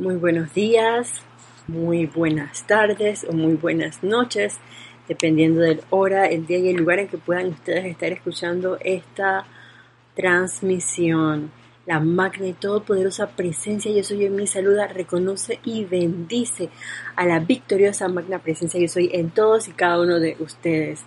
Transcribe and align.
Muy 0.00 0.16
buenos 0.16 0.54
días, 0.54 1.12
muy 1.68 2.06
buenas 2.06 2.66
tardes 2.66 3.26
o 3.28 3.34
muy 3.34 3.52
buenas 3.52 4.02
noches, 4.02 4.56
dependiendo 5.06 5.60
del 5.60 5.82
hora, 5.90 6.24
el 6.24 6.46
día 6.46 6.56
y 6.56 6.70
el 6.70 6.76
lugar 6.76 7.00
en 7.00 7.08
que 7.08 7.18
puedan 7.18 7.48
ustedes 7.48 7.84
estar 7.84 8.10
escuchando 8.10 8.78
esta 8.80 9.44
transmisión. 10.16 11.50
La 11.84 12.00
magna 12.00 12.46
y 12.46 12.54
todopoderosa 12.54 13.36
presencia 13.36 13.92
Yo 13.92 14.02
Soy 14.02 14.24
en 14.24 14.36
mi 14.36 14.46
saluda, 14.46 14.86
reconoce 14.86 15.60
y 15.66 15.84
bendice 15.84 16.70
a 17.14 17.26
la 17.26 17.38
victoriosa 17.38 18.08
magna 18.08 18.38
presencia 18.38 18.80
Yo 18.80 18.88
Soy 18.88 19.10
en 19.12 19.28
todos 19.28 19.68
y 19.68 19.72
cada 19.72 20.00
uno 20.00 20.18
de 20.18 20.34
ustedes. 20.40 21.02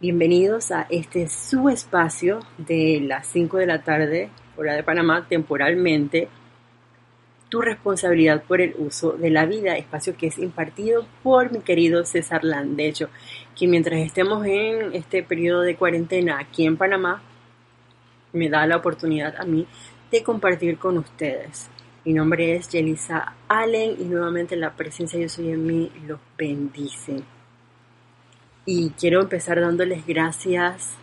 Bienvenidos 0.00 0.70
a 0.70 0.86
este 0.88 1.28
su 1.28 1.68
espacio 1.68 2.40
de 2.56 2.98
las 3.06 3.26
5 3.26 3.58
de 3.58 3.66
la 3.66 3.82
tarde, 3.82 4.30
hora 4.56 4.72
de 4.72 4.82
Panamá, 4.82 5.26
temporalmente. 5.28 6.30
Tu 7.48 7.60
responsabilidad 7.60 8.42
por 8.42 8.60
el 8.60 8.74
uso 8.78 9.12
de 9.12 9.30
la 9.30 9.46
vida, 9.46 9.76
espacio 9.76 10.16
que 10.16 10.26
es 10.26 10.38
impartido 10.38 11.06
por 11.22 11.52
mi 11.52 11.60
querido 11.60 12.04
César 12.04 12.42
Landecho, 12.42 13.08
que 13.54 13.68
mientras 13.68 14.00
estemos 14.00 14.44
en 14.46 14.94
este 14.94 15.22
periodo 15.22 15.60
de 15.60 15.76
cuarentena 15.76 16.38
aquí 16.40 16.66
en 16.66 16.76
Panamá, 16.76 17.22
me 18.32 18.48
da 18.48 18.66
la 18.66 18.76
oportunidad 18.76 19.36
a 19.40 19.44
mí 19.44 19.66
de 20.10 20.22
compartir 20.22 20.78
con 20.78 20.98
ustedes. 20.98 21.68
Mi 22.04 22.12
nombre 22.12 22.54
es 22.54 22.68
Yelisa 22.68 23.34
Allen 23.48 23.96
y 23.98 24.04
nuevamente 24.04 24.54
la 24.56 24.74
presencia 24.74 25.18
Yo 25.18 25.28
Soy 25.28 25.50
en 25.50 25.66
mí 25.66 25.90
los 26.06 26.20
bendice. 26.38 27.22
Y 28.64 28.90
quiero 28.90 29.22
empezar 29.22 29.60
dándoles 29.60 30.06
gracias 30.06 30.96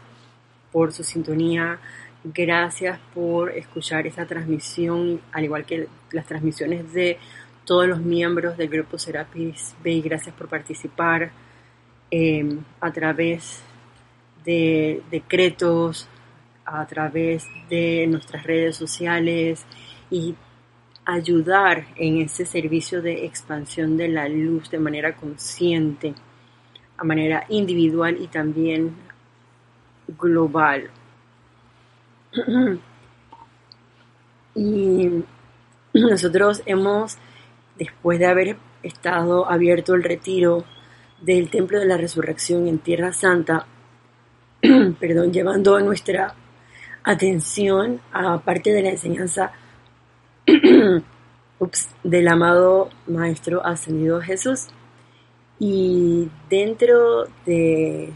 por 0.71 0.93
su 0.93 1.03
sintonía, 1.03 1.79
gracias 2.23 2.99
por 3.13 3.51
escuchar 3.51 4.07
esta 4.07 4.25
transmisión, 4.25 5.21
al 5.31 5.43
igual 5.43 5.65
que 5.65 5.87
las 6.11 6.25
transmisiones 6.25 6.93
de 6.93 7.17
todos 7.65 7.87
los 7.87 7.99
miembros 7.99 8.57
del 8.57 8.69
grupo 8.69 8.97
Serapis 8.97 9.75
Bay. 9.83 10.01
Gracias 10.01 10.33
por 10.35 10.47
participar 10.47 11.31
em, 12.11 12.59
a 12.79 12.91
través 12.91 13.63
de 14.45 15.01
decretos, 15.09 16.07
a 16.65 16.85
través 16.85 17.45
de 17.69 18.05
nuestras 18.07 18.43
redes 18.43 18.75
sociales 18.75 19.65
y 20.09 20.35
ayudar 21.05 21.87
en 21.97 22.21
ese 22.21 22.45
servicio 22.45 23.01
de 23.01 23.25
expansión 23.25 23.97
de 23.97 24.07
la 24.07 24.29
luz 24.29 24.69
de 24.69 24.79
manera 24.79 25.15
consciente, 25.15 26.13
a 26.97 27.03
manera 27.03 27.45
individual 27.49 28.17
y 28.21 28.27
también 28.27 28.95
global. 30.07 30.89
Y 34.55 35.23
nosotros 35.93 36.61
hemos, 36.67 37.17
después 37.77 38.19
de 38.19 38.27
haber 38.27 38.57
estado 38.83 39.49
abierto 39.49 39.95
el 39.95 40.03
retiro 40.03 40.63
del 41.21 41.49
Templo 41.49 41.79
de 41.79 41.87
la 41.87 41.97
Resurrección 41.97 42.67
en 42.67 42.77
Tierra 42.79 43.13
Santa, 43.13 43.65
perdón, 44.99 45.33
llevando 45.33 45.79
nuestra 45.79 46.35
atención 47.03 47.99
a 48.11 48.39
parte 48.39 48.71
de 48.71 48.83
la 48.83 48.89
enseñanza 48.91 49.51
del 52.03 52.27
amado 52.27 52.89
Maestro 53.07 53.65
Ascendido 53.65 54.21
Jesús. 54.21 54.67
Y 55.59 56.29
dentro 56.49 57.25
de 57.45 58.13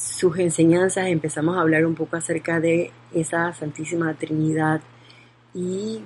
sus 0.00 0.38
enseñanzas 0.38 1.06
empezamos 1.08 1.56
a 1.56 1.60
hablar 1.60 1.84
un 1.84 1.94
poco 1.94 2.16
acerca 2.16 2.60
de 2.60 2.90
esa 3.12 3.52
Santísima 3.52 4.14
Trinidad 4.14 4.80
y 5.54 6.00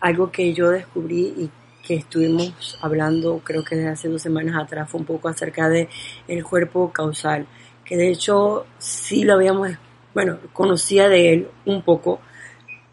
algo 0.00 0.30
que 0.30 0.52
yo 0.52 0.70
descubrí 0.70 1.34
y 1.36 1.50
que 1.86 1.94
estuvimos 1.94 2.78
hablando 2.80 3.40
creo 3.44 3.64
que 3.64 3.76
desde 3.76 3.90
hace 3.90 4.08
dos 4.08 4.22
semanas 4.22 4.56
atrás 4.60 4.90
fue 4.90 5.00
un 5.00 5.06
poco 5.06 5.28
acerca 5.28 5.68
de 5.68 5.88
el 6.26 6.42
cuerpo 6.44 6.90
causal 6.92 7.46
que 7.84 7.96
de 7.96 8.10
hecho 8.10 8.66
sí 8.78 9.24
lo 9.24 9.34
habíamos 9.34 9.70
bueno, 10.16 10.38
conocía 10.54 11.10
de 11.10 11.34
él 11.34 11.48
un 11.66 11.82
poco, 11.82 12.20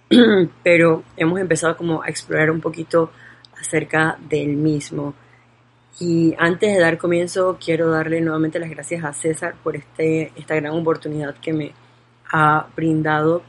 pero 0.64 1.04
hemos 1.16 1.40
empezado 1.40 1.78
como 1.78 2.04
a 2.04 2.10
explorar 2.10 2.52
un 2.52 2.60
poquito 2.60 3.12
acerca 3.58 4.18
del 4.28 4.58
mismo. 4.58 5.14
Y 6.00 6.34
antes 6.40 6.74
de 6.74 6.80
dar 6.80 6.98
comienzo, 6.98 7.58
quiero 7.64 7.90
darle 7.90 8.20
nuevamente 8.22 8.60
las 8.60 8.70
gracias 8.70 9.04
a 9.04 9.14
César 9.14 9.56
por 9.64 9.76
este, 9.76 10.32
esta 10.36 10.56
gran 10.56 10.74
oportunidad 10.74 11.36
que 11.36 11.54
me 11.54 11.72
ha 12.32 12.68
brindado. 12.76 13.44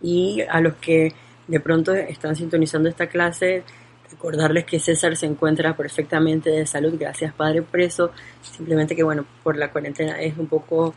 Y 0.00 0.40
a 0.48 0.60
los 0.60 0.74
que 0.76 1.12
de 1.46 1.60
pronto 1.60 1.92
están 1.92 2.34
sintonizando 2.34 2.88
esta 2.88 3.08
clase, 3.08 3.64
recordarles 4.10 4.64
que 4.64 4.80
César 4.80 5.16
se 5.16 5.26
encuentra 5.26 5.76
perfectamente 5.76 6.50
de 6.50 6.64
salud, 6.64 6.94
gracias 6.98 7.34
Padre 7.34 7.62
Preso, 7.62 8.12
simplemente 8.40 8.96
que 8.96 9.02
bueno, 9.02 9.26
por 9.42 9.56
la 9.56 9.70
cuarentena 9.70 10.20
es 10.20 10.36
un 10.38 10.46
poco... 10.46 10.94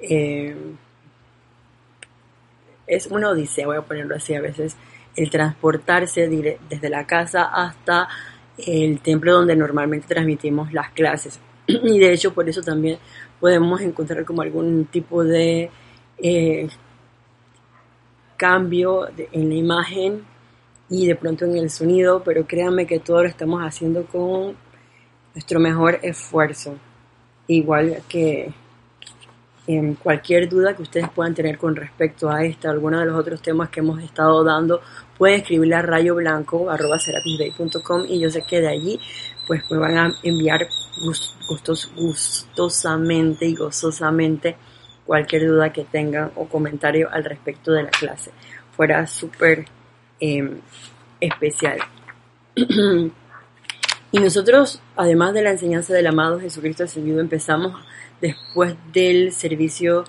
Eh, 0.00 0.56
es 2.86 3.06
una 3.06 3.30
odisea, 3.30 3.66
voy 3.66 3.76
a 3.76 3.82
ponerlo 3.82 4.16
así 4.16 4.34
a 4.34 4.40
veces, 4.40 4.76
el 5.16 5.30
transportarse 5.30 6.28
desde 6.28 6.88
la 6.90 7.06
casa 7.06 7.44
hasta 7.44 8.08
el 8.66 9.00
templo 9.00 9.32
donde 9.32 9.56
normalmente 9.56 10.06
transmitimos 10.08 10.72
las 10.72 10.90
clases. 10.90 11.40
Y 11.66 11.98
de 11.98 12.12
hecho 12.12 12.32
por 12.34 12.48
eso 12.48 12.62
también 12.62 12.98
podemos 13.40 13.80
encontrar 13.80 14.24
como 14.24 14.42
algún 14.42 14.86
tipo 14.86 15.24
de 15.24 15.70
eh, 16.18 16.68
cambio 18.36 19.08
en 19.16 19.48
la 19.48 19.54
imagen 19.54 20.24
y 20.88 21.06
de 21.06 21.16
pronto 21.16 21.44
en 21.44 21.56
el 21.56 21.70
sonido, 21.70 22.22
pero 22.24 22.46
créanme 22.46 22.86
que 22.86 22.98
todo 22.98 23.22
lo 23.22 23.28
estamos 23.28 23.62
haciendo 23.62 24.04
con 24.04 24.56
nuestro 25.34 25.58
mejor 25.60 25.98
esfuerzo. 26.02 26.76
Igual 27.46 28.02
que 28.08 28.52
cualquier 30.02 30.48
duda 30.48 30.74
que 30.74 30.82
ustedes 30.82 31.08
puedan 31.10 31.34
tener 31.34 31.56
con 31.56 31.76
respecto 31.76 32.28
a 32.28 32.44
esta 32.44 32.68
o 32.68 32.72
alguno 32.72 32.98
de 32.98 33.06
los 33.06 33.16
otros 33.16 33.40
temas 33.40 33.70
que 33.70 33.78
hemos 33.80 34.02
estado 34.02 34.42
dando, 34.42 34.80
pueden 35.16 35.40
escribirle 35.40 35.76
a 35.76 35.82
rayoblanco.com 35.82 38.04
y 38.08 38.18
yo 38.18 38.28
sé 38.28 38.42
que 38.48 38.60
de 38.60 38.68
allí 38.68 38.98
pues 39.46 39.62
me 39.70 39.78
van 39.78 39.96
a 39.96 40.12
enviar 40.22 40.66
gustos, 41.48 41.92
gustosamente 41.94 43.46
y 43.46 43.54
gozosamente 43.54 44.56
cualquier 45.06 45.46
duda 45.46 45.72
que 45.72 45.84
tengan 45.84 46.32
o 46.34 46.48
comentario 46.48 47.08
al 47.10 47.24
respecto 47.24 47.72
de 47.72 47.84
la 47.84 47.90
clase. 47.90 48.32
Fuera 48.76 49.06
súper 49.06 49.66
em, 50.18 50.60
especial. 51.20 51.78
y 54.12 54.18
nosotros, 54.18 54.80
además 54.96 55.34
de 55.34 55.42
la 55.42 55.50
enseñanza 55.50 55.94
del 55.94 56.06
amado 56.06 56.40
Jesucristo 56.40 56.84
ascendido, 56.84 57.20
empezamos 57.20 57.74
después 58.22 58.76
del 58.92 59.32
servicio 59.32 60.04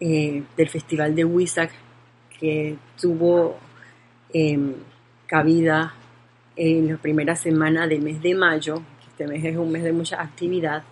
eh, 0.00 0.42
del 0.56 0.68
Festival 0.68 1.14
de 1.14 1.24
Wisak 1.24 1.70
que 2.38 2.76
tuvo 3.00 3.56
em, 4.32 4.74
cabida 5.26 5.94
en 6.56 6.88
la 6.88 6.96
primera 6.98 7.36
semana 7.36 7.86
del 7.86 8.02
mes 8.02 8.20
de 8.20 8.34
mayo, 8.34 8.82
este 9.08 9.26
mes 9.28 9.44
es 9.44 9.56
un 9.56 9.70
mes 9.70 9.84
de 9.84 9.92
mucha 9.92 10.20
actividad, 10.20 10.82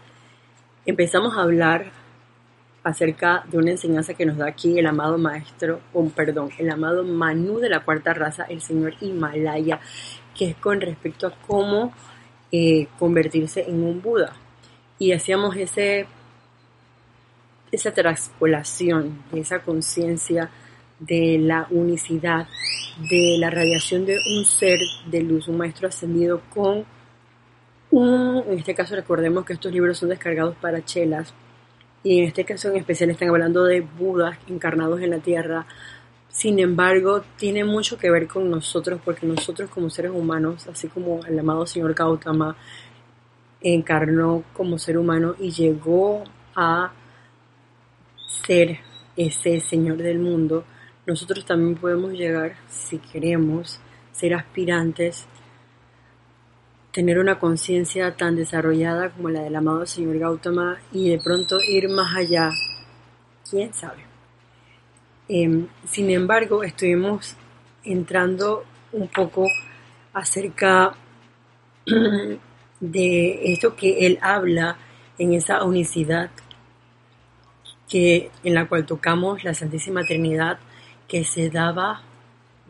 empezamos 0.87 1.37
a 1.37 1.43
hablar 1.43 1.91
acerca 2.85 3.45
de 3.51 3.59
una 3.59 3.73
enseñanza 3.73 4.15
que 4.15 4.25
nos 4.25 4.39
da 4.39 4.47
aquí 4.47 4.79
el 4.79 4.87
amado 4.87 5.19
maestro, 5.19 5.81
o 5.93 6.09
perdón, 6.09 6.51
el 6.59 6.71
amado 6.71 7.05
Manu 7.05 7.59
de 7.59 7.69
la 7.69 7.81
cuarta 7.81 8.15
raza, 8.15 8.45
el 8.45 8.63
señor 8.63 8.95
Himalaya, 9.01 9.81
que 10.35 10.51
es 10.51 10.57
con 10.57 10.81
respecto 10.81 11.27
a 11.27 11.35
cómo 11.47 11.93
eh, 12.53 12.87
convertirse 12.99 13.69
en 13.69 13.83
un 13.83 14.01
Buda. 14.01 14.35
Y 14.99 15.13
hacíamos 15.13 15.57
ese 15.57 16.07
esa 17.73 17.93
transpolación 17.93 19.23
de 19.33 19.41
esa 19.41 19.61
conciencia 19.61 20.51
de 20.99 21.39
la 21.39 21.67
unicidad, 21.71 22.47
de 23.11 23.37
la 23.39 23.51
radiación 23.51 24.05
de 24.05 24.19
un 24.19 24.45
ser 24.45 24.79
de 25.07 25.23
luz, 25.23 25.49
un 25.49 25.57
maestro 25.57 25.89
ascendido 25.89 26.43
con 26.51 26.85
un, 27.91 28.45
en 28.47 28.59
este 28.59 28.75
caso 28.75 28.95
recordemos 28.95 29.45
que 29.45 29.55
estos 29.55 29.73
libros 29.73 29.99
son 29.99 30.11
descargados 30.11 30.55
para 30.57 30.85
chelas, 30.85 31.35
y 32.03 32.21
en 32.21 32.27
este 32.27 32.45
caso 32.45 32.69
en 32.69 32.77
especial 32.77 33.11
están 33.11 33.29
hablando 33.29 33.65
de 33.65 33.81
Budas 33.81 34.39
encarnados 34.49 35.01
en 35.01 35.11
la 35.11 35.19
tierra. 35.19 35.67
Sin 36.29 36.59
embargo, 36.61 37.23
tiene 37.37 37.65
mucho 37.65 37.99
que 37.99 38.11
ver 38.11 38.29
con 38.29 38.49
nosotros, 38.49 39.01
porque 39.05 39.27
nosotros 39.27 39.69
como 39.69 39.91
seres 39.91 40.13
humanos, 40.13 40.67
así 40.69 40.89
como 40.89 41.21
el 41.27 41.39
amado 41.39 41.67
señor 41.67 41.95
Gautama 41.95 42.57
encarnó 43.61 44.45
como 44.55 44.79
ser 44.79 44.97
humano 44.97 45.35
y 45.39 45.51
llegó 45.51 46.25
a 46.55 46.93
ser 48.47 48.81
ese 49.17 49.61
Señor 49.61 49.99
del 49.99 50.19
mundo, 50.19 50.65
nosotros 51.07 51.45
también 51.45 51.77
podemos 51.77 52.13
llegar, 52.13 52.57
si 52.69 52.99
queremos, 52.99 53.81
ser 54.13 54.35
aspirantes, 54.35 55.27
tener 56.93 57.19
una 57.19 57.39
conciencia 57.39 58.17
tan 58.17 58.37
desarrollada 58.37 59.11
como 59.11 59.31
la 59.31 59.43
del 59.43 59.57
amado 59.57 59.87
Señor 59.87 60.19
Gautama 60.19 60.79
y 60.93 61.11
de 61.11 61.19
pronto 61.19 61.59
ir 61.61 61.89
más 61.89 62.17
allá, 62.17 62.51
quién 63.49 63.73
sabe. 63.73 64.05
Em, 65.29 65.69
sin 65.85 66.11
embargo, 66.11 66.65
estuvimos 66.65 67.37
entrando 67.85 68.65
un 68.93 69.09
poco 69.09 69.47
acerca 70.13 70.95
de 72.81 73.53
esto 73.53 73.77
que 73.77 74.07
Él 74.07 74.19
habla 74.21 74.77
en 75.19 75.35
esa 75.35 75.65
unicidad 75.65 76.31
que, 77.91 78.31
en 78.45 78.55
la 78.55 78.69
cual 78.69 78.87
tocamos 78.87 79.45
la 79.45 79.53
Santísima 79.53 80.05
Trinidad 80.05 80.59
que 81.09 81.25
se 81.25 81.51
daba 81.51 82.03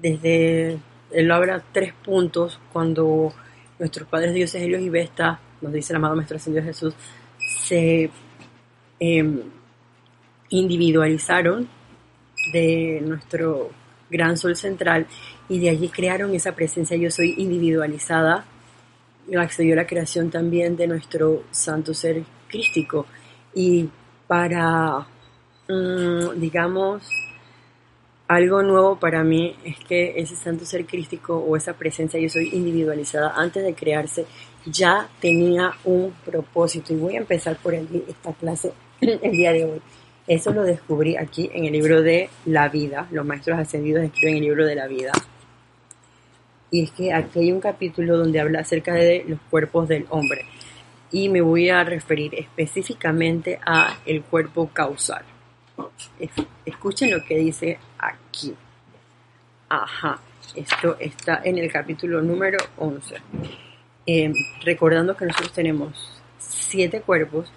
desde, 0.01 0.79
él 1.13 1.31
habla 1.31 1.63
tres 1.73 1.93
puntos 1.93 2.59
cuando 2.73 3.33
nuestros 3.79 4.09
padres 4.09 4.35
dioses 4.35 4.63
Helios 4.63 4.81
y 4.83 4.89
Vesta, 4.89 5.39
nos 5.61 5.73
dice 5.73 5.93
el 5.93 5.99
amado 5.99 6.17
Maestro 6.17 6.39
Ascendido 6.39 6.65
Jesús, 6.65 6.95
se 7.39 8.11
em, 8.99 9.43
individualizaron 10.49 11.69
de 12.53 13.03
nuestro 13.05 13.71
gran 14.09 14.39
sol 14.39 14.57
central 14.57 15.07
y 15.49 15.59
de 15.59 15.69
allí 15.69 15.89
crearon 15.89 16.35
esa 16.35 16.53
presencia 16.53 16.97
yo 16.97 17.11
soy 17.11 17.35
individualizada. 17.37 18.47
Accedió 19.39 19.75
a 19.75 19.77
la 19.77 19.87
creación 19.87 20.31
también 20.31 20.77
de 20.77 20.87
nuestro 20.87 21.45
santo 21.51 21.95
ser 21.95 22.23
crístico. 22.49 23.07
Y 23.55 23.89
para 24.31 25.09
mm, 25.69 26.39
digamos 26.39 27.03
algo 28.29 28.63
nuevo 28.63 28.95
para 28.95 29.25
mí 29.25 29.57
es 29.65 29.77
que 29.81 30.15
ese 30.21 30.37
santo 30.37 30.65
ser 30.65 30.87
crístico 30.87 31.37
o 31.37 31.57
esa 31.57 31.73
presencia 31.73 32.21
yo 32.21 32.29
soy 32.29 32.51
individualizada 32.53 33.33
antes 33.35 33.65
de 33.65 33.75
crearse 33.75 34.27
ya 34.67 35.09
tenía 35.21 35.73
un 35.83 36.15
propósito 36.25 36.93
y 36.93 36.97
voy 36.97 37.17
a 37.17 37.19
empezar 37.19 37.57
por 37.57 37.75
esta 37.75 38.33
clase 38.35 38.73
el 39.01 39.33
día 39.33 39.51
de 39.51 39.65
hoy 39.65 39.83
eso 40.29 40.53
lo 40.53 40.63
descubrí 40.63 41.17
aquí 41.17 41.51
en 41.53 41.65
el 41.65 41.73
libro 41.73 42.03
de 42.03 42.31
la 42.45 42.69
vida. 42.69 43.09
Los 43.11 43.27
maestros 43.27 43.59
ascendidos 43.59 44.05
escriben 44.05 44.37
el 44.37 44.43
libro 44.43 44.65
de 44.65 44.77
la 44.77 44.87
vida. 44.87 45.11
Y 46.71 46.85
es 46.85 46.93
que 46.93 47.13
aquí 47.13 47.41
hay 47.41 47.51
un 47.51 47.61
capítulo 47.61 48.17
donde 48.17 48.39
habla 48.39 48.61
acerca 48.61 48.95
de 48.95 49.25
los 49.27 49.41
cuerpos 49.51 49.89
del 49.89 50.07
hombre. 50.09 50.43
Y 51.13 51.29
me 51.29 51.41
voy 51.41 51.69
a 51.71 51.83
referir 51.85 52.35
específicamente 52.35 53.59
a 53.67 53.99
el 54.07 54.23
cuerpo 54.23 54.69
causal. 54.73 55.25
Escuchen 56.65 57.11
lo 57.11 57.25
que 57.25 57.39
dice 57.39 57.79
aquí. 57.99 58.55
Ajá, 59.69 60.21
esto 60.55 60.97
está 60.99 61.41
en 61.45 61.59
el 61.59 61.71
capítulo 61.71 62.23
número 62.23 62.59
11. 62.77 63.17
Em, 64.07 64.33
recordando 64.63 65.17
que 65.17 65.27
nosotros 65.27 65.53
tenemos 65.53 66.23
siete 66.39 67.01
cuerpos 67.01 67.53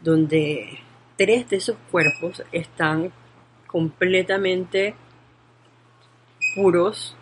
donde 0.00 0.78
tres 1.16 1.48
de 1.48 1.56
esos 1.56 1.76
cuerpos 1.90 2.42
están 2.52 3.12
completamente 3.66 4.94
puros, 6.54 7.16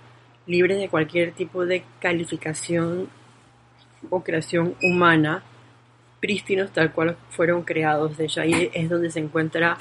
libres 0.47 0.79
de 0.79 0.89
cualquier 0.89 1.33
tipo 1.33 1.65
de 1.65 1.85
calificación 2.01 3.09
o 4.11 4.23
creación 4.23 4.75
humana, 4.83 5.43
prístinos 6.25 6.73
tal 6.73 6.91
cual 6.91 7.19
fueron 7.29 7.65
creados. 7.65 8.17
De 8.17 8.25
hecho, 8.25 8.41
ahí 8.41 8.71
es 8.73 8.89
donde 8.89 9.11
se 9.11 9.21
encuentra 9.21 9.77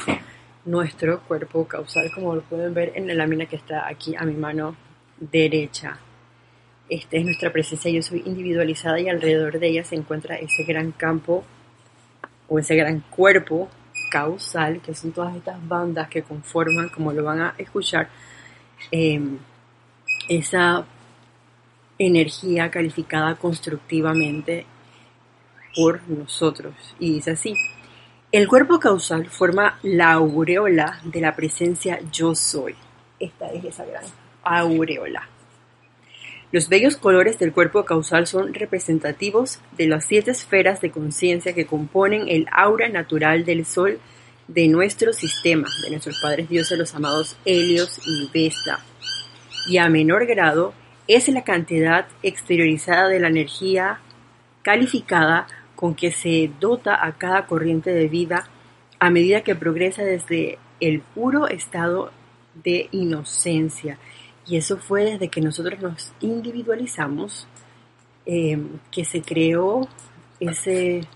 nuestro 0.65 1.21
cuerpo 1.21 1.65
causal, 1.65 2.11
como 2.13 2.35
lo 2.35 2.41
pueden 2.41 2.73
ver 2.73 2.91
en 2.95 3.07
la 3.07 3.13
lámina 3.13 3.45
que 3.45 3.55
está 3.55 3.87
aquí 3.87 4.13
a 4.17 4.25
mi 4.25 4.33
mano 4.33 4.75
derecha. 5.17 5.99
Esta 6.89 7.15
es 7.15 7.23
nuestra 7.23 7.53
presencia, 7.53 7.89
yo 7.89 8.01
soy 8.01 8.23
individualizada 8.25 8.99
y 8.99 9.07
alrededor 9.07 9.57
de 9.57 9.69
ella 9.69 9.85
se 9.85 9.95
encuentra 9.95 10.35
ese 10.35 10.65
gran 10.65 10.91
campo 10.91 11.45
o 12.49 12.59
ese 12.59 12.75
gran 12.75 12.99
cuerpo 13.09 13.69
causal, 14.11 14.81
que 14.81 14.93
son 14.93 15.13
todas 15.13 15.37
estas 15.37 15.65
bandas 15.65 16.09
que 16.09 16.23
conforman, 16.23 16.89
como 16.89 17.13
lo 17.13 17.23
van 17.23 17.39
a 17.39 17.55
escuchar, 17.57 18.09
em, 18.91 19.37
esa 20.27 20.85
energía 21.97 22.69
calificada 22.69 23.35
constructivamente 23.35 24.65
por 25.75 26.07
nosotros. 26.07 26.73
Y 26.99 27.13
dice 27.15 27.31
así, 27.31 27.55
el 28.31 28.47
cuerpo 28.47 28.79
causal 28.79 29.29
forma 29.29 29.77
la 29.83 30.13
aureola 30.13 30.99
de 31.03 31.21
la 31.21 31.35
presencia 31.35 31.99
yo 32.11 32.33
soy. 32.35 32.75
Esta 33.19 33.51
es 33.51 33.63
esa 33.63 33.85
gran 33.85 34.03
aureola. 34.43 35.29
Los 36.51 36.69
bellos 36.69 36.97
colores 36.97 37.39
del 37.39 37.51
cuerpo 37.51 37.83
causal 37.83 38.27
son 38.27 38.53
representativos 38.53 39.59
de 39.77 39.87
las 39.87 40.05
siete 40.05 40.31
esferas 40.31 40.81
de 40.81 40.91
conciencia 40.91 41.53
que 41.53 41.65
componen 41.65 42.27
el 42.27 42.47
aura 42.51 42.89
natural 42.89 43.43
del 43.43 43.65
Sol 43.65 43.99
de 44.47 44.67
nuestro 44.67 45.13
sistema, 45.13 45.67
de 45.83 45.89
nuestros 45.89 46.19
padres 46.21 46.49
dioses, 46.49 46.77
los 46.77 46.93
amados 46.93 47.37
Helios 47.45 47.99
y 48.05 48.29
Vesta. 48.31 48.79
Y 49.67 49.77
a 49.77 49.89
menor 49.89 50.25
grado 50.27 50.73
es 51.07 51.27
la 51.29 51.43
cantidad 51.43 52.07
exteriorizada 52.21 53.07
de 53.07 53.19
la 53.19 53.29
energía 53.29 53.99
calificada 54.61 55.47
con 55.75 55.95
que 55.95 56.11
se 56.11 56.51
dota 56.59 57.05
a 57.05 57.13
cada 57.13 57.45
corriente 57.45 57.91
de 57.91 58.07
vida 58.07 58.47
a 58.99 59.09
medida 59.09 59.41
que 59.41 59.55
progresa 59.55 60.03
desde 60.03 60.57
el 60.79 61.01
puro 61.01 61.47
estado 61.47 62.11
de 62.63 62.87
inocencia 62.91 63.97
y 64.45 64.57
eso 64.57 64.77
fue 64.77 65.05
desde 65.05 65.29
que 65.29 65.41
nosotros 65.41 65.81
nos 65.81 66.11
individualizamos, 66.19 67.47
eh, 68.25 68.61
que 68.91 69.05
se 69.05 69.21
creó 69.21 69.87
ese 70.39 71.07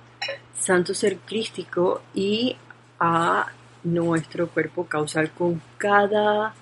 santo 0.57 0.93
ser 0.93 1.17
crístico 1.17 2.01
y 2.13 2.55
a 2.99 3.47
nuestro 3.83 4.47
cuerpo 4.47 4.85
causal 4.85 5.31
con 5.31 5.61
cada 5.77 6.53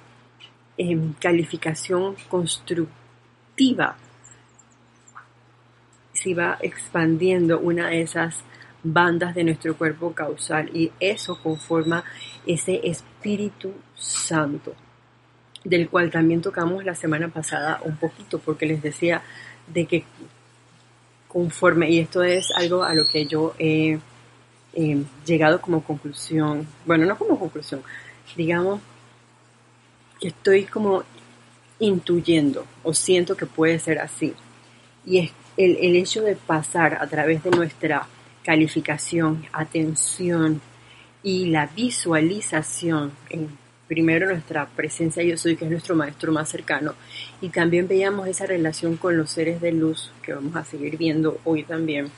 em, 0.77 1.13
calificación 1.13 2.15
constructiva. 2.29 3.95
Va 6.33 6.57
expandiendo 6.61 7.59
una 7.59 7.89
de 7.89 8.01
esas 8.01 8.37
bandas 8.83 9.35
de 9.35 9.43
nuestro 9.43 9.77
cuerpo 9.77 10.13
causal 10.13 10.69
y 10.73 10.91
eso 10.99 11.39
conforma 11.41 12.03
ese 12.45 12.81
Espíritu 12.83 13.73
Santo 13.95 14.75
del 15.65 15.89
cual 15.89 16.11
también 16.11 16.41
tocamos 16.41 16.85
la 16.85 16.95
semana 16.95 17.27
pasada 17.27 17.81
un 17.83 17.97
poquito, 17.97 18.39
porque 18.39 18.67
les 18.67 18.81
decía 18.81 19.23
de 19.67 19.85
que 19.85 20.05
conforme, 21.27 21.89
y 21.89 21.99
esto 21.99 22.23
es 22.23 22.51
algo 22.55 22.83
a 22.83 22.93
lo 22.93 23.09
que 23.09 23.25
yo 23.25 23.55
he 23.57 23.99
llegado 25.25 25.59
como 25.59 25.83
conclusión, 25.83 26.67
bueno, 26.85 27.05
no 27.05 27.17
como 27.17 27.39
conclusión, 27.39 27.81
digamos 28.35 28.79
que 30.19 30.27
estoy 30.29 30.65
como 30.65 31.03
intuyendo 31.79 32.65
o 32.83 32.93
siento 32.93 33.35
que 33.35 33.45
puede 33.45 33.79
ser 33.79 33.99
así. 33.99 34.33
Y 35.05 35.19
es 35.19 35.31
el, 35.57 35.95
hecho 35.95 36.21
de 36.21 36.35
pasar 36.35 36.97
a 37.01 37.07
través 37.07 37.43
de 37.43 37.51
nuestra 37.51 38.07
calificación, 38.43 39.45
atención 39.53 40.61
y 41.23 41.47
la 41.47 41.67
visualización 41.67 43.11
en 43.29 43.49
primero 43.87 44.27
nuestra 44.27 44.65
presencia 44.65 45.23
yo 45.23 45.37
soy, 45.37 45.55
que 45.55 45.65
es 45.65 45.71
nuestro 45.71 45.95
maestro 45.95 46.31
más 46.31 46.49
cercano, 46.49 46.93
y 47.41 47.49
también 47.49 47.87
veíamos 47.87 48.27
esa 48.27 48.45
relación 48.45 48.97
con 48.97 49.17
los 49.17 49.29
seres 49.31 49.61
de 49.61 49.71
luz 49.71 50.11
que 50.23 50.33
vamos 50.33 50.55
a 50.55 50.63
seguir 50.63 50.97
viendo 50.97 51.39
hoy 51.43 51.63
también, 51.63 52.11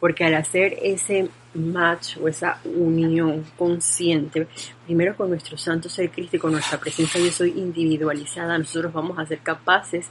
porque 0.00 0.24
al 0.24 0.34
hacer 0.34 0.76
ese 0.82 1.28
match 1.54 2.16
o 2.18 2.28
esa 2.28 2.58
unión 2.64 3.44
consciente, 3.56 4.46
primero 4.84 5.16
con 5.16 5.30
nuestro 5.30 5.56
santo 5.56 5.88
ser 5.88 6.10
Cristo 6.10 6.36
y 6.36 6.40
con 6.40 6.52
nuestra 6.52 6.78
presencia 6.78 7.20
yo 7.20 7.30
soy 7.30 7.50
individualizada, 7.50 8.58
nosotros 8.58 8.92
vamos 8.92 9.18
a 9.18 9.26
ser 9.26 9.38
capaces 9.38 10.06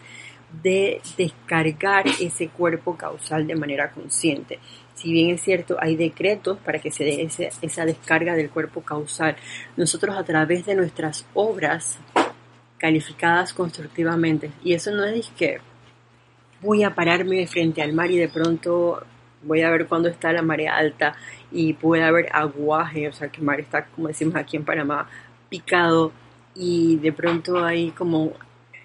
de 0.62 1.02
descargar 1.18 2.06
ese 2.20 2.50
cuerpo 2.50 2.98
causal 2.98 3.48
de 3.48 3.56
manera 3.56 3.92
consciente. 3.92 4.60
Si 4.96 5.12
bien 5.12 5.32
es 5.32 5.42
cierto, 5.42 5.78
hay 5.80 5.96
decretos 5.96 6.58
para 6.60 6.80
que 6.80 6.92
se 6.92 7.04
dé 7.04 7.30
esa 7.62 7.86
descarga 7.86 8.36
del 8.36 8.50
cuerpo 8.50 8.82
causal, 8.82 9.36
nosotros 9.78 10.16
a 10.16 10.24
través 10.24 10.66
de 10.66 10.76
nuestras 10.76 11.26
obras 11.34 11.98
calificadas 12.78 13.54
constructivamente, 13.54 14.52
y 14.64 14.74
eso 14.74 14.92
no 14.92 15.06
es 15.06 15.30
que 15.38 15.60
voy 16.62 16.84
a 16.84 16.94
pararme 16.94 17.46
frente 17.48 17.82
al 17.82 17.94
mar 17.94 18.12
y 18.12 18.18
de 18.18 18.30
pronto 18.30 19.04
voy 19.44 19.62
a 19.62 19.72
ver 19.72 19.88
cuándo 19.88 20.10
está 20.10 20.32
la 20.32 20.42
marea 20.42 20.76
alta 20.76 21.16
y 21.52 21.74
puede 21.74 22.04
haber 22.04 22.30
aguaje, 22.32 23.08
o 23.08 23.14
sea 23.14 23.30
que 23.30 23.40
el 23.40 23.46
mar 23.46 23.60
está, 23.60 23.86
como 23.86 24.08
decimos 24.08 24.36
aquí 24.36 24.58
en 24.58 24.66
Panamá, 24.66 25.08
picado 25.50 26.12
y 26.54 26.98
de 26.98 27.12
pronto 27.12 27.64
hay 27.64 27.92
como 27.92 28.34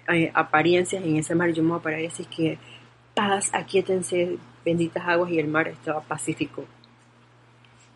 eh, 0.07 0.31
apariencias 0.33 1.03
en 1.03 1.17
ese 1.17 1.35
mar, 1.35 1.51
yo 1.51 1.63
me 1.63 1.69
voy 1.69 1.79
a 1.79 1.83
parar 1.83 1.99
y 1.99 2.03
decir 2.03 2.27
que 2.27 2.57
paz, 3.13 3.49
aquíétense, 3.53 4.37
benditas 4.63 5.03
aguas 5.07 5.31
y 5.31 5.39
el 5.39 5.47
mar 5.47 5.67
estaba 5.67 6.01
pacífico. 6.01 6.65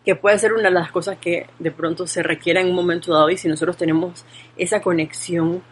Que 0.04 0.16
puede 0.16 0.38
ser 0.38 0.52
una 0.52 0.64
de 0.64 0.70
las 0.72 0.90
cosas 0.90 1.18
que 1.18 1.46
de 1.58 1.70
pronto 1.70 2.06
se 2.06 2.22
requiera 2.22 2.60
en 2.60 2.68
un 2.68 2.74
momento 2.74 3.12
dado 3.12 3.30
y 3.30 3.36
si 3.36 3.48
nosotros 3.48 3.76
tenemos 3.76 4.24
esa 4.56 4.82
conexión, 4.82 5.62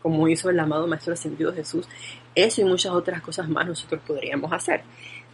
como 0.00 0.28
hizo 0.28 0.48
el 0.48 0.58
amado 0.58 0.86
Maestro 0.86 1.12
Ascendido 1.12 1.52
Jesús, 1.52 1.86
eso 2.34 2.62
y 2.62 2.64
muchas 2.64 2.92
otras 2.92 3.20
cosas 3.20 3.48
más 3.48 3.66
nosotros 3.66 4.00
podríamos 4.06 4.50
hacer. 4.52 4.82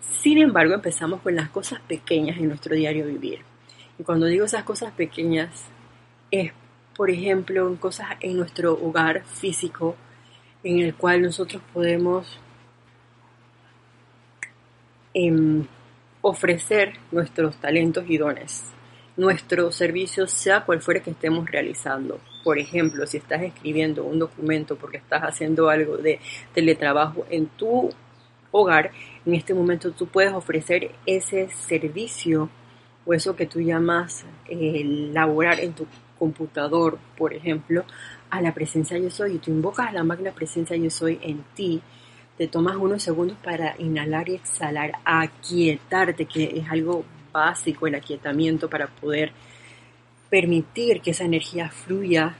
Sin 0.00 0.38
embargo, 0.38 0.75
empezamos 0.75 1.21
con 1.21 1.37
las 1.37 1.50
cosas 1.50 1.81
pequeñas 1.81 2.37
en 2.38 2.49
nuestro 2.49 2.75
diario 2.75 3.07
vivir. 3.07 3.40
Y 3.99 4.02
cuando 4.02 4.26
digo 4.26 4.45
esas 4.45 4.64
cosas 4.64 4.93
pequeñas, 4.93 5.66
es, 6.31 6.52
por 6.97 7.11
ejemplo, 7.11 7.69
en 7.69 7.76
cosas 7.76 8.09
en 8.21 8.37
nuestro 8.37 8.73
hogar 8.73 9.25
físico, 9.25 9.97
en 10.66 10.80
el 10.80 10.96
cual 10.96 11.23
nosotros 11.23 11.62
podemos 11.73 12.40
em, 15.14 15.64
ofrecer 16.23 16.94
nuestros 17.12 17.56
talentos 17.58 18.04
y 18.08 18.18
dones, 18.18 18.64
nuestro 19.16 19.70
servicio, 19.70 20.26
sea 20.26 20.64
cual 20.64 20.82
fuera 20.82 21.00
que 21.00 21.12
estemos 21.12 21.49
realizando. 21.49 22.18
Por 22.42 22.58
ejemplo, 22.58 23.06
si 23.06 23.18
estás 23.18 23.42
escribiendo 23.42 24.02
un 24.02 24.18
documento 24.18 24.75
porque 24.75 24.96
estás 24.96 25.23
haciendo 25.23 25.68
algo 25.70 25.99
de 25.99 26.18
teletrabajo 26.52 27.25
en 27.30 27.46
tu 27.46 27.90
hogar, 28.50 28.90
en 29.25 29.35
este 29.35 29.54
momento 29.54 29.92
tú 29.92 30.08
puedes 30.08 30.32
ofrecer 30.32 30.90
ese 31.06 31.49
servicio 31.49 32.50
o 33.04 33.14
eso 33.14 33.37
que 33.37 33.46
tú 33.46 33.61
llamas 33.61 34.26
eh, 34.49 34.82
laborar 35.12 35.61
en 35.61 35.75
tu 35.75 35.87
computador, 36.18 36.99
por 37.16 37.35
ejemplo, 37.35 37.85
a 38.37 38.40
la 38.40 38.55
presencia 38.55 38.99
yo 38.99 39.11
soy 39.11 39.35
y 39.35 39.38
tú 39.38 39.50
invocas 39.50 39.88
a 39.88 39.93
la 39.93 40.05
magna 40.05 40.33
presencia 40.33 40.76
yo 40.76 40.90
soy 40.90 41.19
en 41.23 41.45
ti, 41.55 41.83
te 42.37 42.49
tomas 42.49 42.76
unos 42.76 43.02
segundos 43.02 43.37
para 43.43 43.75
inhalar 43.78 44.28
y 44.28 44.35
exhalar, 44.35 44.93
aquietarte, 45.05 46.26
que 46.26 46.59
es 46.59 46.71
algo 46.71 47.05
básico, 47.33 47.87
el 47.87 47.95
aquietamiento 47.95 48.69
para 48.69 48.88
poder 48.88 49.33
permitir 50.28 51.00
que 51.00 51.12
esa 51.12 51.25
energía 51.25 51.71
fluya 51.71 52.37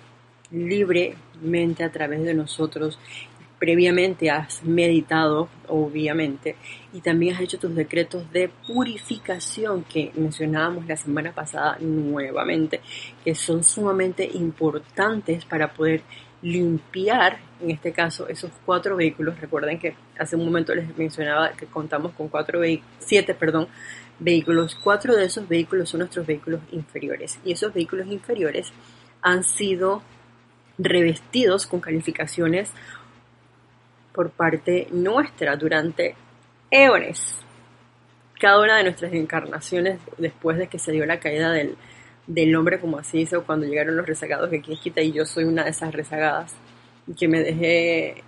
libremente 0.50 1.83
a 1.83 1.91
través 1.91 2.23
de 2.23 2.35
nosotros. 2.35 2.99
Previamente 3.59 4.31
has 4.31 4.63
meditado, 4.63 5.49
obviamente, 5.69 6.57
y 6.93 7.01
también 7.01 7.35
has 7.35 7.41
hecho 7.41 7.59
tus 7.59 7.75
decretos 7.75 8.31
de 8.31 8.51
purificación 8.67 9.85
que 9.85 10.13
mencionábamos 10.15 10.87
la 10.87 10.97
semana 10.97 11.33
pasada 11.33 11.79
nuevamente, 11.81 12.81
que 13.25 13.35
son 13.35 13.65
sumamente 13.65 14.29
importantes 14.35 15.47
para 15.47 15.73
poder 15.73 16.03
limpiar, 16.43 17.39
en 17.61 17.71
este 17.71 17.93
caso, 17.93 18.29
esos 18.29 18.51
cuatro 18.65 18.95
vehículos. 18.97 19.41
Recuerden 19.41 19.79
que 19.79 19.97
hace 20.19 20.37
un 20.37 20.45
momento 20.45 20.75
les 20.75 20.97
mencionaba 20.97 21.53
que 21.53 21.67
contamos 21.67 22.13
con 22.13 22.29
cuatro 22.29 22.61
siete, 22.99 23.35
perdón, 23.35 23.69
vehículos. 24.19 24.77
Cuatro 24.77 25.17
de 25.17 25.25
esos 25.25 25.49
vehículos 25.49 25.89
son 25.89 26.01
nuestros 26.01 26.27
vehículos 26.27 26.61
inferiores. 26.73 27.39
Y 27.45 27.53
esos 27.53 27.73
vehículos 27.73 28.07
inferiores 28.09 28.71
han 29.23 29.45
sido 29.45 30.03
revestidos 30.79 31.67
con 31.67 31.81
calificaciones 31.81 32.71
por 34.17 34.31
parte 34.31 34.89
nuestra 34.91 35.57
durante 35.57 36.15
eones. 36.71 37.37
Cada 38.41 38.61
una 38.61 38.79
de 38.79 38.85
nuestras 38.85 39.13
encarnaciones, 39.13 40.01
después 40.17 40.57
de 40.57 40.69
que 40.69 40.79
se 40.79 40.93
dio 40.93 41.05
la 41.05 41.21
caída 41.21 41.53
del, 41.53 41.77
del 42.27 42.57
hombre, 42.57 42.81
como 42.81 42.99
así 42.99 43.21
hizo 43.21 43.45
cuando 43.45 43.67
llegaron 43.67 43.97
los 43.97 44.07
rezagados 44.07 44.51
de 44.51 44.63
quita 44.63 45.03
y 45.03 45.13
yo 45.13 45.27
soy 45.27 45.45
una 45.45 45.65
de 45.65 45.71
esas 45.71 45.95
rezagadas, 45.95 46.57
que 47.17 47.29
me 47.29 47.41
dejé 47.41 48.25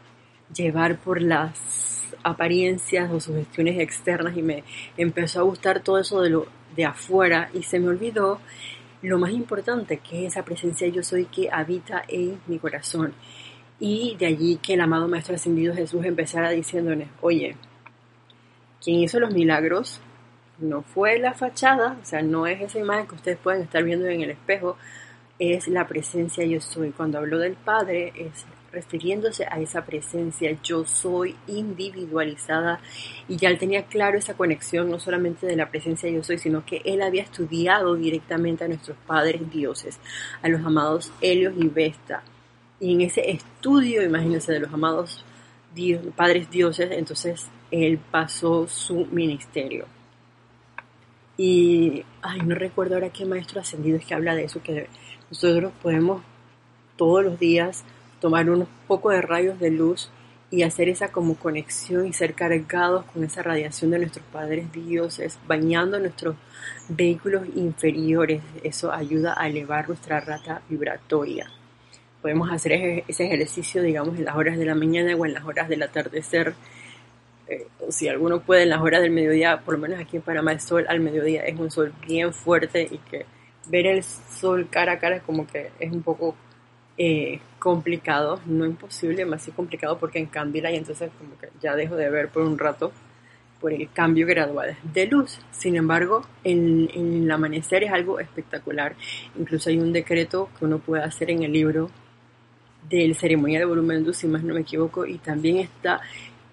llevar 0.55 0.99
por 0.99 1.23
las 1.23 2.07
apariencias 2.23 3.11
o 3.11 3.19
sugestiones 3.19 3.81
externas 3.81 4.37
y 4.37 4.43
me 4.43 4.65
empezó 4.97 5.41
a 5.41 5.45
gustar 5.45 5.81
todo 5.81 5.99
eso 5.99 6.21
de 6.21 6.31
lo 6.31 6.47
de 6.77 6.85
afuera 6.85 7.51
y 7.55 7.63
se 7.63 7.81
me 7.81 7.89
olvidó 7.89 8.41
lo 9.03 9.19
más 9.19 9.31
importante 9.31 9.99
que 9.99 10.27
es 10.27 10.33
esa 10.33 10.45
presencia 10.45 10.89
yo 10.89 11.03
soy 11.03 11.27
que 11.27 11.49
habita 11.51 12.03
en 12.09 12.41
mi 12.47 12.59
corazón 12.59 13.15
y 13.81 14.17
de 14.17 14.27
allí 14.27 14.57
que 14.57 14.75
el 14.75 14.81
amado 14.81 15.09
Maestro 15.09 15.35
Ascendido 15.35 15.75
Jesús 15.75 16.05
empezara 16.05 16.51
diciéndoles, 16.51 17.09
oye, 17.21 17.57
quien 18.83 19.01
hizo 19.01 19.21
los 19.21 19.33
milagros 19.33 20.01
no 20.59 20.83
fue 20.83 21.19
la 21.19 21.35
fachada, 21.35 21.97
o 22.03 22.05
sea, 22.05 22.23
no 22.23 22.47
es 22.47 22.61
esa 22.61 22.79
imagen 22.79 23.07
que 23.07 23.15
ustedes 23.15 23.39
pueden 23.39 23.63
estar 23.63 23.83
viendo 23.85 24.07
en 24.07 24.23
el 24.23 24.31
espejo, 24.31 24.77
es 25.39 25.69
la 25.69 25.87
presencia 25.87 26.45
yo 26.45 26.61
soy. 26.61 26.91
Cuando 26.91 27.19
hablo 27.19 27.39
del 27.39 27.55
Padre 27.55 28.13
es 28.17 28.45
refiriéndose 28.73 29.47
a 29.47 29.61
esa 29.61 29.85
presencia 29.87 30.57
yo 30.63 30.85
soy 30.85 31.37
individualizada 31.47 32.81
y 33.27 33.37
ya 33.37 33.49
él 33.49 33.59
tenía 33.59 33.85
claro 33.87 34.19
esa 34.19 34.35
conexión 34.35 34.91
no 34.91 35.01
solamente 35.01 35.47
de 35.47 35.57
la 35.57 35.71
presencia 35.71 36.11
yo 36.11 36.23
soy, 36.23 36.39
sino 36.39 36.67
que 36.67 36.83
él 36.85 37.01
había 37.03 37.23
estudiado 37.23 37.95
directamente 37.95 38.65
a 38.65 38.69
nuestros 38.69 38.97
padres 39.07 39.51
dioses, 39.51 39.99
a 40.43 40.49
los 40.49 40.65
amados 40.67 41.13
Helios 41.21 41.55
y 41.57 41.69
Vesta. 41.69 42.23
Y 42.81 42.95
en 42.95 43.01
ese 43.01 43.31
estudio, 43.31 44.03
imagínense, 44.03 44.53
de 44.53 44.61
los 44.61 44.73
amados 44.73 45.25
padres 46.17 46.51
dioses, 46.51 46.91
entonces 46.93 47.47
él 47.71 47.99
pasó 48.11 48.67
su 48.67 49.07
ministerio. 49.07 49.87
Y, 51.37 52.05
ay, 52.23 52.41
no 52.41 52.55
recuerdo 52.55 52.95
ahora 52.95 53.11
qué 53.11 53.25
maestro 53.25 53.61
ascendido 53.61 53.97
es 53.97 54.05
que 54.05 54.15
habla 54.15 54.35
de 54.35 54.45
eso, 54.45 54.63
que 54.63 54.89
nosotros 55.31 55.73
podemos 55.83 56.23
todos 56.97 57.25
los 57.25 57.39
días 57.39 57.85
tomar 58.21 58.51
unos 58.51 58.69
pocos 58.89 59.13
de 59.13 59.23
rayos 59.23 59.61
de 59.61 59.71
luz 59.71 60.11
y 60.51 60.63
hacer 60.63 60.89
esa 60.89 61.13
como 61.13 61.37
conexión 61.37 62.07
y 62.07 62.13
ser 62.13 62.35
cargados 62.35 63.05
con 63.05 63.23
esa 63.23 63.43
radiación 63.43 63.91
de 63.91 63.99
nuestros 63.99 64.25
padres 64.33 64.73
dioses, 64.73 65.39
bañando 65.47 66.01
nuestros 66.01 66.37
vehículos 66.89 67.47
inferiores. 67.55 68.43
Eso 68.65 68.91
ayuda 68.91 69.35
a 69.39 69.47
elevar 69.47 69.87
nuestra 69.89 70.21
rata 70.21 70.63
vibratoria. 70.69 71.49
Podemos 72.23 72.51
hacer 72.51 73.05
ese 73.07 73.27
ejercicio, 73.27 73.83
digamos, 73.83 74.19
en 74.19 74.25
las 74.25 74.37
horas 74.37 74.59
de 74.59 74.65
la 74.65 74.75
mañana 74.75 75.15
o 75.17 75.25
en 75.25 75.35
las 75.35 75.45
horas 75.45 75.69
del 75.69 75.83
atardecer. 75.83 76.55
Eh, 77.47 77.67
si 77.89 78.09
alguno 78.09 78.41
puede 78.41 78.65
en 78.65 78.71
las 78.71 78.81
horas 78.81 79.01
del 79.01 79.11
mediodía, 79.11 79.61
por 79.61 79.75
lo 79.75 79.81
menos 79.81 80.01
aquí 80.01 80.17
en 80.17 80.23
Panamá 80.23 80.53
el 80.53 80.61
sol 80.61 80.85
al 80.89 81.01
mediodía 81.01 81.45
es 81.45 81.59
un 81.59 81.71
sol 81.71 81.93
bien 82.07 82.35
fuerte 82.35 82.87
y 82.91 82.99
que 82.99 83.25
ver 83.69 83.87
el 83.87 84.03
sol 84.03 84.69
cara 84.71 84.93
a 84.93 84.99
cara 84.99 85.17
es 85.17 85.23
como 85.23 85.47
que 85.47 85.71
es 85.79 85.93
un 85.93 86.03
poco 86.03 86.35
eh, 86.99 87.41
complicado, 87.59 88.41
no 88.47 88.67
imposible, 88.67 89.25
más 89.25 89.43
sí 89.43 89.53
complicado 89.53 89.99
porque 89.99 90.19
en 90.19 90.27
Candila 90.27 90.71
y 90.71 90.77
entonces 90.77 91.11
como 91.17 91.39
que 91.39 91.49
ya 91.61 91.75
dejo 91.77 91.97
de 91.97 92.11
ver 92.11 92.29
por 92.29 92.43
un 92.43 92.59
rato 92.59 92.93
por 93.61 93.73
el 93.73 93.91
cambio 93.93 94.27
gradual 94.27 94.77
de 94.83 95.07
luz. 95.07 95.39
Sin 95.51 95.77
embargo, 95.77 96.23
en, 96.45 96.89
el 96.95 97.31
amanecer 97.31 97.85
es 97.85 97.93
algo 97.93 98.21
espectacular. 98.21 98.95
Incluso 99.39 99.71
hay 99.71 99.79
un 99.79 99.93
decreto 99.93 100.49
que 100.59 100.65
uno 100.65 100.79
puede 100.79 101.03
hacer 101.03 101.31
en 101.31 101.43
el 101.43 101.53
libro 101.53 101.91
del 102.89 103.15
ceremonia 103.15 103.59
de 103.59 103.65
volumen 103.65 104.05
luz, 104.05 104.19
si 104.19 104.27
más 104.27 104.43
no 104.43 104.55
me 104.55 104.61
equivoco, 104.61 105.07
y 105.07 105.19
también 105.19 105.59
está 105.59 106.01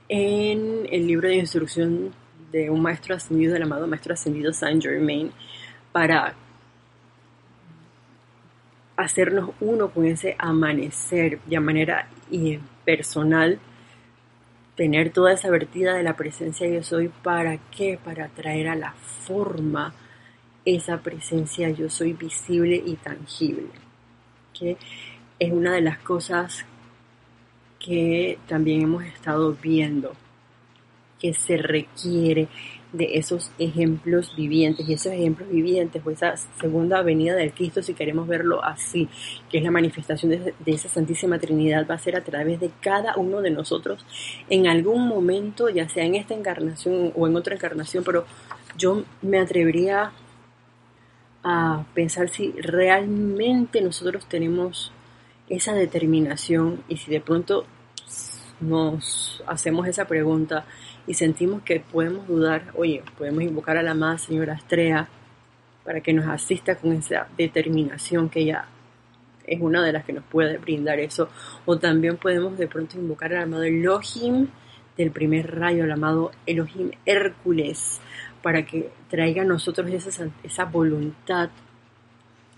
en 0.08 0.88
el 0.92 1.08
libro 1.08 1.28
de 1.28 1.36
instrucción 1.36 2.12
de 2.52 2.70
un 2.70 2.82
maestro 2.82 3.16
ascendido, 3.16 3.56
el 3.56 3.64
amado 3.64 3.88
maestro 3.88 4.14
ascendido 4.14 4.54
Saint 4.54 4.84
Germain, 4.84 5.32
para 5.92 6.36
hacernos 8.98 9.52
uno 9.60 9.90
con 9.90 10.06
ese 10.06 10.36
amanecer 10.38 11.40
de 11.46 11.60
manera 11.60 12.08
personal, 12.86 13.60
tener 14.76 15.12
toda 15.12 15.34
esa 15.34 15.50
vertida 15.50 15.94
de 15.94 16.04
la 16.04 16.16
presencia 16.16 16.68
yo 16.68 16.84
soy, 16.84 17.10
¿para 17.24 17.58
qué? 17.72 18.00
Para 18.04 18.28
traer 18.30 18.68
a 18.68 18.76
la 18.76 18.94
forma 18.94 19.94
esa 20.66 20.98
presencia 20.98 21.70
yo 21.70 21.90
soy 21.90 22.14
visible 22.14 22.82
y 22.86 22.96
tangible. 22.96 23.70
Que 24.54 24.78
es 25.40 25.52
una 25.52 25.74
de 25.74 25.82
las 25.82 25.98
cosas 26.00 26.66
que 27.80 28.40
también 28.48 28.82
hemos 28.82 29.04
estado 29.04 29.54
viendo 29.62 30.14
que 31.20 31.34
se 31.34 31.58
requiere 31.58 32.48
de 32.94 33.18
esos 33.18 33.52
ejemplos 33.60 34.34
vivientes. 34.36 34.88
Y 34.88 34.94
esos 34.94 35.12
ejemplos 35.12 35.50
vivientes 35.50 36.02
o 36.06 36.10
esa 36.10 36.36
segunda 36.38 37.02
venida 37.02 37.36
del 37.36 37.52
Cristo 37.52 37.82
si 37.84 37.94
queremos 37.94 38.28
verlo 38.28 38.64
así 38.64 39.10
que 39.50 39.58
es 39.58 39.64
la 39.64 39.72
manifestación 39.72 40.32
de, 40.32 40.54
esa 40.66 40.90
Santísima 40.90 41.40
Trinidad 41.40 41.86
va 41.90 41.96
a 41.96 42.00
ser 42.00 42.16
a 42.16 42.24
través 42.24 42.60
de 42.60 42.72
cada 42.82 43.16
uno 43.18 43.42
de 43.42 43.52
nosotros 43.52 44.06
en 44.50 44.68
algún 44.68 45.08
momento 45.08 45.70
ya 45.70 45.90
sea 45.90 46.06
en 46.06 46.16
esta 46.16 46.34
encarnación 46.34 47.12
o 47.16 47.28
en 47.28 47.36
otra 47.36 47.56
encarnación. 47.56 48.04
Pero 48.04 48.26
yo 48.78 49.04
me 49.22 49.40
atrevería 49.40 50.12
a 51.44 51.86
pensar 51.94 52.30
si 52.30 52.52
realmente 52.54 53.82
nosotros 53.82 54.26
tenemos 54.28 54.92
esa 55.50 55.74
determinación 55.74 56.84
y 56.88 56.98
si 56.98 57.12
de 57.12 57.22
pronto 57.22 57.66
nos 58.60 59.44
hacemos 59.48 59.88
esa 59.88 60.06
pregunta 60.06 60.66
y 61.08 61.14
sentimos 61.14 61.62
que 61.62 61.80
podemos 61.80 62.28
dudar, 62.28 62.72
oye, 62.76 63.04
podemos 63.18 63.44
invocar 63.44 63.78
a 63.78 63.84
la 63.84 63.92
amada 63.92 64.18
señora 64.18 64.54
Astrea 64.54 65.08
para 65.84 66.02
que 66.02 66.14
nos 66.14 66.28
asista 66.28 66.76
con 66.76 66.94
esa 66.94 67.28
determinación 67.38 68.30
que 68.30 68.42
ella 68.42 68.66
es 69.46 69.62
una 69.62 69.84
de 69.84 69.94
las 69.94 70.04
que 70.04 70.14
nos 70.14 70.24
puede 70.24 70.58
brindar 70.58 71.00
eso. 71.00 71.30
O 71.66 71.78
también 71.78 72.18
podemos 72.18 72.58
de 72.58 72.68
pronto 72.68 72.98
invocar 72.98 73.34
al 73.34 73.44
amado 73.44 73.64
Elohim 73.64 74.48
del 74.98 75.12
primer 75.12 75.56
rayo, 75.56 75.84
el 75.84 75.92
amado 75.92 76.32
Elohim 76.46 76.92
Hércules, 77.06 78.02
para 78.42 78.66
que 78.66 78.90
traiga 79.10 79.44
a 79.44 79.46
nosotros 79.46 79.90
esa, 79.92 80.30
esa 80.44 80.66
voluntad, 80.66 81.50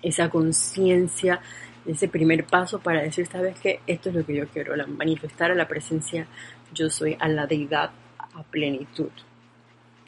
esa 0.01 0.29
conciencia, 0.29 1.41
ese 1.87 2.07
primer 2.07 2.45
paso 2.45 2.79
para 2.79 3.01
decir, 3.01 3.25
sabes 3.27 3.59
que 3.59 3.79
esto 3.87 4.09
es 4.09 4.15
lo 4.15 4.25
que 4.25 4.35
yo 4.35 4.47
quiero, 4.47 4.73
manifestar 4.87 5.51
a 5.51 5.55
la 5.55 5.67
presencia, 5.67 6.27
yo 6.73 6.89
soy 6.89 7.17
a 7.19 7.27
la 7.27 7.47
deidad 7.47 7.91
a 8.19 8.43
plenitud. 8.43 9.09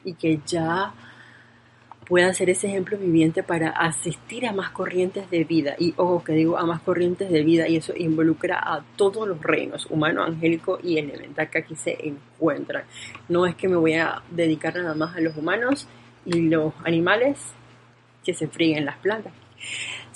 Y 0.04 0.14
que 0.14 0.40
ya 0.46 0.92
pueda 2.10 2.34
ser 2.34 2.50
ese 2.50 2.66
ejemplo 2.66 2.98
viviente 2.98 3.44
para 3.44 3.70
asistir 3.70 4.44
a 4.44 4.52
más 4.52 4.70
corrientes 4.70 5.30
de 5.30 5.44
vida. 5.44 5.76
Y 5.78 5.94
ojo 5.96 6.24
que 6.24 6.32
digo 6.32 6.58
a 6.58 6.66
más 6.66 6.80
corrientes 6.80 7.30
de 7.30 7.44
vida 7.44 7.68
y 7.68 7.76
eso 7.76 7.92
involucra 7.96 8.58
a 8.58 8.82
todos 8.96 9.28
los 9.28 9.40
reinos, 9.40 9.86
humano, 9.90 10.24
angélico 10.24 10.80
y 10.82 10.98
elemental 10.98 11.48
que 11.48 11.58
aquí 11.58 11.76
se 11.76 11.96
encuentran. 12.04 12.82
No 13.28 13.46
es 13.46 13.54
que 13.54 13.68
me 13.68 13.76
voy 13.76 13.94
a 13.94 14.22
dedicar 14.28 14.74
nada 14.74 14.94
más 14.94 15.16
a 15.16 15.20
los 15.20 15.36
humanos 15.36 15.86
y 16.26 16.48
los 16.48 16.74
animales 16.84 17.38
que 18.24 18.34
se 18.34 18.48
fríen 18.48 18.84
las 18.84 18.96
plantas. 18.98 19.32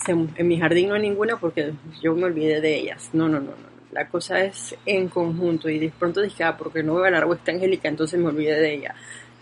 En 0.07 0.49
mi 0.49 0.59
jardín 0.59 0.89
no 0.89 0.95
hay 0.95 1.03
ninguna 1.03 1.37
porque 1.37 1.73
yo 2.03 2.15
me 2.15 2.25
olvidé 2.25 2.61
de 2.61 2.77
ellas. 2.77 3.11
No, 3.13 3.29
no, 3.29 3.41
no, 3.41 3.53
no. 3.53 3.75
La 3.93 4.09
cosa 4.09 4.43
es 4.45 4.77
en 4.87 5.09
conjunto 5.09 5.69
y 5.69 5.79
de 5.79 5.93
pronto 5.97 6.21
dije, 6.21 6.43
ah, 6.43 6.57
porque 6.57 6.83
no 6.83 6.97
veo 6.97 7.09
la 7.11 7.19
árbol 7.19 7.39
angélica, 7.47 7.89
entonces 7.89 8.19
me 8.19 8.27
olvidé 8.27 8.61
de 8.61 8.75
ella. 8.75 8.95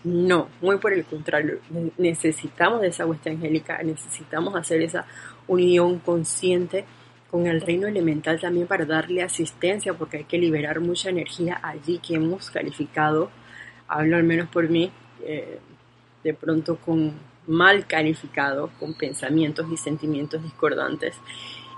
No, 0.04 0.49
muy 0.61 0.78
por 0.78 0.92
el 0.92 1.04
contrario, 1.04 1.61
necesitamos 1.97 2.80
de 2.80 2.88
esa 2.88 3.06
huesta 3.06 3.30
angélica, 3.30 3.80
necesitamos 3.82 4.54
hacer 4.56 4.82
esa 4.82 5.06
unión 5.47 6.00
consciente 6.00 6.85
con 7.30 7.47
el 7.47 7.61
reino 7.61 7.87
elemental 7.87 8.38
también 8.40 8.66
para 8.66 8.85
darle 8.85 9.23
asistencia, 9.23 9.94
porque 9.94 10.18
hay 10.18 10.25
que 10.25 10.38
liberar 10.38 10.80
mucha 10.80 11.09
energía 11.09 11.61
allí 11.62 11.99
que 11.99 12.16
hemos 12.16 12.50
calificado, 12.50 13.30
hablo 13.88 14.16
al 14.16 14.25
menos 14.25 14.49
por 14.49 14.68
mí, 14.68 14.92
eh, 15.25 15.61
de 16.23 16.35
pronto 16.35 16.76
con 16.76 17.14
mal 17.46 17.87
calificado, 17.87 18.70
con 18.78 18.94
pensamientos 18.94 19.66
y 19.70 19.76
sentimientos 19.76 20.42
discordantes, 20.42 21.16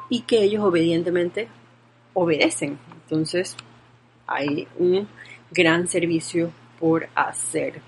y 0.09 0.23
que 0.23 0.43
ellos 0.43 0.63
obedientemente 0.65 1.49
obedecen. 2.13 2.79
Entonces, 3.03 3.57
hay 4.27 4.69
un 4.79 5.09
gran 5.51 5.89
servicio 5.89 6.51
por 6.79 7.09
hacer. 7.15 7.81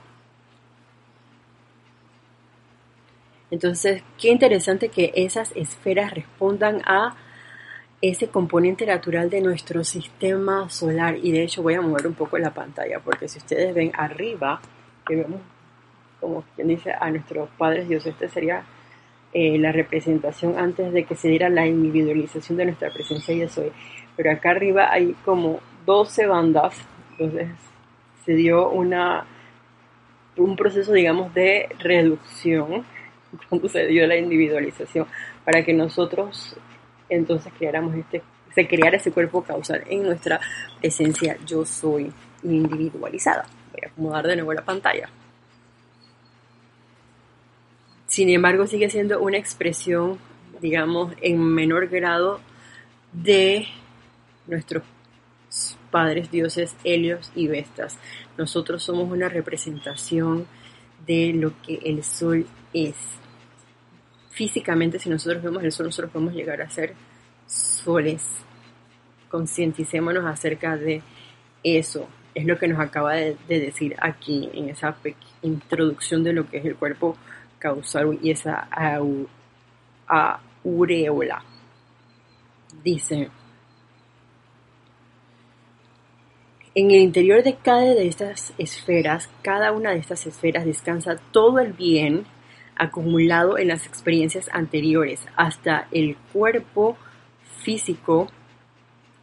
Entonces, 3.51 4.03
qué 4.19 4.31
interesante 4.31 4.89
que 4.89 5.13
esas 5.15 5.53
esferas 5.55 6.13
respondan 6.13 6.83
a 6.85 7.17
ese 8.03 8.29
componente 8.29 8.85
natural 8.87 9.31
de 9.31 9.41
nuestro 9.41 9.85
sistema 9.85 10.69
solar. 10.69 11.17
Y 11.23 11.33
de 11.33 11.45
hecho 11.45 11.63
voy 11.63 11.75
a 11.75 11.81
mover 11.81 12.07
un 12.07 12.15
poco 12.15 12.39
la 12.39 12.53
pantalla, 12.53 13.01
porque 13.01 13.29
si 13.29 13.39
ustedes 13.39 13.75
ven 13.75 13.93
arriba, 13.95 14.61
que 15.07 15.17
vemos 15.17 15.41
como 16.21 16.45
quien 16.55 16.69
dice 16.69 16.93
a 16.93 17.11
nuestros 17.11 17.49
padres 17.59 17.89
Dios, 17.89 18.07
este 18.07 18.29
sería 18.29 18.65
eh, 19.33 19.59
la 19.59 19.73
representación 19.73 20.59
antes 20.59 20.93
de 20.93 21.05
que 21.05 21.15
se 21.15 21.29
diera 21.29 21.49
la 21.49 21.67
individualización 21.67 22.57
de 22.59 22.67
nuestra 22.67 22.91
presencia 22.91 23.35
y 23.35 23.49
soy. 23.49 23.73
Pero 24.17 24.31
acá 24.31 24.51
arriba 24.51 24.91
hay 24.91 25.15
como 25.25 25.61
12 25.85 26.27
bandas, 26.27 26.77
entonces 27.13 27.49
se 28.25 28.33
dio 28.35 28.71
una 28.71 29.27
un 30.37 30.55
proceso, 30.57 30.93
digamos, 30.93 31.33
de 31.35 31.69
reducción 31.79 32.85
cuando 33.49 33.69
se 33.69 33.87
dio 33.87 34.07
la 34.07 34.17
individualización, 34.17 35.07
para 35.45 35.65
que 35.65 35.73
nosotros 35.73 36.57
entonces 37.09 37.53
creáramos 37.57 37.95
este, 37.95 38.23
se 38.55 38.67
creara 38.67 38.97
ese 38.97 39.13
cuerpo 39.13 39.43
causal 39.43 39.85
en 39.87 40.03
nuestra 40.03 40.41
presencia 40.81 41.37
yo 41.47 41.65
soy 41.65 42.13
individualizada. 42.43 43.45
Voy 43.73 43.81
a 43.85 43.89
acomodar 43.89 44.27
de 44.27 44.37
nuevo 44.37 44.53
la 44.55 44.65
pantalla. 44.65 45.09
Sin 48.17 48.31
embargo, 48.31 48.67
sigue 48.67 48.89
siendo 48.89 49.21
una 49.21 49.37
expresión, 49.37 50.19
digamos, 50.63 51.13
en 51.21 51.39
menor 51.39 51.89
grado 51.89 52.41
de 53.13 53.67
nuestros 54.47 54.85
padres 55.91 56.31
dioses 56.31 56.75
Helios 56.83 57.31
y 57.35 57.47
Vestas. 57.47 57.99
Nosotros 58.39 58.83
somos 58.83 59.13
una 59.13 59.29
representación 59.29 60.47
de 61.07 61.35
lo 61.35 61.61
que 61.61 61.75
el 61.85 62.03
sol 62.03 62.47
es 62.73 62.95
físicamente, 64.31 64.99
si 64.99 65.11
nosotros 65.11 65.43
vemos 65.43 65.63
el 65.63 65.73
sol, 65.73 65.85
nosotros 65.85 66.11
podemos 66.11 66.33
llegar 66.33 66.63
a 66.63 66.71
ser 66.71 66.95
soles. 67.47 68.25
Concienticémonos 69.29 70.25
acerca 70.25 70.79
de 70.79 71.03
eso. 71.63 72.09
Es 72.35 72.47
lo 72.47 72.59
que 72.59 72.67
nos 72.67 72.81
acaba 72.81 73.13
de, 73.13 73.37
decir 73.47 73.95
aquí 74.01 74.49
en 74.55 74.71
esa 74.71 74.97
introducción 75.43 76.25
de 76.25 76.33
lo 76.33 76.49
que 76.49 76.57
es 76.57 76.65
el 76.65 76.77
cuerpo 76.77 77.19
causal 77.67 78.19
y 78.23 78.31
esa 78.31 78.69
aureola. 80.07 81.43
Dice, 82.85 83.29
en 86.75 86.91
el 86.91 87.01
interior 87.01 87.43
de 87.43 87.57
cada 87.57 87.95
de 87.95 88.07
estas 88.07 88.55
esferas, 88.59 89.29
cada 89.43 89.73
una 89.73 89.91
de 89.91 89.99
estas 89.99 90.27
esferas 90.27 90.65
descansa 90.65 91.17
todo 91.33 91.59
el 91.59 91.73
bien 91.73 92.25
acumulado 92.77 93.59
en 93.59 93.69
las 93.69 93.87
experiencias 93.87 94.49
anteriores 94.53 95.27
hasta 95.35 95.89
el 95.91 96.17
cuerpo 96.33 96.97
físico 97.65 98.29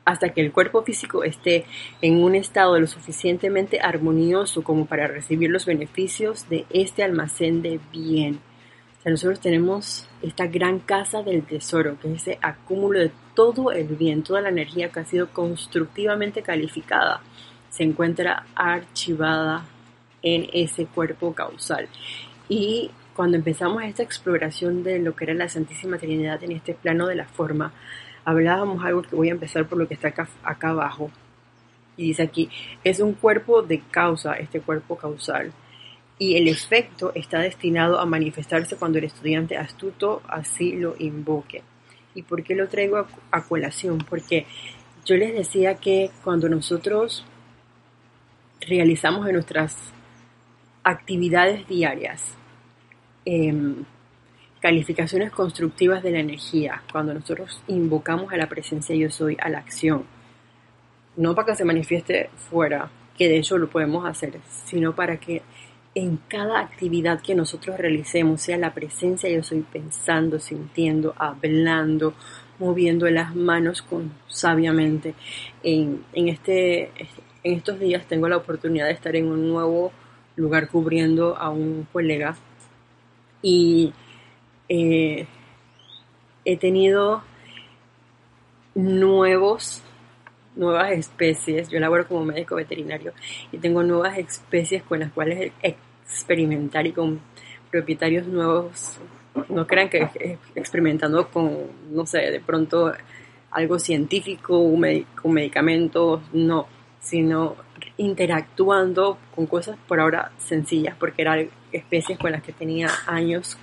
hasta 0.06 0.30
que 0.30 0.42
el 0.42 0.52
cuerpo 0.52 0.84
físico 0.84 1.24
esté 1.24 1.66
en 2.02 2.24
un 2.24 2.36
estado 2.36 2.80
lo 2.80 2.88
suficientemente 2.88 3.80
armonioso 3.82 4.64
como 4.64 4.86
para 4.86 5.08
recibir 5.08 5.50
los 5.50 5.66
beneficios 5.66 6.50
de 6.50 6.66
este 6.70 7.04
almacén 7.04 7.62
de 7.62 7.80
bien. 7.92 8.40
O 9.00 9.02
sea, 9.04 9.12
nosotros 9.12 9.40
tenemos 9.40 10.08
esta 10.22 10.48
gran 10.48 10.80
casa 10.80 11.24
del 11.24 11.44
tesoro, 11.44 11.98
que 12.00 12.14
es 12.14 12.22
ese 12.22 12.40
acúmulo 12.42 13.00
de 13.00 13.12
todo 13.34 13.72
el 13.72 13.88
bien, 13.88 14.24
toda 14.24 14.42
la 14.42 14.50
energía 14.50 14.90
que 14.90 15.00
ha 15.00 15.06
sido 15.06 15.30
constructivamente 15.30 16.42
calificada, 16.42 17.22
se 17.70 17.84
encuentra 17.84 18.46
archivada 18.56 19.66
en 20.22 20.48
ese 20.54 20.86
cuerpo 20.86 21.34
causal. 21.34 21.88
Y 22.48 22.92
cuando 23.16 23.38
empezamos 23.38 23.84
esta 23.84 24.04
exploración 24.04 24.84
de 24.84 25.00
lo 25.00 25.16
que 25.16 25.26
era 25.26 25.34
la 25.34 25.50
Santísima 25.50 25.98
Trinidad 25.98 26.44
en 26.44 26.52
este 26.52 26.74
plano 26.74 27.08
de 27.08 27.16
la 27.16 27.26
forma, 27.26 27.74
hablábamos 28.26 28.84
algo 28.84 29.02
que 29.02 29.16
voy 29.16 29.30
a 29.30 29.34
empezar 29.34 29.68
por 29.68 29.78
lo 29.78 29.88
que 29.88 29.94
está 29.94 30.10
acá, 30.10 30.70
abajo. 30.70 31.12
Y 31.96 32.08
dice 32.08 32.24
aquí, 32.24 32.50
es 32.84 33.00
un 33.00 33.14
cuerpo 33.14 33.62
de 33.62 33.80
causa, 33.80 34.34
este 34.34 34.62
cuerpo 34.62 34.98
causal, 34.98 35.52
y 36.18 36.36
el 36.38 36.48
efecto 36.48 37.12
está 37.16 37.40
destinado 37.40 38.00
a 38.00 38.06
manifestarse 38.06 38.78
cuando 38.78 38.98
el 38.98 39.06
estudiante 39.06 39.58
astuto 39.58 40.22
así 40.28 40.74
lo 40.74 40.96
invoque. 41.00 41.64
¿Y 42.16 42.24
por 42.24 42.44
qué 42.44 42.56
lo 42.56 42.68
traigo 42.68 42.98
a, 42.98 43.08
a 43.32 43.44
colación? 43.44 44.00
Porque 44.10 44.46
yo 45.06 45.16
les 45.16 45.34
decía 45.34 45.76
que 45.76 46.12
cuando 46.24 46.50
nosotros 46.50 47.26
realizamos 48.62 49.28
en 49.28 49.34
nuestras 49.34 49.76
actividades 50.84 51.68
diarias 51.68 52.38
Em, 53.26 53.86
calificaciones 54.64 55.30
constructivas 55.30 56.02
de 56.04 56.12
la 56.12 56.22
energía, 56.22 56.84
cuando 56.90 57.14
nosotros 57.14 57.62
invocamos 57.68 58.32
a 58.32 58.38
la 58.38 58.48
presencia 58.48 58.96
yo 58.96 59.10
soy, 59.10 59.36
a 59.42 59.50
la 59.50 59.58
acción, 59.58 60.06
no 61.18 61.36
para 61.36 61.48
que 61.48 61.56
se 61.56 61.66
manifieste 61.66 62.30
fuera, 62.50 62.90
que 63.18 63.28
de 63.28 63.40
hecho 63.40 63.58
lo 63.58 63.70
podemos 63.70 64.06
hacer, 64.06 64.40
sino 64.64 64.96
para 64.96 65.18
que 65.18 65.42
en 65.96 66.18
cada 66.30 66.62
actividad 66.62 67.20
que 67.20 67.36
nosotros 67.36 67.78
realicemos 67.78 68.40
sea 68.42 68.58
la 68.58 68.74
presencia 68.74 69.30
yo 69.30 69.44
soy 69.44 69.66
pensando, 69.70 70.40
sintiendo, 70.40 71.14
hablando, 71.18 72.14
moviendo 72.58 73.10
las 73.10 73.36
manos 73.36 73.82
con 73.82 74.14
sabiamente. 74.30 75.14
En, 75.62 76.06
en, 76.14 76.30
este, 76.30 76.84
en 77.44 77.54
estos 77.54 77.82
días 77.82 78.06
tengo 78.08 78.30
la 78.30 78.38
oportunidad 78.38 78.86
de 78.86 78.94
estar 78.94 79.14
en 79.18 79.28
un 79.28 79.50
nuevo 79.50 79.92
lugar 80.38 80.70
cubriendo 80.70 81.36
a 81.36 81.50
un 81.50 81.86
colega 81.92 82.38
y 83.42 83.92
eh, 84.76 85.28
he 86.46 86.58
tenido 86.58 87.24
nuevos 88.74 89.84
nuevas 90.56 90.92
especies, 90.92 91.70
yo 91.70 91.80
laboro 91.80 92.08
como 92.08 92.26
médico 92.26 92.56
veterinario 92.56 93.14
y 93.52 93.58
tengo 93.58 93.84
nuevas 93.84 94.18
especies 94.18 94.84
con 94.84 95.00
las 95.00 95.12
cuales 95.12 95.52
experimentar 95.62 96.88
y 96.88 96.92
con 96.92 97.22
propietarios 97.72 98.28
nuevos, 98.28 98.98
no 99.50 99.66
crean 99.68 99.90
que 99.90 100.38
experimentando 100.56 101.28
con, 101.30 101.68
no 101.92 102.06
sé, 102.06 102.32
de 102.32 102.40
pronto 102.40 102.94
algo 103.52 103.78
científico, 103.78 104.60
con 105.22 105.34
medicamentos, 105.34 106.22
no, 106.34 106.68
sino 107.00 107.56
interactuando 107.98 109.20
con 109.36 109.46
cosas 109.46 109.78
por 109.88 110.00
ahora 110.00 110.32
sencillas, 110.38 110.96
porque 111.00 111.22
eran 111.22 111.50
especies 111.72 112.18
con 112.18 112.32
las 112.32 112.42
que 112.42 112.54
tenía 112.54 112.90
años 113.06 113.58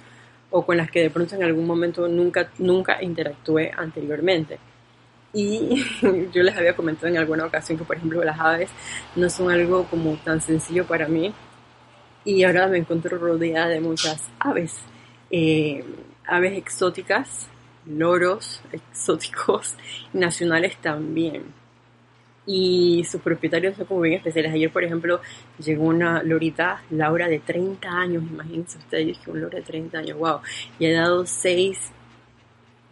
o 0.50 0.64
con 0.64 0.76
las 0.76 0.90
que 0.90 1.00
de 1.00 1.10
pronto 1.10 1.36
en 1.36 1.44
algún 1.44 1.66
momento 1.66 2.08
nunca, 2.08 2.50
nunca 2.58 3.02
interactué 3.02 3.70
anteriormente. 3.76 4.58
Y 5.32 5.84
yo 6.32 6.42
les 6.42 6.56
había 6.56 6.74
comentado 6.74 7.08
en 7.08 7.18
alguna 7.18 7.46
ocasión 7.46 7.78
que, 7.78 7.84
por 7.84 7.96
ejemplo, 7.96 8.22
las 8.24 8.38
aves 8.38 8.70
no 9.16 9.30
son 9.30 9.50
algo 9.50 9.84
como 9.84 10.16
tan 10.16 10.40
sencillo 10.40 10.86
para 10.86 11.06
mí. 11.08 11.32
Y 12.24 12.44
ahora 12.44 12.66
me 12.66 12.78
encuentro 12.78 13.16
rodeada 13.16 13.68
de 13.68 13.80
muchas 13.80 14.28
aves. 14.38 14.76
Eh, 15.30 15.84
aves 16.26 16.58
exóticas, 16.58 17.48
loros 17.86 18.60
exóticos, 18.72 19.76
nacionales 20.12 20.76
también. 20.78 21.59
Y 22.46 23.04
sus 23.04 23.20
propietarios 23.20 23.76
son 23.76 23.86
como 23.86 24.00
bien 24.00 24.16
especiales. 24.16 24.52
Ayer, 24.52 24.70
por 24.70 24.84
ejemplo, 24.84 25.20
llegó 25.58 25.84
una 25.84 26.22
lorita, 26.22 26.82
Laura, 26.90 27.28
de 27.28 27.38
30 27.40 27.88
años, 27.88 28.22
imagínense 28.22 28.78
ustedes, 28.78 29.18
que 29.18 29.30
un 29.30 29.40
loro 29.40 29.56
de 29.56 29.62
30 29.62 29.98
años, 29.98 30.18
wow, 30.18 30.40
y 30.78 30.86
ha 30.86 31.02
dado 31.02 31.26
seis 31.26 31.92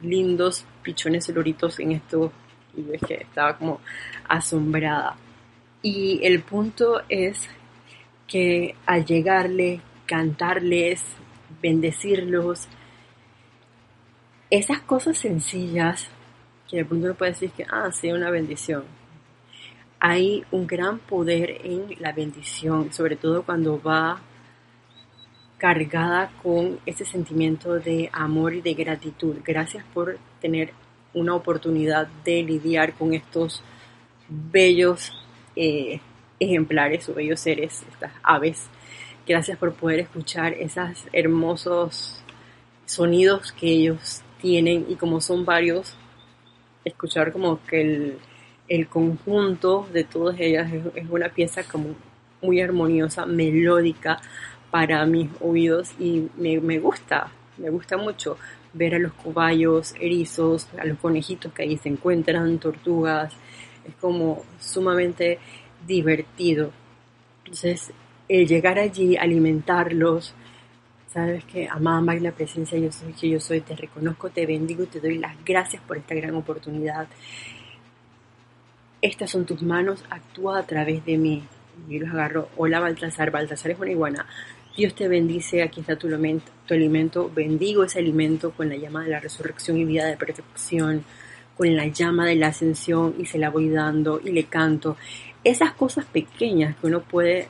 lindos 0.00 0.64
pichones 0.82 1.28
loritos 1.30 1.80
en 1.80 1.92
esto, 1.92 2.32
y 2.76 2.94
es 2.94 3.02
que 3.02 3.14
estaba 3.14 3.56
como 3.56 3.80
asombrada. 4.28 5.16
Y 5.82 6.20
el 6.22 6.42
punto 6.42 7.02
es 7.08 7.48
que 8.26 8.74
al 8.87 9.04
llegarle, 9.04 9.80
cantarles, 10.06 11.02
bendecirlos, 11.62 12.68
esas 14.50 14.80
cosas 14.80 15.18
sencillas 15.18 16.08
que 16.68 16.78
de 16.78 16.84
pronto 16.84 17.06
uno 17.06 17.14
puede 17.14 17.32
decir 17.32 17.50
que, 17.50 17.64
ah, 17.70 17.90
sí, 17.92 18.12
una 18.12 18.30
bendición. 18.30 18.97
Hay 20.00 20.44
un 20.52 20.66
gran 20.66 20.98
poder 20.98 21.61
en 21.64 21.96
la 21.98 22.12
bendición, 22.12 22.92
sobre 22.92 23.16
todo 23.16 23.42
cuando 23.42 23.80
va 23.82 24.20
cargada 25.58 26.30
con 26.40 26.78
ese 26.87 27.04
sentimiento 27.04 27.80
de 27.80 28.08
amor 28.12 28.54
y 28.54 28.61
de 28.61 28.74
gratitud. 28.74 29.37
Gracias 29.44 29.84
por 29.92 30.18
tener 30.40 30.72
una 31.14 31.34
oportunidad 31.34 32.06
de 32.24 32.44
lidiar 32.44 32.94
con 32.94 33.12
estos 33.12 33.62
bellos 34.28 35.12
eh, 35.56 36.00
ejemplares 36.38 37.08
o 37.08 37.14
bellos 37.14 37.40
seres, 37.40 37.84
estas 37.90 38.12
aves. 38.22 38.68
Gracias 39.26 39.58
por 39.58 39.74
poder 39.74 40.00
escuchar 40.00 40.52
esos 40.54 41.06
hermosos 41.12 42.22
sonidos 42.87 43.52
que 43.52 43.66
ellos 43.66 44.22
tienen 44.40 44.87
y 44.88 44.94
como 44.94 45.20
son 45.20 45.44
varios, 45.44 45.96
escuchar 46.84 47.32
como 47.32 47.62
que 47.66 47.80
el, 47.80 48.18
conjunto 48.88 49.88
de 49.92 50.04
todas 50.04 50.38
ellas 50.38 50.70
es, 50.94 51.09
una 51.09 51.28
pieza 51.31 51.62
como 51.64 51.94
muy 52.42 52.61
armoniosa, 52.61 53.26
melódica 53.26 54.20
para 54.70 55.04
mis 55.07 55.28
oídos 55.40 55.92
y 55.98 56.28
me, 56.37 56.61
me 56.61 56.78
gusta, 56.78 57.33
me 57.57 57.70
gusta 57.70 57.96
mucho 57.96 58.37
ver 58.72 58.94
a 58.94 58.98
los 58.98 59.12
cobayos, 59.14 59.94
erizos, 59.98 60.68
a 60.78 60.85
los 60.85 60.98
conejitos 60.98 61.52
que 61.52 61.62
ahí 61.62 61.76
se 61.78 61.88
encuentran, 61.88 62.59
tortugas, 62.59 63.33
es 63.87 63.94
como 64.00 64.44
sumamente 64.61 65.38
divertido. 65.87 66.70
Entonces, 67.44 67.92
el 68.28 68.46
llegar 68.46 68.78
allí, 68.78 69.16
alimentarlos, 69.16 70.35
sabes 71.09 71.44
que 71.44 71.66
amada 71.66 72.00
Magna 72.00 72.33
Presencia, 72.33 72.78
yo 72.78 72.92
soy 72.92 73.12
que 73.14 73.31
yo 73.31 73.40
soy, 73.40 73.61
te 73.62 73.74
reconozco, 73.74 74.28
te 74.31 74.44
bendigo 74.46 74.85
te 74.85 75.00
doy 75.00 75.18
las 75.18 75.35
gracias 75.44 75.83
por 75.83 75.96
esta 75.96 76.14
gran 76.14 76.35
oportunidad. 76.35 77.09
Estas 79.00 79.30
son 79.30 79.46
tus 79.46 79.62
manos, 79.62 80.04
actúa 80.11 80.58
a 80.58 80.66
través 80.66 81.04
de 81.04 81.16
mí. 81.16 81.44
Y 81.88 82.00
los 82.00 82.11
agarro. 82.11 82.48
Hola 82.56 82.80
Baltasar, 82.80 83.30
Baltasar 83.30 83.70
es 83.70 83.78
una 83.78 83.92
iguana. 83.92 84.26
Dios 84.76 84.94
te 84.94 85.06
bendice, 85.06 85.62
aquí 85.62 85.80
está 85.80 85.96
tu 85.96 86.08
alimento, 86.08 86.50
tu 86.66 86.74
alimento. 86.74 87.30
Bendigo 87.34 87.84
ese 87.84 88.00
alimento 88.00 88.50
con 88.50 88.68
la 88.68 88.76
llama 88.76 89.04
de 89.04 89.11
la 89.11 89.20
resurrección 89.20 89.76
y 89.76 89.84
vida 89.84 90.06
de 90.06 90.16
perfección, 90.16 91.04
con 91.56 91.74
la 91.76 91.87
llama 91.87 92.26
de 92.26 92.34
la 92.34 92.48
ascensión 92.48 93.14
y 93.18 93.26
se 93.26 93.38
la 93.38 93.50
voy 93.50 93.68
dando 93.68 94.20
y 94.24 94.32
le 94.32 94.44
canto. 94.44 94.96
Esas 95.44 95.72
cosas 95.72 96.04
pequeñas 96.04 96.76
que 96.76 96.88
uno 96.88 97.00
puede 97.00 97.48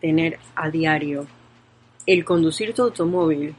tener 0.00 0.38
a 0.54 0.68
diario 0.68 1.26
el 2.06 2.24
conducir 2.24 2.74
tu 2.74 2.82
automóvil, 2.82 3.54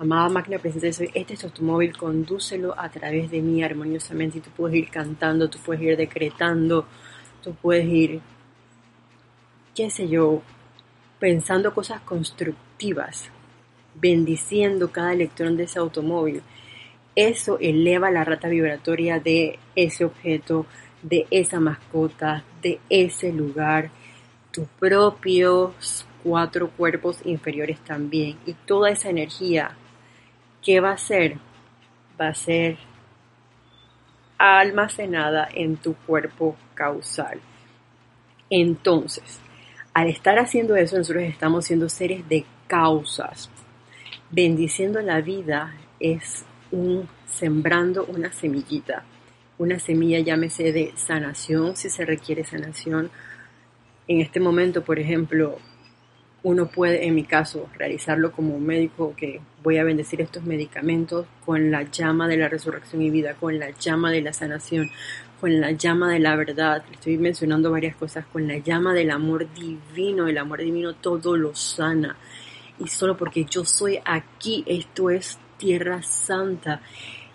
amada 0.00 0.30
máquina 0.30 0.58
presente, 0.58 0.88
este 0.88 1.34
es 1.34 1.40
tu 1.40 1.46
automóvil, 1.46 1.94
condúcelo 1.94 2.74
a 2.78 2.88
través 2.88 3.30
de 3.30 3.42
mí 3.42 3.62
armoniosamente 3.62 4.38
y 4.38 4.40
tú 4.40 4.48
puedes 4.56 4.78
ir 4.78 4.88
cantando, 4.88 5.50
tú 5.50 5.58
puedes 5.64 5.82
ir 5.82 5.96
decretando, 5.98 6.86
tú 7.42 7.54
puedes 7.54 7.84
ir, 7.86 8.20
qué 9.74 9.90
sé 9.90 10.08
yo, 10.08 10.40
pensando 11.18 11.74
cosas 11.74 12.00
constructivas, 12.00 13.28
bendiciendo 13.94 14.90
cada 14.90 15.12
electrón 15.12 15.58
de 15.58 15.64
ese 15.64 15.78
automóvil. 15.78 16.40
Eso 17.14 17.58
eleva 17.60 18.10
la 18.10 18.24
rata 18.24 18.48
vibratoria 18.48 19.20
de 19.20 19.58
ese 19.76 20.06
objeto, 20.06 20.64
de 21.02 21.26
esa 21.30 21.60
mascota, 21.60 22.42
de 22.62 22.80
ese 22.88 23.32
lugar, 23.32 23.90
tus 24.50 24.66
propios 24.78 26.06
cuatro 26.22 26.70
cuerpos 26.70 27.18
inferiores 27.24 27.78
también. 27.80 28.38
Y 28.46 28.54
toda 28.54 28.90
esa 28.90 29.10
energía, 29.10 29.76
¿qué 30.62 30.80
va 30.80 30.92
a 30.92 30.98
ser? 30.98 31.38
Va 32.20 32.28
a 32.28 32.34
ser 32.34 32.78
almacenada 34.38 35.48
en 35.52 35.76
tu 35.76 35.94
cuerpo 35.94 36.56
causal. 36.74 37.40
Entonces, 38.48 39.40
al 39.92 40.08
estar 40.08 40.38
haciendo 40.38 40.76
eso, 40.76 40.96
nosotros 40.96 41.24
estamos 41.24 41.66
siendo 41.66 41.88
seres 41.88 42.28
de 42.28 42.44
causas. 42.66 43.50
Bendiciendo 44.30 45.00
la 45.02 45.20
vida 45.20 45.74
es 45.98 46.44
un 46.70 47.08
sembrando 47.26 48.04
una 48.06 48.32
semillita. 48.32 49.04
Una 49.58 49.78
semilla, 49.78 50.20
llámese 50.20 50.72
de 50.72 50.92
sanación, 50.96 51.76
si 51.76 51.90
se 51.90 52.04
requiere 52.04 52.44
sanación. 52.44 53.10
En 54.08 54.20
este 54.20 54.40
momento, 54.40 54.82
por 54.82 54.98
ejemplo, 54.98 55.58
uno 56.42 56.66
puede, 56.68 57.06
en 57.06 57.14
mi 57.14 57.24
caso, 57.24 57.68
realizarlo 57.76 58.32
como 58.32 58.54
un 58.54 58.64
médico 58.64 59.14
que 59.16 59.40
voy 59.62 59.76
a 59.76 59.84
bendecir 59.84 60.20
estos 60.20 60.44
medicamentos 60.44 61.26
con 61.44 61.70
la 61.70 61.82
llama 61.82 62.28
de 62.28 62.38
la 62.38 62.48
resurrección 62.48 63.02
y 63.02 63.10
vida, 63.10 63.34
con 63.34 63.58
la 63.58 63.70
llama 63.70 64.10
de 64.10 64.22
la 64.22 64.32
sanación, 64.32 64.90
con 65.40 65.60
la 65.60 65.72
llama 65.72 66.10
de 66.12 66.18
la 66.18 66.36
verdad. 66.36 66.82
Estoy 66.90 67.18
mencionando 67.18 67.70
varias 67.70 67.94
cosas, 67.96 68.24
con 68.32 68.48
la 68.48 68.56
llama 68.58 68.94
del 68.94 69.10
amor 69.10 69.46
divino. 69.52 70.28
El 70.28 70.38
amor 70.38 70.60
divino 70.60 70.94
todo 70.94 71.36
lo 71.36 71.54
sana. 71.54 72.16
Y 72.78 72.88
solo 72.88 73.16
porque 73.16 73.44
yo 73.44 73.64
soy 73.64 73.98
aquí, 74.04 74.64
esto 74.66 75.10
es 75.10 75.38
tierra 75.58 76.02
santa. 76.02 76.80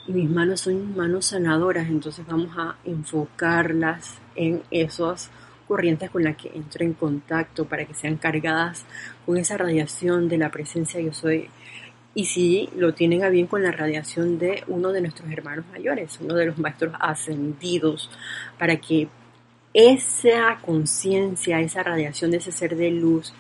Y 0.07 0.13
mis 0.13 0.29
manos 0.29 0.61
son 0.61 0.95
manos 0.95 1.27
sanadoras, 1.27 1.87
entonces 1.87 2.25
vamos 2.25 2.55
a 2.57 2.77
enfocarlas 2.85 4.19
en 4.35 4.63
esos 4.71 5.29
corrientes 5.67 6.09
con 6.09 6.23
las 6.23 6.37
que 6.37 6.51
entro 6.53 6.83
en 6.83 6.93
contacto 6.93 7.65
para 7.65 7.85
que 7.85 7.93
sean 7.93 8.17
cargadas 8.17 8.85
con 9.25 9.37
esa 9.37 9.57
radiación 9.57 10.29
de 10.29 10.37
la 10.37 10.51
presencia 10.51 10.99
yo 10.99 11.13
soy. 11.13 11.49
Y 12.13 12.25
si 12.25 12.69
lo 12.75 12.93
tienen 12.93 13.23
a 13.23 13.29
bien 13.29 13.47
con 13.47 13.61
la 13.61 13.71
radiación 13.71 14.39
de 14.39 14.63
uno 14.67 14.91
de 14.91 15.01
nuestros 15.01 15.29
hermanos 15.31 15.65
mayores, 15.71 16.17
uno 16.21 16.35
de 16.35 16.45
los 16.45 16.57
maestros 16.57 16.93
ascendidos, 16.99 18.09
para 18.57 18.77
que 18.77 19.09
esa 19.73 20.57
conciencia, 20.61 21.59
esa 21.59 21.83
radiación 21.83 22.31
de 22.31 22.37
ese 22.37 22.53
ser 22.53 22.77
de 22.77 22.91
luz 22.91 23.33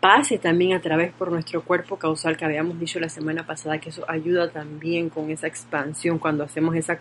pase 0.00 0.38
también 0.38 0.72
a 0.72 0.80
través 0.80 1.12
por 1.12 1.30
nuestro 1.30 1.62
cuerpo 1.62 1.96
causal 1.98 2.36
que 2.36 2.46
habíamos 2.46 2.80
dicho 2.80 2.98
la 2.98 3.10
semana 3.10 3.44
pasada, 3.44 3.78
que 3.78 3.90
eso 3.90 4.04
ayuda 4.08 4.50
también 4.50 5.10
con 5.10 5.30
esa 5.30 5.46
expansión 5.46 6.18
cuando 6.18 6.44
hacemos 6.44 6.74
esa, 6.76 6.98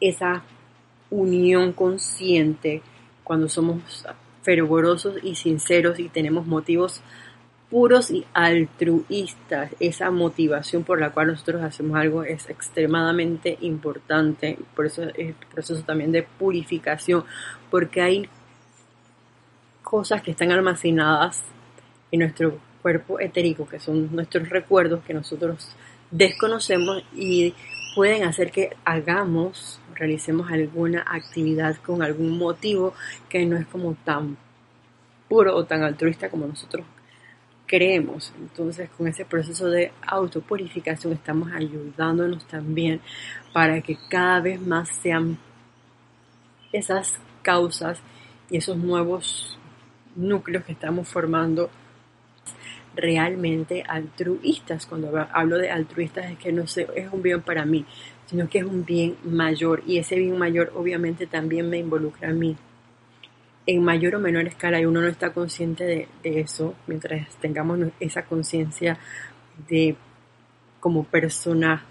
esa 0.00 0.42
unión 1.10 1.72
consciente 1.72 2.80
cuando 3.26 3.48
somos 3.48 4.06
fervorosos 4.42 5.16
y 5.24 5.34
sinceros 5.34 5.98
y 5.98 6.08
tenemos 6.08 6.46
motivos 6.46 7.02
puros 7.68 8.12
y 8.12 8.24
altruistas. 8.32 9.72
Esa 9.80 10.12
motivación 10.12 10.84
por 10.84 11.00
la 11.00 11.10
cual 11.10 11.26
nosotros 11.26 11.60
hacemos 11.64 11.96
algo 11.98 12.22
es 12.22 12.48
extremadamente 12.48 13.58
importante. 13.62 14.56
Por 14.76 14.86
eso 14.86 15.02
es 15.02 15.14
el 15.16 15.34
proceso 15.52 15.82
también 15.82 16.12
de 16.12 16.22
purificación, 16.22 17.24
porque 17.68 18.00
hay 18.00 18.28
cosas 19.82 20.22
que 20.22 20.30
están 20.30 20.52
almacenadas 20.52 21.42
en 22.12 22.20
nuestro 22.20 22.60
cuerpo 22.82 23.18
etérico, 23.18 23.66
que 23.66 23.80
son 23.80 24.14
nuestros 24.14 24.48
recuerdos 24.48 25.02
que 25.04 25.14
nosotros 25.14 25.74
desconocemos 26.12 27.02
y 27.12 27.52
pueden 27.96 28.24
hacer 28.24 28.50
que 28.50 28.76
hagamos, 28.84 29.80
realicemos 29.94 30.50
alguna 30.52 31.02
actividad 31.08 31.76
con 31.76 32.02
algún 32.02 32.36
motivo 32.36 32.92
que 33.30 33.46
no 33.46 33.56
es 33.56 33.66
como 33.66 33.94
tan 33.94 34.36
puro 35.30 35.56
o 35.56 35.64
tan 35.64 35.82
altruista 35.82 36.28
como 36.28 36.46
nosotros 36.46 36.84
creemos. 37.64 38.34
Entonces, 38.38 38.90
con 38.90 39.08
ese 39.08 39.24
proceso 39.24 39.70
de 39.70 39.92
autopurificación 40.06 41.14
estamos 41.14 41.50
ayudándonos 41.52 42.46
también 42.46 43.00
para 43.54 43.80
que 43.80 43.96
cada 44.10 44.40
vez 44.40 44.60
más 44.60 44.90
sean 45.00 45.38
esas 46.70 47.14
causas 47.40 47.98
y 48.50 48.58
esos 48.58 48.76
nuevos 48.76 49.58
núcleos 50.14 50.64
que 50.66 50.72
estamos 50.72 51.08
formando 51.08 51.70
realmente 52.96 53.84
altruistas. 53.86 54.86
Cuando 54.86 55.12
hablo 55.32 55.58
de 55.58 55.70
altruistas 55.70 56.30
es 56.32 56.38
que 56.38 56.52
no 56.52 56.62
es 56.64 57.12
un 57.12 57.22
bien 57.22 57.42
para 57.42 57.64
mí, 57.64 57.84
sino 58.26 58.48
que 58.48 58.58
es 58.58 58.64
un 58.64 58.84
bien 58.84 59.16
mayor 59.24 59.82
y 59.86 59.98
ese 59.98 60.16
bien 60.16 60.36
mayor 60.36 60.72
obviamente 60.74 61.26
también 61.26 61.68
me 61.70 61.78
involucra 61.78 62.30
a 62.30 62.32
mí. 62.32 62.56
En 63.66 63.82
mayor 63.82 64.16
o 64.16 64.20
menor 64.20 64.46
escala 64.46 64.80
y 64.80 64.86
uno 64.86 65.00
no 65.00 65.08
está 65.08 65.32
consciente 65.32 65.84
de, 66.22 66.40
eso, 66.40 66.74
mientras 66.86 67.34
tengamos 67.36 67.78
esa 67.98 68.24
conciencia 68.24 68.98
de 69.68 69.96
como 70.80 71.04
persona 71.04 71.84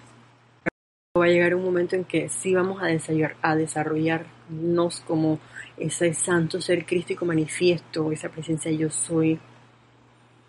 va 1.18 1.26
a 1.26 1.30
llegar 1.30 1.56
un 1.56 1.64
momento 1.64 1.96
en 1.96 2.04
que 2.04 2.30
sí 2.30 2.54
vamos 2.54 2.82
a, 2.82 2.88
desarrollar, 2.88 3.36
a 3.42 3.56
desarrollarnos 3.56 5.02
como 5.02 5.40
ese 5.78 6.14
santo 6.14 6.62
ser 6.62 6.86
crístico 6.86 7.26
manifiesto, 7.26 8.12
esa 8.12 8.30
presencia 8.30 8.72
yo 8.72 8.90
soy, 8.90 9.40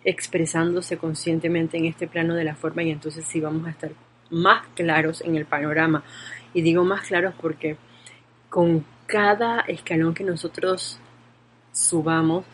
expresándose 0.07 0.97
conscientemente 0.97 1.77
en 1.77 1.83
este 1.83 2.07
plano 2.07 2.33
de 2.33 2.45
la 2.45 2.55
forma 2.55 2.81
y 2.81 2.91
entonces 2.91 3.25
sí 3.25 3.41
vamos 3.41 3.67
a 3.67 3.71
estar 3.71 3.91
más 4.29 4.65
claros 4.73 5.19
en 5.19 5.35
el 5.35 5.45
panorama. 5.45 6.01
Y 6.53 6.61
digo 6.61 6.85
más 6.85 7.01
claros 7.01 7.33
porque 7.41 7.75
con 8.49 8.85
cada 9.05 9.59
escalón 9.67 10.13
que 10.13 10.23
nosotros 10.23 10.97
subamos, 11.73 12.45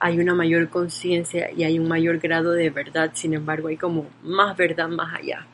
hay 0.00 0.18
una 0.18 0.34
mayor 0.34 0.68
conciencia 0.68 1.52
y 1.52 1.62
hay 1.62 1.78
un 1.78 1.86
mayor 1.86 2.18
grado 2.18 2.50
de 2.50 2.70
verdad, 2.70 3.12
sin 3.14 3.34
embargo 3.34 3.68
hay 3.68 3.76
como 3.76 4.06
más 4.24 4.56
verdad 4.56 4.88
más 4.88 5.14
allá, 5.14 5.46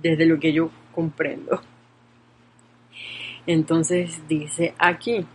desde 0.00 0.24
lo 0.24 0.40
que 0.40 0.54
yo 0.54 0.70
comprendo. 0.94 1.60
Entonces 3.46 4.26
dice 4.26 4.74
aquí, 4.78 5.26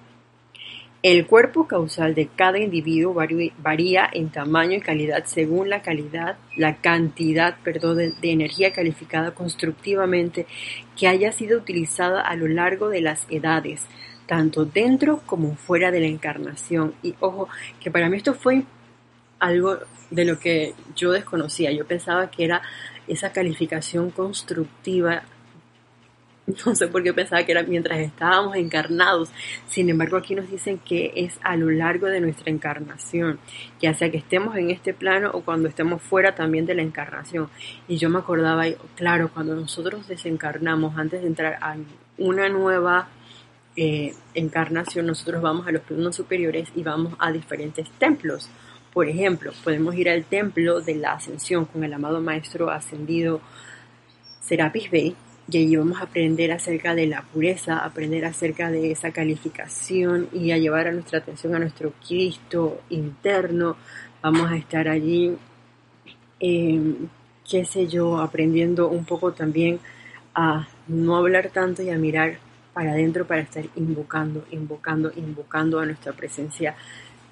el 1.04 1.26
cuerpo 1.26 1.68
causal 1.68 2.14
de 2.14 2.28
cada 2.28 2.60
individuo 2.60 3.16
varía 3.58 4.10
en 4.14 4.30
tamaño 4.30 4.78
y 4.78 4.82
calidad 4.82 5.26
según 5.26 5.70
la 5.70 5.82
calidad, 5.82 6.38
la 6.56 6.76
cantidad, 6.76 7.58
perdón, 7.64 7.98
de, 7.98 8.12
de, 8.12 8.32
energía 8.32 8.72
calificada 8.72 9.32
constructivamente 9.32 10.46
que 10.96 11.08
haya 11.08 11.32
sido 11.32 11.58
utilizada 11.58 12.22
a 12.22 12.36
lo 12.36 12.48
largo 12.48 12.90
de 12.90 13.02
las 13.02 13.26
edades, 13.30 13.88
tanto 14.28 14.66
dentro 14.66 15.22
como 15.26 15.56
fuera 15.56 15.90
de 15.90 16.02
la 16.02 16.08
encarnación. 16.08 16.94
Y 17.02 17.16
ojo, 17.20 17.50
que 17.80 17.90
para 17.90 18.08
mí 18.08 18.18
esto 18.18 18.36
fue 18.36 18.64
algo 19.40 19.80
de 20.12 20.26
lo 20.26 20.40
que 20.40 20.76
yo 20.96 21.12
desconocía. 21.12 21.72
Yo 21.72 21.86
pensaba 21.88 22.30
que 22.30 22.46
era 22.46 22.62
esa 23.08 23.32
calificación 23.32 24.12
constructiva 24.12 25.24
no 26.66 26.76
sé 26.76 26.88
por 26.88 27.04
qué 27.04 27.14
pensaba 27.14 27.44
que 27.44 27.52
era 27.52 27.64
mientras 27.64 28.00
estábamos 28.00 28.56
encarnados. 28.56 29.32
Sin 29.68 29.90
embargo, 29.90 30.18
aquí 30.18 30.36
nos 30.36 30.50
dicen 30.50 30.80
que 30.80 31.12
es 31.16 31.40
a 31.44 31.56
lo 31.56 31.70
largo 31.70 32.08
de 32.08 32.22
nuestra 32.22 32.52
encarnación, 32.52 33.40
ya 33.80 33.94
sea 33.94 34.10
que 34.10 34.18
estemos 34.18 34.56
en 34.58 34.72
este 34.72 34.94
plano 34.94 35.32
o 35.34 35.42
cuando 35.42 35.70
estemos 35.70 36.02
fuera 36.02 36.36
también 36.36 36.66
de 36.66 36.76
la 36.76 36.82
encarnación. 36.82 37.50
Y 37.88 37.98
yo 37.98 38.10
me 38.10 38.20
acordaba, 38.20 38.66
claro, 38.96 39.30
cuando 39.34 39.56
nosotros 39.56 40.08
desencarnamos 40.08 40.98
antes 40.98 41.22
de 41.22 41.28
entrar 41.28 41.58
a 41.62 41.76
una 42.18 42.50
nueva 42.50 43.08
eh, 43.76 44.14
encarnación, 44.34 45.06
nosotros 45.06 45.42
vamos 45.42 45.68
a 45.68 45.72
los 45.72 45.82
planos 45.84 46.16
superiores 46.16 46.70
y 46.76 46.84
vamos 46.84 47.14
a 47.20 47.32
diferentes 47.32 47.90
templos. 47.92 48.50
Por 48.94 49.08
ejemplo, 49.08 49.54
podemos 49.64 49.96
ir 49.96 50.10
al 50.10 50.26
templo 50.26 50.82
de 50.82 50.96
la 50.96 51.14
ascensión 51.14 51.66
con 51.66 51.84
el 51.84 51.94
amado 51.94 52.20
maestro 52.20 52.70
ascendido 52.70 53.40
Serapis 54.42 54.92
Bey 54.92 55.16
y 55.52 55.58
allí 55.58 55.76
vamos 55.76 56.00
a 56.00 56.04
aprender 56.04 56.52
acerca 56.54 56.96
de 56.96 57.08
la 57.08 57.24
pureza, 57.24 57.80
aprender 57.80 58.24
acerca 58.24 58.72
de 58.72 58.92
esa 58.92 59.12
calificación 59.12 60.30
y 60.32 60.52
a 60.52 60.58
llevar 60.58 60.88
a 60.88 60.94
nuestra 60.94 61.20
atención 61.20 61.54
a 61.56 61.60
nuestro 61.60 61.92
Cristo 62.08 62.82
interno. 62.90 63.76
Vamos 64.22 64.50
a 64.50 64.56
estar 64.56 64.88
allí, 64.88 65.36
eh, 66.40 66.96
qué 67.50 67.66
sé 67.66 67.88
yo, 67.88 68.20
aprendiendo 68.20 68.88
un 68.88 69.04
poco 69.04 69.34
también 69.34 69.80
a 70.34 70.68
no 70.88 71.18
hablar 71.18 71.50
tanto 71.50 71.84
y 71.84 71.90
a 71.90 71.98
mirar 71.98 72.38
para 72.74 72.92
adentro 72.92 73.28
para 73.28 73.42
estar 73.42 73.66
invocando, 73.76 74.46
invocando, 74.52 75.12
invocando 75.18 75.80
a 75.80 75.86
nuestra 75.86 76.14
presencia. 76.14 76.76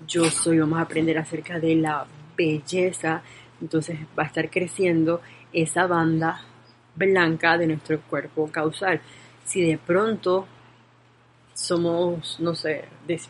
Yo 0.05 0.25
soy, 0.25 0.59
vamos 0.59 0.79
a 0.79 0.81
aprender 0.81 1.17
acerca 1.17 1.57
de 1.57 1.75
la 1.75 2.05
belleza, 2.35 3.21
entonces 3.61 3.97
va 4.17 4.23
a 4.23 4.27
estar 4.27 4.49
creciendo 4.49 5.21
esa 5.53 5.87
banda 5.87 6.41
blanca 6.99 7.57
de 7.57 7.67
nuestro 7.67 7.99
cuerpo 8.01 8.51
causal. 8.51 9.01
Si 9.45 9.61
de 9.61 9.77
pronto 9.77 10.47
somos, 11.53 12.39
no 12.39 12.53
sé, 12.53 12.85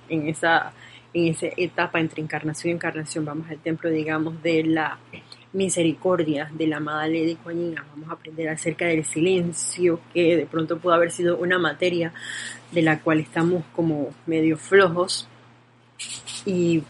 en 0.09 0.27
esa, 0.27 0.73
en 1.13 1.27
esa 1.27 1.47
etapa 1.55 1.99
entre 1.99 2.21
encarnación 2.21 2.71
y 2.71 2.75
encarnación, 2.75 3.23
vamos 3.23 3.49
al 3.49 3.59
templo, 3.59 3.89
digamos, 3.89 4.41
de 4.43 4.63
la 4.63 4.99
misericordia 5.51 6.49
de 6.53 6.67
la 6.67 6.77
amada 6.77 7.07
Lady 7.07 7.35
Kuan 7.35 7.73
vamos 7.73 8.09
a 8.09 8.13
aprender 8.13 8.49
acerca 8.49 8.85
del 8.85 9.05
silencio, 9.05 9.99
que 10.13 10.35
de 10.35 10.45
pronto 10.45 10.77
pudo 10.77 10.93
haber 10.93 11.11
sido 11.11 11.37
una 11.37 11.57
materia 11.57 12.13
de 12.71 12.81
la 12.83 12.99
cual 12.99 13.19
estamos 13.19 13.63
como 13.75 14.09
medio 14.27 14.57
flojos, 14.57 15.27
y 16.45 16.83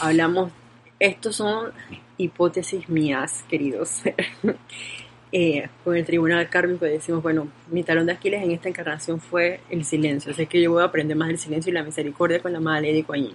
hablamos, 0.00 0.50
estos 0.98 1.36
son 1.36 1.72
hipótesis 2.16 2.88
mías, 2.88 3.44
queridos. 3.48 4.02
Eh, 5.32 5.68
con 5.82 5.96
el 5.96 6.04
tribunal 6.04 6.48
kármico 6.48 6.84
decimos, 6.84 7.22
bueno, 7.22 7.48
mi 7.70 7.82
talón 7.82 8.06
de 8.06 8.12
Aquiles 8.12 8.42
en 8.42 8.52
esta 8.52 8.68
encarnación 8.68 9.20
fue 9.20 9.60
el 9.70 9.84
silencio, 9.84 10.30
así 10.30 10.46
que 10.46 10.62
yo 10.62 10.70
voy 10.70 10.82
a 10.82 10.86
aprender 10.86 11.16
más 11.16 11.28
del 11.28 11.38
silencio 11.38 11.70
y 11.70 11.74
la 11.74 11.82
misericordia 11.82 12.40
con 12.40 12.52
la 12.52 12.60
madre 12.60 12.92
de 12.92 13.02
Kuan 13.02 13.28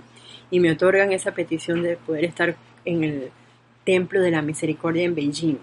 Y 0.50 0.60
me 0.60 0.72
otorgan 0.72 1.12
esa 1.12 1.34
petición 1.34 1.84
de 1.84 1.98
poder 1.98 2.26
estar 2.26 2.56
en 2.86 3.04
el 3.04 3.32
templo 3.84 4.22
de 4.22 4.32
la 4.32 4.42
misericordia 4.42 5.04
en 5.04 5.16
Beijing. 5.16 5.58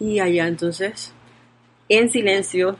Y 0.00 0.18
allá 0.18 0.48
entonces, 0.48 1.14
en 1.88 2.10
silencio, 2.10 2.76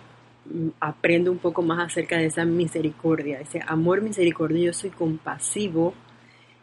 mm, 0.46 0.68
aprendo 0.80 1.30
un 1.30 1.38
poco 1.38 1.62
más 1.62 1.92
acerca 1.92 2.18
de 2.18 2.26
esa 2.26 2.44
misericordia, 2.44 3.40
ese 3.40 3.60
amor 3.66 4.00
misericordioso 4.00 4.88
y 4.88 4.90
compasivo 4.90 5.94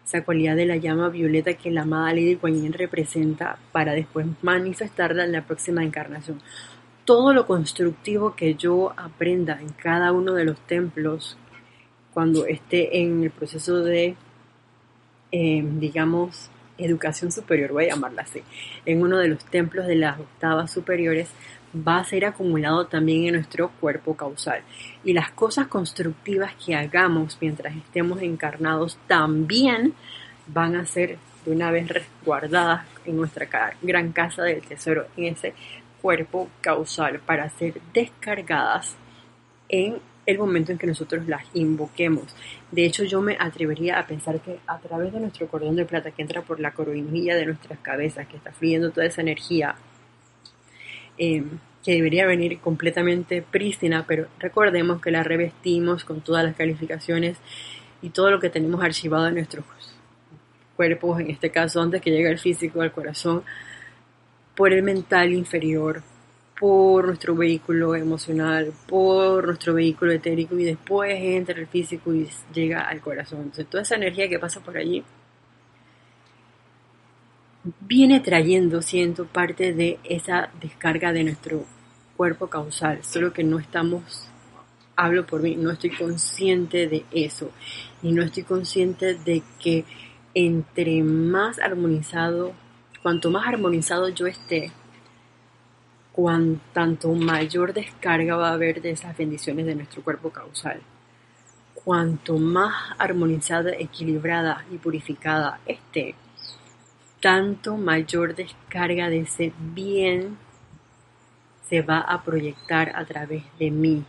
esa 0.06 0.24
cualidad 0.24 0.56
de 0.56 0.66
la 0.66 0.78
llama 0.78 1.10
violeta 1.10 1.54
que 1.54 1.72
la 1.72 1.84
amada 1.84 2.14
Lady 2.14 2.36
Guanyin 2.36 2.74
representa 2.74 3.58
para 3.72 3.94
después 3.94 4.26
manifestarla 4.42 5.24
en 5.24 5.32
la 5.32 5.46
próxima 5.46 5.84
encarnación. 5.84 6.42
Todo 7.06 7.34
lo 7.34 7.46
constructivo 7.46 8.36
que 8.36 8.56
yo 8.56 8.94
aprenda 8.98 9.60
en 9.60 9.70
cada 9.70 10.12
uno 10.12 10.34
de 10.34 10.46
los 10.46 10.60
templos 10.68 11.38
cuando 12.14 12.46
esté 12.46 13.00
en 13.00 13.24
el 13.24 13.32
proceso 13.32 13.80
de, 13.84 14.16
em, 15.32 15.80
digamos, 15.80 16.50
educación 16.78 17.32
superior, 17.32 17.72
voy 17.72 17.86
a 17.86 17.90
llamarla 17.90 18.24
así, 18.24 18.42
en 18.86 19.02
uno 19.02 19.18
de 19.18 19.28
los 19.28 19.46
templos 19.46 19.88
de 19.88 19.96
las 19.96 20.20
octavas 20.20 20.72
superiores, 20.72 21.30
va 21.76 22.00
a 22.00 22.04
ser 22.04 22.26
acumulado 22.26 22.86
también 22.88 23.26
en 23.26 23.34
nuestro 23.36 23.70
cuerpo 23.80 24.16
causal. 24.16 24.62
Y 25.04 25.14
las 25.14 25.32
cosas 25.32 25.68
constructivas 25.68 26.54
que 26.64 26.76
hagamos 26.76 27.38
mientras 27.42 27.76
estemos 27.76 28.22
encarnados 28.22 28.98
también 29.08 29.94
van 30.48 30.76
a 30.76 30.86
ser 30.86 31.18
de 31.46 31.52
una 31.52 31.72
vez 31.72 31.88
resguardadas 31.88 32.86
en 33.06 33.18
nuestra 33.18 33.48
gran 33.82 34.12
casa 34.12 34.44
del 34.44 34.62
tesoro, 34.62 35.08
en 35.18 35.34
ese 35.34 35.54
cuerpo 36.02 36.50
causal, 36.62 37.20
para 37.20 37.50
ser 37.50 37.82
descargadas 37.94 38.96
en 39.70 39.98
el 40.26 40.38
momento 40.38 40.72
en 40.72 40.78
que 40.78 40.88
nosotros 40.88 41.28
las 41.28 41.44
invoquemos. 41.54 42.36
De 42.72 42.86
hecho, 42.86 43.04
yo 43.04 43.22
me 43.22 43.38
atrevería 43.40 44.00
a 44.00 44.06
pensar 44.06 44.40
que 44.40 44.60
a 44.68 44.78
través 44.80 45.14
de 45.14 45.20
nuestro 45.20 45.48
cordón 45.48 45.76
de 45.76 45.86
plata 45.86 46.12
que 46.12 46.22
entra 46.22 46.42
por 46.42 46.60
la 46.60 46.72
coronilla 46.72 47.36
de 47.36 47.46
nuestras 47.46 47.80
cabezas, 47.80 48.28
que 48.28 48.38
está 48.38 48.52
fluyendo 48.52 48.92
toda 48.92 49.08
esa 49.08 49.22
energía 49.22 49.76
Em, 51.24 51.60
que 51.84 51.94
debería 51.94 52.26
venir 52.26 52.60
completamente 52.60 53.44
prístina, 53.44 54.06
pero 54.08 54.28
recordemos 54.40 55.00
que 55.00 55.12
la 55.12 55.22
revestimos 55.22 56.04
con 56.04 56.22
todas 56.22 56.44
las 56.44 56.56
calificaciones 56.56 57.38
y 58.02 58.10
todo 58.10 58.32
lo 58.32 58.40
que 58.40 58.50
tenemos 58.50 58.84
archivado 58.84 59.28
en 59.28 59.36
nuestros 59.36 59.64
cuerpos, 60.76 61.20
en 61.20 61.30
este 61.30 61.52
caso 61.52 61.80
antes 61.80 62.02
que 62.02 62.10
llegue 62.10 62.28
el 62.28 62.40
físico 62.40 62.82
al 62.82 62.92
corazón, 62.92 63.44
por 64.56 64.74
el 64.74 64.82
mental 64.82 65.32
inferior, 65.32 66.02
por 66.60 67.06
nuestro 67.06 67.36
vehículo 67.36 67.94
emocional, 67.96 68.74
por 68.88 69.46
nuestro 69.46 69.76
vehículo 69.76 70.14
etérico 70.14 70.58
y 70.58 70.64
después 70.64 71.12
entra 71.16 71.56
el 71.56 71.68
físico 71.68 72.16
y 72.16 72.28
llega 72.52 72.82
al 72.82 73.00
corazón. 73.00 73.42
Entonces 73.42 73.68
toda 73.68 73.84
esa 73.84 73.96
energía 73.96 74.28
que 74.28 74.40
pasa 74.40 74.60
por 74.60 74.76
allí 74.76 75.04
viene 77.80 78.20
trayendo, 78.20 78.82
siento, 78.82 79.26
parte 79.26 79.74
de 79.74 80.00
esa 80.04 80.50
descarga 80.60 81.14
de 81.14 81.24
nuestro 81.24 81.66
cuerpo 82.18 82.48
causal, 82.48 83.04
solo 83.04 83.34
que 83.34 83.44
no 83.44 83.60
estamos, 83.60 84.28
hablo 84.96 85.26
por 85.26 85.42
mí, 85.42 85.56
no 85.56 85.72
estoy 85.72 85.92
consciente 85.92 86.88
de 86.88 87.06
eso 87.12 87.52
y 88.02 88.12
no 88.12 88.24
estoy 88.24 88.44
consciente 88.44 89.16
de 89.16 89.44
que 89.60 89.86
entre 90.34 91.04
más 91.04 91.60
armonizado, 91.60 92.54
cuanto 93.02 93.32
más 93.32 93.48
armonizado 93.48 94.10
yo 94.10 94.28
esté, 94.28 94.72
cuanto 96.12 97.14
mayor 97.14 97.74
descarga 97.74 98.36
va 98.36 98.50
a 98.50 98.54
haber 98.54 98.82
de 98.82 98.92
esas 98.92 99.16
bendiciones 99.18 99.66
de 99.66 99.76
nuestro 99.76 100.04
cuerpo 100.04 100.30
causal. 100.30 100.82
Cuanto 101.74 102.38
más 102.38 102.94
armonizada, 103.00 103.72
equilibrada 103.72 104.66
y 104.72 104.78
purificada 104.78 105.60
esté, 105.66 106.16
tanto 107.22 107.78
mayor 107.78 108.36
descarga 108.36 109.10
de 109.10 109.22
ese 109.22 109.54
bien 109.74 110.38
se 111.70 111.82
va 111.82 112.00
a 112.00 112.24
proyectar 112.24 112.92
a 112.96 113.06
través 113.06 113.44
de 113.58 113.72
mí. 113.72 114.04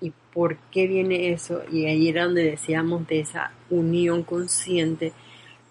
¿Y 0.00 0.12
por 0.32 0.56
qué 0.72 0.86
viene 0.88 1.32
eso? 1.32 1.62
Y 1.70 1.86
ahí 1.86 2.08
era 2.08 2.24
donde 2.24 2.42
decíamos 2.42 3.06
de 3.06 3.20
esa 3.20 3.52
unión 3.70 4.24
consciente 4.24 5.12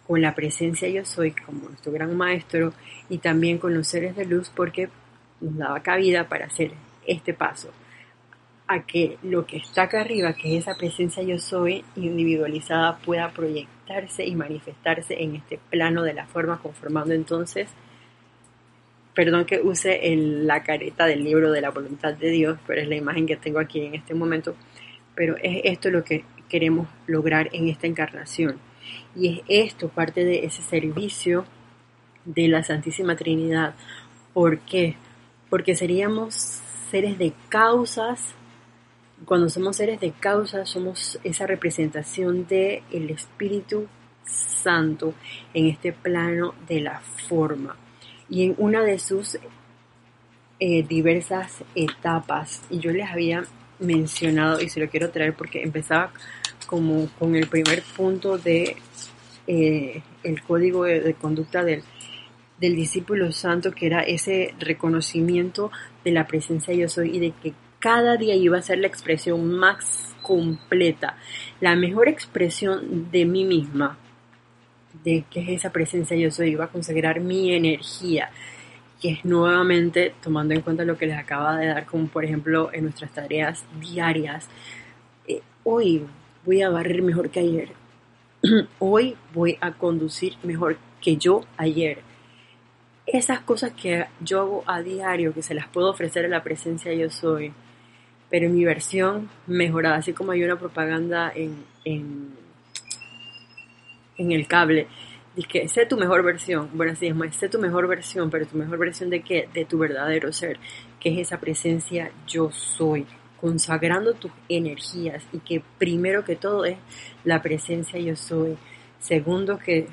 con 0.08 0.22
la 0.22 0.36
presencia 0.36 0.88
yo 0.90 1.06
soy 1.06 1.32
como 1.32 1.70
nuestro 1.70 1.92
gran 1.92 2.16
maestro 2.16 2.74
y 3.10 3.18
también 3.18 3.58
con 3.58 3.74
los 3.74 3.88
seres 3.88 4.16
de 4.16 4.26
luz 4.26 4.52
porque 4.54 4.90
nos 5.42 5.58
daba 5.58 5.82
cabida 5.82 6.28
para 6.28 6.46
hacer 6.46 6.72
este 7.06 7.34
paso. 7.34 7.70
a 8.68 8.84
que 8.86 9.18
lo 9.24 9.46
que 9.46 9.58
está 9.58 9.84
acá 9.84 10.02
arriba, 10.02 10.34
que 10.34 10.58
es 10.58 10.64
esa 10.64 10.76
presencia 10.76 11.22
yo 11.22 11.38
soy 11.38 11.84
individualizada, 11.96 12.98
pueda 12.98 13.30
y 14.26 14.36
manifestarse 14.36 15.22
en 15.22 15.36
este 15.36 15.60
plano 15.70 16.04
de 16.04 16.14
la 16.14 16.26
forma, 16.26 16.60
conformando 16.60 17.14
entonces, 17.14 17.70
perdón 19.14 19.46
que 19.46 19.60
use 19.62 20.00
la 20.16 20.64
careta 20.64 21.06
del 21.06 21.24
libro 21.24 21.52
de 21.52 21.62
la 21.62 21.70
voluntad 21.70 22.14
de 22.14 22.30
Dios, 22.30 22.58
pero 22.66 22.82
es 22.82 22.88
la 22.88 22.96
imagen 22.96 23.28
que 23.28 23.36
tengo 23.36 23.60
aquí 23.60 23.82
en 23.82 23.96
este 23.96 24.14
momento, 24.14 24.56
pero 25.16 25.36
es 25.38 25.62
esto 25.66 25.90
lo 25.90 26.04
que 26.04 26.24
queremos 26.50 26.88
lograr 27.08 27.50
en 27.54 27.68
esta 27.68 27.88
encarnación. 27.88 28.58
Y 29.16 29.44
es 29.48 29.68
esto 29.68 29.90
parte 29.90 30.26
de 30.26 30.46
ese 30.46 30.62
servicio 30.62 31.46
de 32.26 32.48
la 32.48 32.64
Santísima 32.64 33.16
Trinidad. 33.16 33.76
¿Por 34.34 34.60
qué? 34.60 34.96
Porque 35.50 35.76
seríamos 35.76 36.36
seres 36.90 37.18
de 37.18 37.34
causas 37.50 38.36
cuando 39.26 39.50
somos 39.50 39.78
seres 39.78 40.00
de 40.00 40.12
causa, 40.12 40.66
somos 40.66 41.20
esa 41.24 41.46
representación 41.48 42.48
del 42.48 42.84
el 42.92 43.10
Espíritu 43.10 43.88
Santo 44.26 45.14
en 45.54 45.68
este 45.68 45.94
plano 45.94 46.56
de 46.68 46.82
la 46.82 47.00
forma. 47.00 47.76
Y 48.30 48.44
en 48.46 48.56
una 48.58 48.84
de 48.84 49.00
sus 49.00 49.38
eh, 50.60 50.84
diversas 50.84 51.64
etapas, 51.76 52.64
y 52.70 52.80
yo 52.80 52.92
les 52.92 53.10
había 53.10 53.44
mencionado, 53.80 54.62
y 54.62 54.70
se 54.70 54.80
lo 54.80 54.90
quiero 54.90 55.10
traer 55.10 55.34
porque 55.34 55.62
empezaba 55.62 56.12
como 56.66 57.08
con 57.20 57.36
el 57.36 57.48
primer 57.48 57.84
punto 57.84 58.38
de 58.38 58.78
eh, 59.48 60.02
el 60.24 60.42
código 60.42 60.86
de, 60.86 61.14
conducta 61.16 61.64
del, 61.64 61.84
del 62.60 62.76
discípulo 62.76 63.32
santo, 63.32 63.72
que 63.72 63.88
era 63.88 64.02
ese 64.02 64.54
reconocimiento 64.60 65.70
de 66.04 66.12
la 66.12 66.26
presencia 66.26 66.74
yo 66.74 66.88
soy 66.88 67.18
y 67.18 67.20
de 67.20 67.32
que 67.32 67.54
cada 67.84 68.16
día 68.16 68.34
iba 68.34 68.58
a 68.58 68.62
ser 68.62 68.78
la 68.78 68.88
expresión 68.88 69.52
más 69.56 70.16
completa, 70.22 71.18
la 71.60 71.76
mejor 71.76 72.08
expresión 72.08 73.12
de 73.12 73.26
mí 73.26 73.44
misma, 73.44 73.98
de 75.04 75.26
que 75.30 75.42
es 75.42 75.50
esa 75.50 75.74
presencia 75.74 76.16
yo 76.16 76.32
soy, 76.32 76.52
iba 76.52 76.64
a 76.64 76.70
consagrar 76.70 77.20
mi 77.20 77.54
energía, 77.54 78.30
que 79.02 79.10
es 79.10 79.26
nuevamente 79.26 80.16
tomando 80.24 80.54
en 80.54 80.62
cuenta 80.62 80.86
lo 80.86 80.98
que 80.98 81.08
les 81.08 81.18
acaba 81.18 81.58
de 81.58 81.68
dar, 81.68 81.86
como 81.86 82.08
por 82.08 82.24
ejemplo 82.24 82.70
en 82.72 82.86
nuestras 82.86 83.12
tareas 83.12 83.66
diarias. 83.82 84.48
Eh, 85.28 85.42
hoy 85.66 86.06
voy 86.46 86.62
a 86.62 86.70
barrer 86.70 87.02
mejor 87.02 87.32
que 87.32 87.42
ayer. 87.42 87.70
hoy 88.80 89.18
voy 89.34 89.58
a 89.60 89.74
conducir 89.74 90.38
mejor 90.44 90.78
que 91.02 91.18
yo 91.18 91.42
ayer. 91.58 91.98
Esas 93.06 93.42
cosas 93.42 93.74
que 93.74 94.06
yo 94.22 94.40
hago 94.40 94.64
a 94.68 94.82
diario, 94.82 95.34
que 95.34 95.42
se 95.42 95.54
las 95.54 95.68
puedo 95.68 95.90
ofrecer 95.90 96.24
a 96.24 96.30
la 96.30 96.44
presencia 96.44 96.94
yo 96.94 97.10
soy, 97.10 97.54
pero 98.34 98.48
en 98.48 98.56
mi 98.56 98.66
versión 98.66 99.30
mejorada, 99.46 99.98
así 99.98 100.12
como 100.12 100.32
hay 100.32 100.44
una 100.44 100.58
propaganda 100.58 101.32
en, 101.36 101.64
en, 101.86 102.32
el 104.18 104.48
cable, 104.48 104.88
dice 105.36 105.68
sé 105.68 105.86
tu 105.86 105.98
mejor 105.98 106.24
versión, 106.24 106.68
bueno, 106.74 106.94
así 106.94 107.06
es 107.06 107.16
más, 107.16 107.36
sé 107.36 107.48
tu 107.48 107.60
mejor 107.60 107.88
versión, 107.88 108.32
pero 108.32 108.48
tu 108.48 108.58
mejor 108.58 108.80
versión 108.80 109.12
de 109.12 109.22
qué? 109.22 109.48
De 109.54 109.66
tu 109.66 109.78
verdadero 109.78 110.34
ser, 110.34 110.58
que 111.00 111.10
es 111.10 111.20
esa 111.28 111.40
presencia 111.40 112.12
yo 112.26 112.50
soy, 112.52 113.06
consagrando 113.40 114.16
tus 114.16 114.32
energías 114.50 115.24
y 115.32 115.38
que 115.38 115.62
primero 115.78 116.26
que 116.26 116.36
todo 116.36 116.66
es 116.66 116.80
la 117.24 117.40
presencia 117.40 118.00
yo 118.00 118.16
soy, 118.16 118.58
segundo 119.00 119.60
que 119.60 119.86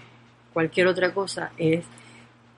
cualquier 0.55 0.87
otra 0.87 1.13
cosa 1.13 1.53
es 1.59 1.85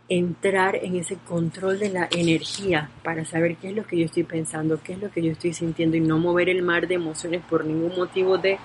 entrar 0.09 0.77
en 0.77 0.97
ese 0.97 1.17
control 1.17 1.79
de 1.79 1.89
la 1.89 2.09
energía 2.11 2.91
para 3.03 3.25
saber 3.25 3.57
qué 3.57 3.71
es 3.71 3.77
lo 3.77 3.87
que 3.87 3.99
yo 3.99 4.05
estoy 4.05 4.25
pensando, 4.25 4.81
qué 4.83 4.95
es 4.95 5.01
lo 5.01 5.11
que 5.11 5.23
yo 5.23 5.33
estoy 5.33 5.55
sintiendo 5.55 5.97
y 5.97 6.01
no 6.01 6.19
mover 6.19 6.49
el 6.49 6.63
mar 6.63 6.87
de 6.87 6.95
emociones 6.95 7.43
por 7.49 7.65
ningún 7.65 7.97
motivo 7.97 8.37
de 8.39 8.59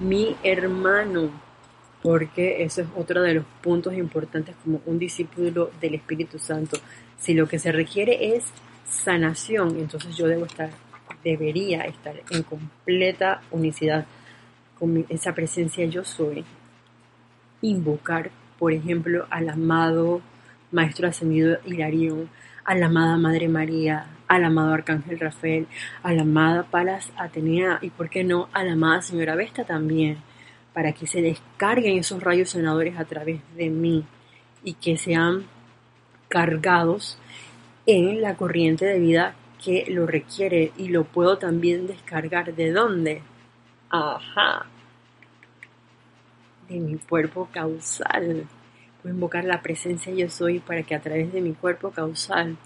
mi 0.00 0.36
hermano, 0.42 1.30
porque 2.02 2.62
eso 2.62 2.82
es 2.82 2.88
otro 2.96 3.22
de 3.22 3.34
los 3.34 3.44
puntos 3.62 3.94
importantes 3.94 4.54
como 4.64 4.80
un 4.86 4.98
discípulo 4.98 5.70
del 5.80 5.94
Espíritu 5.94 6.38
Santo. 6.38 6.78
Si 7.18 7.34
lo 7.34 7.46
que 7.46 7.58
se 7.58 7.72
requiere 7.72 8.36
es 8.36 8.44
sanación, 8.88 9.76
entonces 9.78 10.16
yo 10.16 10.26
debo 10.26 10.46
estar, 10.46 10.70
debería 11.22 11.82
estar 11.82 12.14
en 12.30 12.42
completa 12.42 13.42
unicidad 13.50 14.06
con 14.78 15.04
esa 15.08 15.34
presencia 15.34 15.84
yo 15.86 16.04
soy. 16.04 16.44
Invocar, 17.60 18.30
por 18.58 18.72
ejemplo, 18.72 19.26
al 19.30 19.48
amado 19.48 20.22
Maestro 20.72 21.08
Ascendido 21.08 21.58
Hilarión, 21.64 22.28
a 22.64 22.74
la 22.74 22.86
amada 22.86 23.16
Madre 23.16 23.48
María, 23.48 24.06
al 24.28 24.44
amado 24.44 24.74
Arcángel 24.74 25.18
Rafael, 25.18 25.66
a 26.02 26.12
la 26.12 26.22
amada 26.22 26.64
Palas 26.64 27.12
Atenea 27.16 27.78
y, 27.80 27.90
por 27.90 28.10
qué 28.10 28.24
no, 28.24 28.48
a 28.52 28.62
la 28.62 28.72
amada 28.72 29.02
Señora 29.02 29.34
Vesta 29.34 29.64
también, 29.64 30.18
para 30.74 30.92
que 30.92 31.06
se 31.06 31.22
descarguen 31.22 31.98
esos 31.98 32.22
rayos 32.22 32.50
sanadores 32.50 32.98
a 32.98 33.04
través 33.04 33.40
de 33.56 33.70
mí 33.70 34.04
y 34.62 34.74
que 34.74 34.96
sean 34.96 35.44
cargados 36.28 37.18
en 37.86 38.20
la 38.20 38.36
corriente 38.36 38.84
de 38.84 38.98
vida 38.98 39.34
que 39.64 39.86
lo 39.88 40.06
requiere 40.06 40.72
y 40.76 40.88
lo 40.88 41.04
puedo 41.04 41.38
también 41.38 41.86
descargar. 41.86 42.54
De 42.54 42.70
dónde? 42.70 43.22
Ajá, 43.90 44.66
de 46.68 46.78
mi 46.80 46.98
cuerpo 46.98 47.48
causal 47.50 48.46
invocar 49.10 49.44
la 49.44 49.62
presencia 49.62 50.12
yo 50.12 50.28
soy 50.28 50.60
para 50.60 50.82
que 50.82 50.94
a 50.94 51.00
través 51.00 51.32
de 51.32 51.40
mi 51.40 51.52
cuerpo 51.52 51.90
causal, 51.90 52.56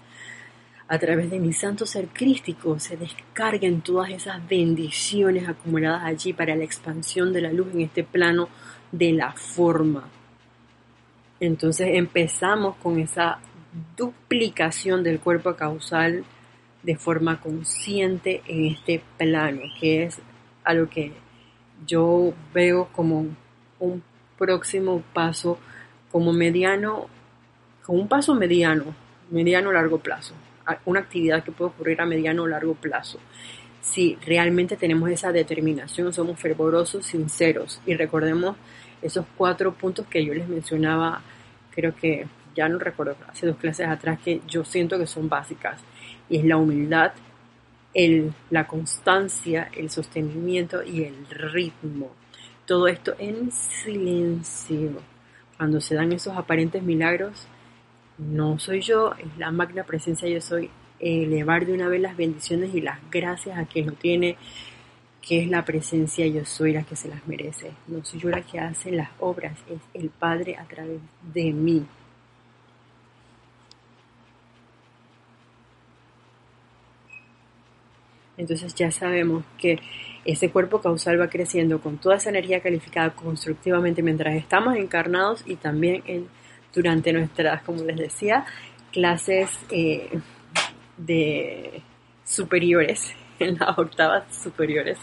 a 0.87 0.99
través 0.99 1.31
de 1.31 1.39
mi 1.39 1.53
santo 1.53 1.85
ser 1.85 2.07
crístico, 2.07 2.79
se 2.79 2.97
descarguen 2.97 3.81
todas 3.81 4.09
esas 4.11 4.47
bendiciones 4.47 5.47
acumuladas 5.47 6.03
allí 6.03 6.33
para 6.33 6.55
la 6.55 6.63
expansión 6.63 7.33
de 7.33 7.41
la 7.41 7.51
luz 7.51 7.67
en 7.73 7.81
este 7.81 8.03
plano 8.03 8.49
de 8.91 9.13
la 9.13 9.33
forma. 9.33 10.07
Entonces 11.39 11.89
empezamos 11.93 12.75
con 12.77 12.99
esa 12.99 13.39
duplicación 13.97 15.03
del 15.03 15.19
cuerpo 15.19 15.55
causal 15.55 16.23
de 16.83 16.95
forma 16.95 17.39
consciente 17.39 18.41
en 18.45 18.65
este 18.65 19.01
plano, 19.17 19.61
que 19.79 20.03
es 20.03 20.21
a 20.63 20.73
lo 20.73 20.89
que 20.89 21.13
yo 21.87 22.33
veo 22.53 22.89
como 22.93 23.25
un 23.79 24.03
próximo 24.37 25.01
paso 25.13 25.57
como 26.13 26.31
mediano, 26.31 27.07
con 27.83 27.99
un 27.99 28.07
paso 28.07 28.35
mediano, 28.35 28.95
mediano 29.31 29.71
largo 29.71 29.97
plazo, 29.97 30.35
una 30.85 30.99
actividad 30.99 31.43
que 31.43 31.51
puede 31.51 31.71
ocurrir 31.71 31.99
a 31.99 32.05
mediano 32.05 32.43
o 32.43 32.47
largo 32.47 32.75
plazo. 32.75 33.17
Si 33.81 34.15
realmente 34.23 34.77
tenemos 34.77 35.09
esa 35.09 35.31
determinación, 35.31 36.13
somos 36.13 36.39
fervorosos, 36.39 37.07
sinceros 37.07 37.81
y 37.87 37.95
recordemos 37.95 38.55
esos 39.01 39.25
cuatro 39.35 39.73
puntos 39.73 40.05
que 40.05 40.23
yo 40.23 40.35
les 40.35 40.47
mencionaba, 40.47 41.19
creo 41.73 41.95
que 41.95 42.27
ya 42.55 42.69
no 42.69 42.77
recuerdo, 42.77 43.15
hace 43.27 43.47
dos 43.47 43.57
clases 43.57 43.87
atrás 43.87 44.19
que 44.23 44.39
yo 44.47 44.63
siento 44.63 44.99
que 44.99 45.07
son 45.07 45.27
básicas 45.27 45.81
y 46.29 46.37
es 46.37 46.45
la 46.45 46.57
humildad, 46.57 47.11
el, 47.95 48.31
la 48.51 48.67
constancia, 48.67 49.71
el 49.75 49.89
sostenimiento 49.89 50.83
y 50.83 51.05
el 51.05 51.25
ritmo. 51.27 52.11
Todo 52.67 52.87
esto 52.87 53.15
en 53.17 53.51
silencio 53.51 55.12
cuando 55.63 55.79
se 55.79 55.95
dan 55.95 56.11
esos 56.11 56.35
aparentes 56.35 56.83
milagros, 56.83 57.47
no 58.17 58.59
soy 58.59 58.81
yo, 58.81 59.13
es 59.13 59.37
la 59.37 59.49
magna 59.49 59.85
presencia 59.85 60.27
yo 60.27 60.41
soy, 60.41 60.69
elevar 60.99 61.65
de 61.65 61.71
una 61.71 61.87
vez 61.87 62.01
las 62.01 62.17
bendiciones 62.17 62.75
y 62.75 62.81
las 62.81 62.99
gracias 63.09 63.57
a 63.57 63.63
quien 63.63 63.85
lo 63.85 63.93
tiene, 63.93 64.35
que 65.21 65.41
es 65.41 65.47
la 65.47 65.63
presencia 65.63 66.27
yo 66.27 66.43
soy 66.43 66.73
la 66.73 66.83
que 66.83 66.97
se 66.97 67.07
las 67.07 67.25
merece. 67.29 67.71
No 67.87 68.03
soy 68.03 68.19
yo 68.19 68.27
la 68.27 68.41
que 68.41 68.59
hace 68.59 68.91
las 68.91 69.09
obras, 69.21 69.57
es 69.69 69.79
el 69.93 70.09
Padre 70.09 70.57
a 70.57 70.65
través 70.65 70.99
de 71.33 71.53
mí. 71.53 71.85
Entonces 78.35 78.75
ya 78.75 78.91
sabemos 78.91 79.45
que 79.57 79.79
ese 80.25 80.49
cuerpo 80.49 80.81
causal 80.81 81.19
va 81.19 81.27
creciendo 81.27 81.81
con 81.81 81.97
toda 81.97 82.15
esa 82.15 82.29
energía 82.29 82.61
calificada 82.61 83.11
constructivamente 83.11 84.01
mientras 84.01 84.35
estamos 84.35 84.75
encarnados 84.77 85.43
y 85.45 85.55
también 85.55 86.01
en, 86.05 86.27
durante 86.73 87.11
nuestras, 87.11 87.61
como 87.63 87.83
les 87.83 87.97
decía, 87.97 88.45
clases 88.91 89.49
eh, 89.69 90.09
de 90.97 91.81
superiores, 92.25 93.13
en 93.39 93.57
las 93.59 93.77
octavas 93.77 94.23
superiores, 94.35 94.97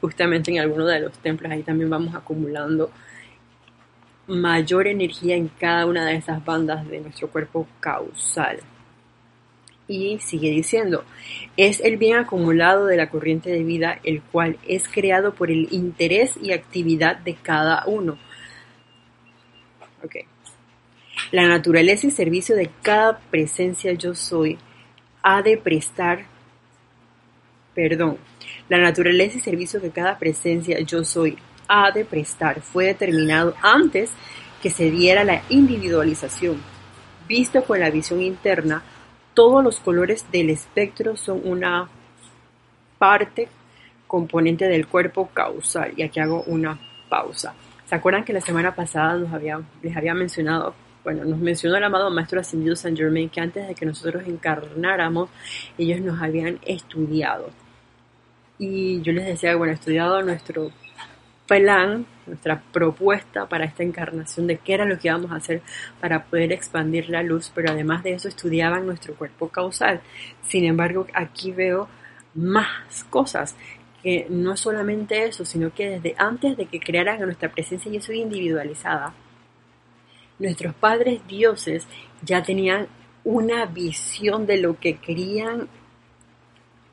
justamente 0.00 0.50
en 0.50 0.60
alguno 0.60 0.86
de 0.86 1.00
los 1.00 1.12
templos, 1.18 1.50
ahí 1.50 1.62
también 1.62 1.88
vamos 1.88 2.14
acumulando 2.14 2.90
mayor 4.26 4.86
energía 4.86 5.36
en 5.36 5.48
cada 5.48 5.86
una 5.86 6.06
de 6.06 6.16
esas 6.16 6.44
bandas 6.44 6.86
de 6.88 7.00
nuestro 7.00 7.28
cuerpo 7.28 7.66
causal. 7.80 8.60
Y 9.92 10.20
sigue 10.20 10.50
diciendo, 10.50 11.04
es 11.56 11.80
el 11.80 11.96
bien 11.96 12.16
acumulado 12.16 12.86
de 12.86 12.96
la 12.96 13.10
corriente 13.10 13.50
de 13.50 13.64
vida, 13.64 13.98
el 14.04 14.22
cual 14.22 14.56
es 14.68 14.86
creado 14.86 15.34
por 15.34 15.50
el 15.50 15.66
interés 15.72 16.38
y 16.40 16.52
actividad 16.52 17.16
de 17.16 17.34
cada 17.34 17.84
uno. 17.86 18.16
Okay. 20.04 20.22
La 21.32 21.48
naturaleza 21.48 22.06
y 22.06 22.12
servicio 22.12 22.54
de 22.54 22.70
cada 22.82 23.18
presencia 23.18 23.92
yo 23.94 24.14
soy 24.14 24.58
ha 25.24 25.42
de 25.42 25.56
prestar 25.56 26.24
perdón. 27.74 28.18
La 28.68 28.78
naturaleza 28.78 29.38
y 29.38 29.40
servicio 29.40 29.80
que 29.80 29.90
cada 29.90 30.18
presencia 30.18 30.78
yo 30.80 31.04
soy 31.04 31.36
ha 31.66 31.90
de 31.90 32.04
prestar 32.04 32.60
fue 32.60 32.86
determinado 32.86 33.54
antes 33.60 34.12
que 34.62 34.70
se 34.70 34.90
diera 34.90 35.24
la 35.24 35.42
individualización. 35.48 36.60
Visto 37.26 37.64
con 37.64 37.80
la 37.80 37.90
visión 37.90 38.20
interna, 38.20 38.82
todos 39.40 39.64
los 39.64 39.80
colores 39.80 40.26
del 40.30 40.50
espectro 40.50 41.16
son 41.16 41.40
una 41.44 41.88
parte 42.98 43.48
componente 44.06 44.66
del 44.66 44.86
cuerpo 44.86 45.30
causal. 45.32 45.94
Y 45.96 46.02
aquí 46.02 46.20
hago 46.20 46.42
una 46.42 46.78
pausa. 47.08 47.54
¿Se 47.86 47.94
acuerdan 47.94 48.22
que 48.22 48.34
la 48.34 48.42
semana 48.42 48.74
pasada 48.74 49.14
nos 49.14 49.32
había, 49.32 49.58
les 49.80 49.96
había 49.96 50.12
mencionado, 50.12 50.74
bueno, 51.02 51.24
nos 51.24 51.38
mencionó 51.38 51.78
el 51.78 51.84
amado 51.84 52.10
Maestro 52.10 52.38
Ascendido 52.38 52.76
Saint 52.76 52.98
Germain 52.98 53.30
que 53.30 53.40
antes 53.40 53.66
de 53.66 53.74
que 53.74 53.86
nosotros 53.86 54.24
encarnáramos, 54.26 55.30
ellos 55.78 56.02
nos 56.02 56.20
habían 56.20 56.58
estudiado. 56.66 57.48
Y 58.58 59.00
yo 59.00 59.14
les 59.14 59.24
decía, 59.24 59.56
bueno, 59.56 59.72
estudiado 59.72 60.20
nuestro 60.20 60.70
plan, 61.48 62.04
nuestra 62.30 62.62
propuesta 62.72 63.46
para 63.48 63.64
esta 63.64 63.82
encarnación 63.82 64.46
de 64.46 64.56
qué 64.56 64.74
era 64.74 64.84
lo 64.84 64.98
que 64.98 65.08
íbamos 65.08 65.30
a 65.30 65.36
hacer 65.36 65.62
para 66.00 66.24
poder 66.24 66.52
expandir 66.52 67.10
la 67.10 67.22
luz, 67.22 67.52
pero 67.54 67.70
además 67.70 68.02
de 68.02 68.14
eso 68.14 68.28
estudiaban 68.28 68.86
nuestro 68.86 69.14
cuerpo 69.14 69.48
causal. 69.48 70.00
Sin 70.48 70.64
embargo, 70.64 71.06
aquí 71.14 71.52
veo 71.52 71.88
más 72.34 73.04
cosas, 73.10 73.56
que 74.02 74.26
no 74.30 74.54
es 74.54 74.60
solamente 74.60 75.24
eso, 75.24 75.44
sino 75.44 75.74
que 75.74 75.90
desde 75.90 76.14
antes 76.16 76.56
de 76.56 76.66
que 76.66 76.80
crearan 76.80 77.22
a 77.22 77.26
nuestra 77.26 77.50
presencia 77.50 77.92
yo 77.92 78.00
soy 78.00 78.20
individualizada, 78.20 79.12
nuestros 80.38 80.74
padres 80.74 81.20
dioses 81.28 81.86
ya 82.22 82.42
tenían 82.42 82.88
una 83.24 83.66
visión 83.66 84.46
de 84.46 84.56
lo 84.56 84.78
que 84.78 84.96
querían 84.96 85.68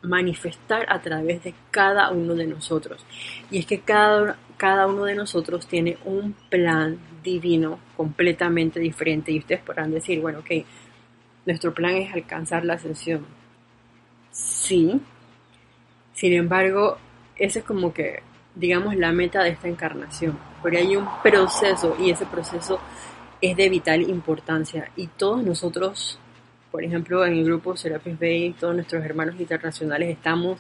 manifestar 0.02 0.86
a 0.90 1.02
través 1.02 1.44
de 1.44 1.54
cada 1.72 2.12
uno 2.12 2.36
de 2.36 2.48
nosotros. 2.48 3.06
Y 3.50 3.60
es 3.60 3.66
que 3.66 3.80
cada, 3.80 4.38
cada 4.58 4.88
uno 4.88 5.06
de 5.06 5.16
nosotros 5.16 5.68
tiene 5.68 5.98
un 6.06 6.34
plan 6.50 6.98
divino 7.24 7.80
completamente 7.96 8.80
diferente. 8.80 9.32
Y 9.32 9.40
ustedes 9.40 9.62
podrán 9.62 9.92
decir, 9.92 10.20
bueno, 10.20 10.40
ok, 10.40 10.52
nuestro 11.46 11.74
plan 11.74 11.96
es 11.96 12.14
alcanzar 12.14 12.66
la 12.66 12.74
ascensión. 12.74 13.26
Sí. 14.32 15.00
Sin 16.14 16.34
embargo, 16.34 16.98
ese 17.36 17.60
es 17.60 17.66
como 17.66 17.94
que, 17.94 18.22
digamos, 18.56 18.96
la 18.96 19.12
meta 19.12 19.44
de 19.44 19.50
esta 19.50 19.68
encarnación. 19.68 20.38
Porque 20.62 20.78
hay 20.78 20.96
un 20.96 21.08
proceso 21.22 21.96
y 22.00 22.10
ese 22.10 22.26
proceso 22.26 22.80
es 23.40 23.56
de 23.56 23.70
vital 23.70 24.02
importancia. 24.02 24.90
Y 24.96 25.08
todos 25.08 25.44
nosotros 25.44 26.20
por 26.72 26.84
ejemplo, 26.84 27.26
en 27.26 27.34
el 27.34 27.46
grupo 27.46 27.76
Serapis 27.78 28.20
Bay, 28.20 28.54
todos 28.60 28.76
nuestros 28.76 29.04
hermanos 29.04 29.40
internacionales 29.40 30.10
estamos 30.10 30.60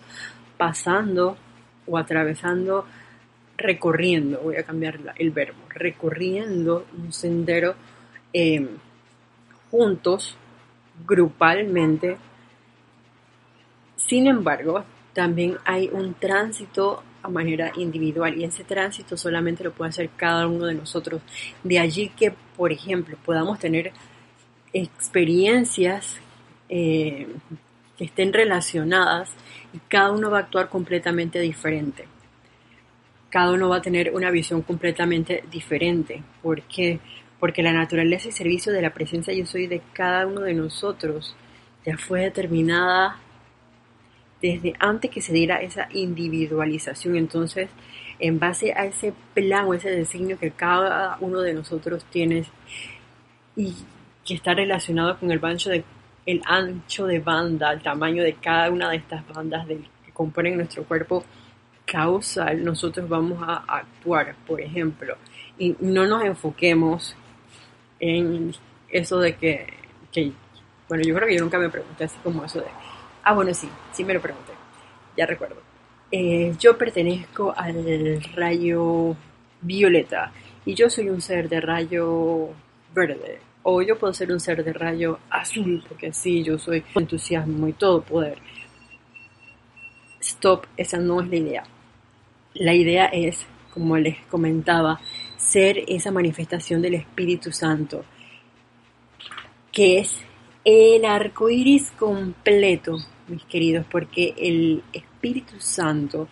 pasando 0.57 1.37
o 1.85 1.97
atravesando, 1.97 2.85
recorriendo, 3.58 4.39
voy 4.39 4.58
a 4.58 4.64
cambiar 4.64 4.99
el 5.18 5.32
verbo, 5.32 5.58
recorriendo 5.70 6.86
un 6.97 7.12
sendero 7.12 7.76
em, 8.32 8.68
juntos, 9.72 10.38
grupalmente. 11.05 12.18
Sin 13.95 14.28
embargo, 14.28 14.86
también 15.14 15.58
hay 15.66 15.89
un 15.91 16.14
tránsito 16.14 17.03
a 17.24 17.30
manera 17.30 17.72
individual 17.76 18.38
y 18.38 18.43
ese 18.43 18.64
tránsito 18.64 19.18
solamente 19.18 19.64
lo 19.64 19.72
puede 19.72 19.89
hacer 19.89 20.10
cada 20.16 20.47
uno 20.47 20.66
de 20.66 20.76
nosotros. 20.76 21.22
De 21.64 21.80
allí 21.80 22.10
que, 22.10 22.34
por 22.55 22.72
ejemplo, 22.72 23.18
podamos 23.26 23.58
tener 23.60 23.91
experiencias 24.72 26.18
eh, 26.70 27.28
que 27.97 28.05
estén 28.05 28.32
relacionadas 28.32 29.32
y 29.74 29.80
cada 29.89 30.12
uno 30.12 30.30
va 30.30 30.38
a 30.38 30.41
actuar 30.41 30.70
completamente 30.70 31.39
diferente. 31.39 32.08
Cada 33.30 33.51
uno 33.51 33.69
va 33.69 33.78
a 33.78 33.82
tener 33.82 34.13
una 34.13 34.32
visión 34.32 34.61
completamente 34.61 35.43
diferente. 35.51 36.23
¿Por 36.41 36.61
qué? 36.63 36.99
Porque 37.39 37.61
la 37.61 37.73
naturaleza 37.73 38.30
y 38.30 38.32
servicio 38.32 38.71
de 38.71 38.82
la 38.82 38.93
presencia 38.93 39.34
yo 39.34 39.45
soy 39.45 39.67
de 39.67 39.82
cada 39.93 40.25
uno 40.25 40.41
de 40.41 40.53
nosotros 40.53 41.36
ya 41.86 41.97
fue 41.97 42.21
determinada 42.21 43.17
desde 44.41 44.73
antes 44.80 45.09
que 45.09 45.21
se 45.21 45.34
diera 45.34 45.61
esa 45.61 45.88
individualización. 45.93 47.15
Entonces, 47.15 47.69
en 48.19 48.39
base 48.39 48.73
a 48.73 48.86
ese 48.86 49.13
plan 49.34 49.65
o 49.65 49.73
ese 49.73 49.89
designio 49.89 50.38
que 50.38 50.51
cada 50.51 51.17
uno 51.21 51.41
de 51.41 51.53
nosotros 51.53 52.03
tiene 52.05 52.45
y 53.55 53.73
que 54.25 54.34
está 54.34 54.53
relacionado 54.53 55.17
con 55.17 55.32
el 55.32 55.43
ancho 55.43 55.69
de, 55.69 55.84
el 56.25 56.41
ancho 56.45 57.05
de 57.05 57.19
banda, 57.19 57.71
el 57.71 57.82
tamaño 57.82 58.23
de 58.23 58.34
cada 58.34 58.69
una 58.69 58.89
de 58.89 58.97
estas 58.97 59.25
bandas 59.30 59.65
que 59.67 60.11
componen 60.11 60.57
nuestro 60.57 60.84
cuerpo 60.84 61.23
causal, 61.88 62.63
nosotros 62.63 63.07
vamos 63.07 63.39
a 63.41 63.63
actuar, 63.67 64.35
por 64.45 64.61
ejemplo. 64.61 65.15
Y 65.57 65.75
no 65.79 66.05
nos 66.05 66.23
enfoquemos 66.23 67.15
en 67.99 68.53
eso 68.89 69.19
de 69.19 69.35
que, 69.35 69.73
bueno, 70.88 71.03
yo 71.03 71.15
creo 71.15 71.27
que 71.27 71.35
yo 71.35 71.43
nunca 71.43 71.57
me 71.57 71.69
pregunté 71.69 72.03
así 72.03 72.17
como 72.23 72.43
eso 72.45 72.59
de, 72.59 72.67
ah, 73.23 73.33
bueno, 73.33 73.53
sí, 73.53 73.69
sí 73.93 74.03
me 74.03 74.13
lo 74.13 74.21
pregunté, 74.21 74.51
ya 75.15 75.25
recuerdo. 75.25 75.57
Eh, 76.11 76.53
yo 76.59 76.77
pertenezco 76.77 77.53
al 77.55 78.21
rayo 78.35 79.15
violeta 79.61 80.31
y 80.65 80.73
yo 80.75 80.89
soy 80.89 81.09
un 81.09 81.21
ser 81.21 81.49
de 81.49 81.59
rayo 81.59 82.49
verde 82.93 83.39
o 83.63 83.81
yo 83.81 83.97
puedo 83.97 84.13
ser 84.13 84.31
un 84.31 84.39
ser 84.39 84.63
de 84.63 84.71
rayo 84.71 85.19
azul, 85.29 85.83
porque 85.88 86.13
sí, 86.13 86.41
yo 86.41 86.57
soy 86.57 86.85
entusiasmo 86.95 87.67
y 87.67 87.73
todo 87.73 88.01
poder. 88.01 88.38
Stop, 90.21 90.67
esa 90.77 90.97
no 90.97 91.19
es 91.21 91.27
la 91.27 91.35
idea. 91.35 91.63
La 92.60 92.74
idea 92.74 93.05
es, 93.05 93.45
como 93.74 93.97
les 93.97 94.18
comentaba, 94.26 94.99
ser 95.38 95.84
esa 95.88 96.12
manifestación 96.12 96.82
del 96.82 96.95
Espíritu 96.95 97.51
Santo, 97.51 98.03
que 99.72 99.99
es 99.99 100.16
el 100.66 101.05
arco 101.05 101.49
iris 101.49 101.91
completo, 101.91 102.97
mis 103.28 103.43
queridos, 103.45 103.86
porque 103.89 104.34
el 104.38 104.84
Espíritu 104.91 105.55
Santo 105.60 106.28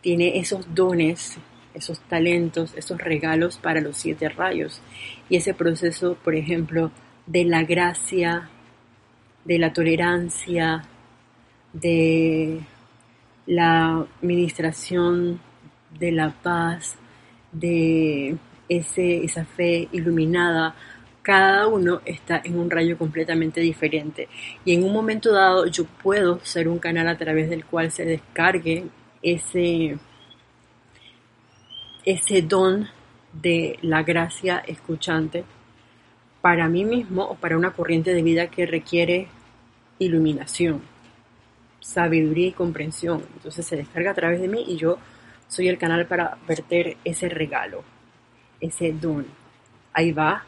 tiene 0.00 0.38
esos 0.38 0.74
dones 0.74 1.38
esos 1.76 2.00
talentos, 2.00 2.74
esos 2.74 2.98
regalos 2.98 3.58
para 3.58 3.80
los 3.80 3.98
siete 3.98 4.28
rayos. 4.28 4.80
Y 5.28 5.36
ese 5.36 5.54
proceso, 5.54 6.16
por 6.24 6.34
ejemplo, 6.34 6.90
de 7.26 7.44
la 7.44 7.62
gracia, 7.62 8.48
de 9.44 9.58
la 9.58 9.72
tolerancia, 9.72 10.84
de 11.72 12.60
la 13.46 14.06
administración 14.22 15.40
de 15.98 16.12
la 16.12 16.30
paz, 16.30 16.96
de 17.52 18.36
ese, 18.68 19.24
esa 19.24 19.44
fe 19.44 19.88
iluminada, 19.92 20.74
cada 21.22 21.66
uno 21.66 22.02
está 22.04 22.40
en 22.44 22.58
un 22.58 22.70
rayo 22.70 22.96
completamente 22.96 23.60
diferente. 23.60 24.28
Y 24.64 24.74
en 24.74 24.84
un 24.84 24.92
momento 24.92 25.32
dado 25.32 25.66
yo 25.66 25.84
puedo 25.84 26.38
ser 26.44 26.68
un 26.68 26.78
canal 26.78 27.08
a 27.08 27.18
través 27.18 27.50
del 27.50 27.64
cual 27.64 27.90
se 27.90 28.04
descargue 28.04 28.84
ese, 29.22 29.98
ese 32.04 32.42
don 32.42 32.88
de 33.32 33.78
la 33.82 34.02
gracia 34.02 34.58
escuchante 34.66 35.44
para 36.40 36.68
mí 36.68 36.84
mismo 36.84 37.24
o 37.24 37.34
para 37.34 37.56
una 37.56 37.72
corriente 37.72 38.14
de 38.14 38.22
vida 38.22 38.46
que 38.46 38.66
requiere 38.66 39.26
iluminación, 39.98 40.80
sabiduría 41.80 42.48
y 42.48 42.52
comprensión. 42.52 43.24
Entonces 43.34 43.66
se 43.66 43.74
descarga 43.74 44.12
a 44.12 44.14
través 44.14 44.40
de 44.40 44.46
mí 44.46 44.64
y 44.68 44.76
yo 44.76 44.98
soy 45.48 45.68
el 45.68 45.78
canal 45.78 46.06
para 46.06 46.38
verter 46.46 46.96
ese 47.04 47.28
regalo, 47.28 47.82
ese 48.60 48.92
don. 48.92 49.26
Ahí 49.92 50.12
va 50.12 50.44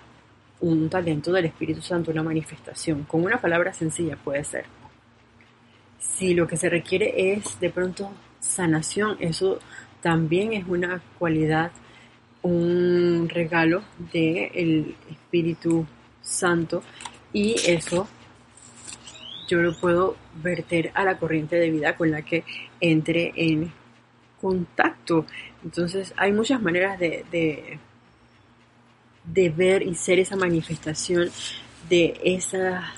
un 0.60 0.88
talento 0.88 1.32
del 1.32 1.46
Espíritu 1.46 1.80
Santo, 1.80 2.10
una 2.10 2.22
manifestación. 2.22 3.04
Con 3.04 3.22
una 3.24 3.40
palabra 3.40 3.72
sencilla 3.72 4.16
puede 4.16 4.44
ser. 4.44 4.66
Si 5.98 6.34
lo 6.34 6.46
que 6.46 6.56
se 6.56 6.68
requiere 6.68 7.32
es 7.32 7.58
de 7.60 7.70
pronto 7.70 8.10
sanación, 8.40 9.16
eso 9.20 9.58
también 10.00 10.52
es 10.52 10.66
una 10.66 11.00
cualidad, 11.18 11.70
un 12.42 13.28
regalo 13.28 13.82
del 14.12 14.96
Espíritu 15.10 15.86
Santo 16.22 16.82
y 17.32 17.54
eso 17.66 18.08
yo 19.48 19.58
lo 19.58 19.74
puedo 19.74 20.16
verter 20.42 20.90
a 20.94 21.04
la 21.04 21.18
corriente 21.18 21.56
de 21.56 21.70
vida 21.70 21.96
con 21.96 22.10
la 22.10 22.22
que 22.22 22.44
entre 22.80 23.32
en 23.34 23.72
contacto. 24.40 25.26
Entonces 25.64 26.14
hay 26.16 26.32
muchas 26.32 26.60
maneras 26.60 26.98
de, 26.98 27.24
de, 29.24 29.50
ver 29.50 29.82
y 29.82 29.94
ser 29.94 30.18
esa 30.18 30.36
manifestación 30.36 31.30
de 31.88 32.20
esa 32.24 32.92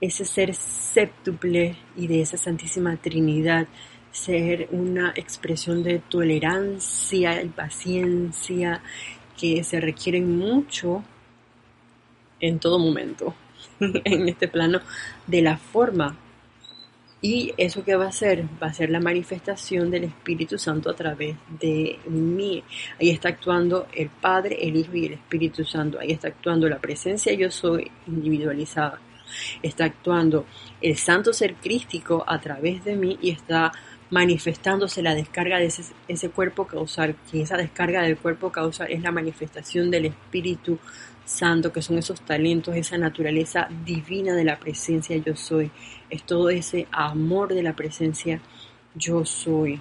ese 0.00 0.26
ser 0.26 0.54
séptuple 0.54 1.76
y 1.96 2.06
de 2.06 2.20
esa 2.20 2.36
Santísima 2.36 2.96
Trinidad 2.96 3.66
ser 4.12 4.68
una 4.70 5.12
expresión 5.16 5.82
de 5.82 6.00
tolerancia 6.00 7.42
y 7.42 7.48
paciencia 7.48 8.82
que 9.38 9.64
se 9.64 9.80
requieren 9.80 10.36
mucho 10.36 11.02
en 12.40 12.58
todo 12.58 12.78
momento 12.78 13.34
en 13.80 14.28
este 14.28 14.48
plano 14.48 14.80
de 15.26 15.42
la 15.42 15.56
forma 15.56 16.16
Y 17.22 17.54
eso 17.56 17.82
que 17.82 17.96
va 17.96 18.08
a 18.08 18.12
ser, 18.12 18.44
va 18.62 18.68
a 18.68 18.74
ser 18.74 18.90
la 18.90 19.00
manifestación 19.00 19.90
del 19.90 20.04
Espíritu 20.04 20.58
Santo 20.58 20.90
a 20.90 20.94
través 20.94 21.36
de 21.48 21.98
mí. 22.06 22.62
Ahí 23.00 23.10
está 23.10 23.30
actuando 23.30 23.86
el 23.94 24.10
Padre, 24.10 24.58
el 24.60 24.76
Hijo 24.76 24.94
y 24.94 25.06
el 25.06 25.12
Espíritu 25.14 25.64
Santo. 25.64 25.98
Ahí 25.98 26.12
está 26.12 26.28
actuando 26.28 26.68
la 26.68 26.78
presencia 26.78 27.32
yo 27.32 27.50
soy 27.50 27.90
individualizada. 28.06 29.00
Está 29.62 29.86
actuando 29.86 30.46
el 30.80 30.96
Santo 30.96 31.32
Ser 31.32 31.54
Crístico 31.54 32.22
a 32.26 32.38
través 32.38 32.84
de 32.84 32.96
mí 32.96 33.18
y 33.20 33.30
está 33.30 33.72
manifestándose 34.10 35.02
la 35.02 35.14
descarga 35.14 35.58
de 35.58 35.66
ese, 35.66 35.82
ese 36.06 36.28
cuerpo 36.30 36.66
causal. 36.66 37.16
Que 37.30 37.40
esa 37.40 37.56
descarga 37.56 38.02
del 38.02 38.18
cuerpo 38.18 38.52
causal 38.52 38.92
es 38.92 39.02
la 39.02 39.10
manifestación 39.10 39.90
del 39.90 40.06
Espíritu 40.06 40.78
Santo, 41.26 41.72
que 41.72 41.82
son 41.82 41.98
esos 41.98 42.20
talentos, 42.22 42.74
esa 42.76 42.96
naturaleza 42.96 43.68
divina 43.84 44.34
de 44.34 44.44
la 44.44 44.58
presencia 44.58 45.16
yo 45.18 45.36
soy. 45.36 45.70
Es 46.08 46.22
todo 46.22 46.48
ese 46.48 46.86
amor 46.92 47.52
de 47.52 47.62
la 47.62 47.74
presencia 47.74 48.40
yo 48.94 49.24
soy. 49.24 49.80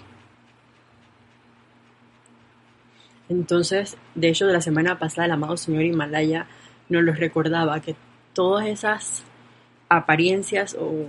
Entonces, 3.30 3.98
de 4.16 4.30
hecho, 4.30 4.48
de 4.48 4.54
la 4.54 4.62
semana 4.62 5.00
pasada 5.00 5.26
el 5.26 5.32
amado 5.32 5.56
Señor 5.56 5.84
Himalaya 5.84 6.48
nos 6.90 7.04
lo 7.04 7.14
recordaba 7.14 7.80
que 7.80 7.96
todas 8.34 8.68
esas 8.68 9.24
apariencias 9.88 10.76
o, 10.80 11.08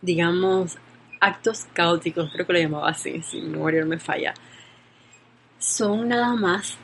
digamos, 0.00 0.78
actos 1.20 1.66
caóticos, 1.72 2.30
creo 2.32 2.46
que 2.46 2.52
lo 2.52 2.58
llamaba 2.58 2.90
así, 2.90 3.22
si 3.22 3.40
memoria 3.40 3.84
me 3.84 3.98
falla, 3.98 4.34
son 5.58 6.08
nada 6.08 6.34
más 6.34 6.78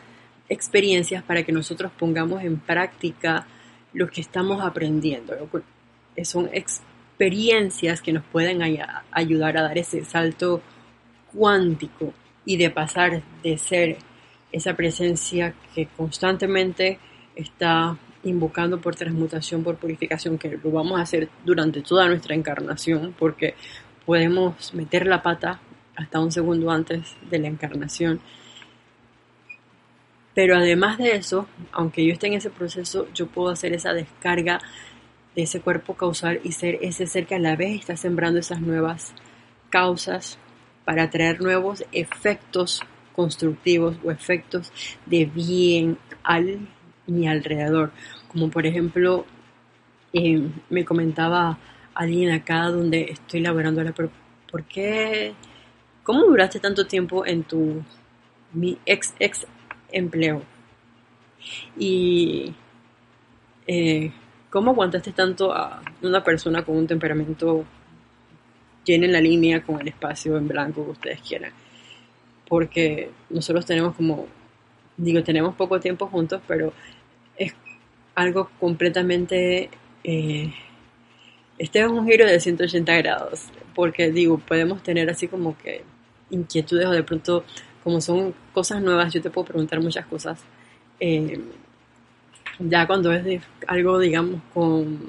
experiencias 0.49 1.23
para 1.23 1.43
que 1.43 1.53
nosotros 1.53 1.93
pongamos 1.99 2.43
en 2.43 2.59
práctica 2.59 3.47
lo 3.93 4.09
que 4.09 4.21
estamos 4.21 4.63
aprendiendo. 4.63 5.35
Son 6.25 6.51
experiencias 6.53 8.01
que 8.01 8.13
nos 8.13 8.25
pueden 8.25 8.63
ayudar 8.63 9.57
a 9.57 9.63
dar 9.63 9.79
ese 9.79 10.05
salto 10.05 10.63
cuántico 11.33 12.13
y 12.45 12.57
de 12.57 12.71
pasar 12.71 13.23
de 13.43 13.59
ser 13.59 13.99
esa 14.51 14.75
presencia 14.75 15.55
que 15.75 15.87
constantemente 15.87 16.99
está 17.37 17.97
invocando 18.25 18.81
por 18.81 18.97
transmutación, 18.97 19.63
por 19.63 19.77
purificación, 19.77 20.39
que 20.39 20.59
lo 20.63 20.71
vamos 20.71 20.99
a 20.99 21.03
hacer 21.03 21.29
durante 21.45 21.83
toda 21.83 22.09
nuestra 22.09 22.35
encarnación, 22.35 23.15
porque 23.19 23.55
podemos 24.05 24.75
meter 24.75 25.07
la 25.07 25.23
pata 25.23 25.61
hasta 25.95 26.21
un 26.21 26.33
segundo 26.33 26.71
antes 26.71 27.15
de 27.31 27.39
la 27.39 27.49
encarnación 27.49 28.21
pero 30.39 30.57
además 30.57 30.99
de 30.99 31.17
eso, 31.17 31.49
aunque 31.73 32.07
yo 32.07 32.13
esté 32.13 32.29
en 32.29 32.35
ese 32.35 32.49
proceso, 32.49 33.09
yo 33.13 33.27
puedo 33.27 33.49
hacer 33.49 33.73
esa 33.73 33.93
descarga 33.93 34.61
de 35.35 35.43
ese 35.43 35.61
cuerpo 35.61 35.95
causal 35.95 36.39
y 36.45 36.53
ser 36.53 36.79
ese 36.81 37.09
ser 37.09 37.27
que 37.27 37.35
a 37.35 37.41
la 37.41 37.57
vez 37.57 37.81
está 37.81 37.97
sembrando 37.97 38.39
esas 38.39 38.61
nuevas 38.61 39.15
causas 39.69 40.39
para 40.85 41.11
traer 41.11 41.41
nuevos 41.41 41.85
efectos 41.91 42.83
constructivos 43.17 43.97
o 44.05 44.13
efectos 44.13 44.73
de 45.07 45.25
bien 45.25 45.99
al 46.23 46.69
mi 47.09 47.27
alrededor. 47.27 47.91
Como 48.29 48.49
por 48.49 48.65
ejemplo, 48.65 49.27
eh, 50.13 50.41
me 50.71 50.85
comentaba 50.85 51.59
alguien 51.95 52.31
acá 52.31 52.69
donde 52.69 53.11
estoy 53.11 53.41
laborando 53.41 53.83
pero 53.93 54.13
¿por 54.49 54.63
qué? 54.63 55.35
¿Cómo 56.05 56.27
duraste 56.27 56.61
tanto 56.61 56.87
tiempo 56.87 57.27
en 57.27 57.43
tu 57.43 57.83
mi 58.53 58.79
ex 58.87 59.15
ex 59.19 59.45
empleo. 59.91 60.43
Y 61.77 62.55
eh, 63.67 64.11
¿cómo 64.51 64.73
aguantaste 64.73 65.13
tanto 65.13 65.53
a 65.53 65.83
una 66.03 66.23
persona 66.23 66.65
con 66.65 66.77
un 66.77 66.87
temperamento 66.87 67.65
lleno 68.85 69.05
en 69.05 69.13
la 69.13 69.21
línea 69.21 69.63
con 69.63 69.81
el 69.81 69.89
espacio 69.89 70.37
en 70.37 70.49
blanco 70.49 70.85
que 70.85 70.91
ustedes 70.93 71.21
quieran? 71.21 71.53
Porque 72.49 73.11
nosotros 73.31 73.67
tenemos 73.67 73.95
como, 73.95 74.27
digo, 74.97 75.23
tenemos 75.23 75.55
poco 75.55 75.79
tiempo 75.81 76.07
juntos, 76.07 76.41
pero 76.47 76.73
es 77.37 77.55
algo 78.15 78.51
completamente... 78.59 79.71
Eh, 80.05 80.53
este 81.59 81.81
es 81.81 81.89
un 81.89 82.07
giro 82.07 82.25
de 82.25 82.39
180 82.39 82.97
grados, 82.99 83.47
porque 83.75 84.13
digo, 84.13 84.39
podemos 84.39 84.83
tener 84.83 85.11
así 85.11 85.27
como 85.27 85.59
que 85.59 85.83
inquietudes 86.31 86.87
o 86.87 86.93
de 86.93 87.03
pronto 87.03 87.45
como 87.89 88.03
son 88.03 88.35
cosas 88.53 88.83
nuevas, 88.83 89.15
yo 89.15 89.23
te 89.23 89.31
puedo 89.31 89.47
preguntar 89.47 89.81
muchas 89.81 90.05
cosas. 90.05 90.39
Eh, 91.01 91.41
ya 92.59 92.87
cuando 92.87 93.11
es 93.15 93.41
algo, 93.67 93.99
digamos, 93.99 94.43
con 94.53 95.09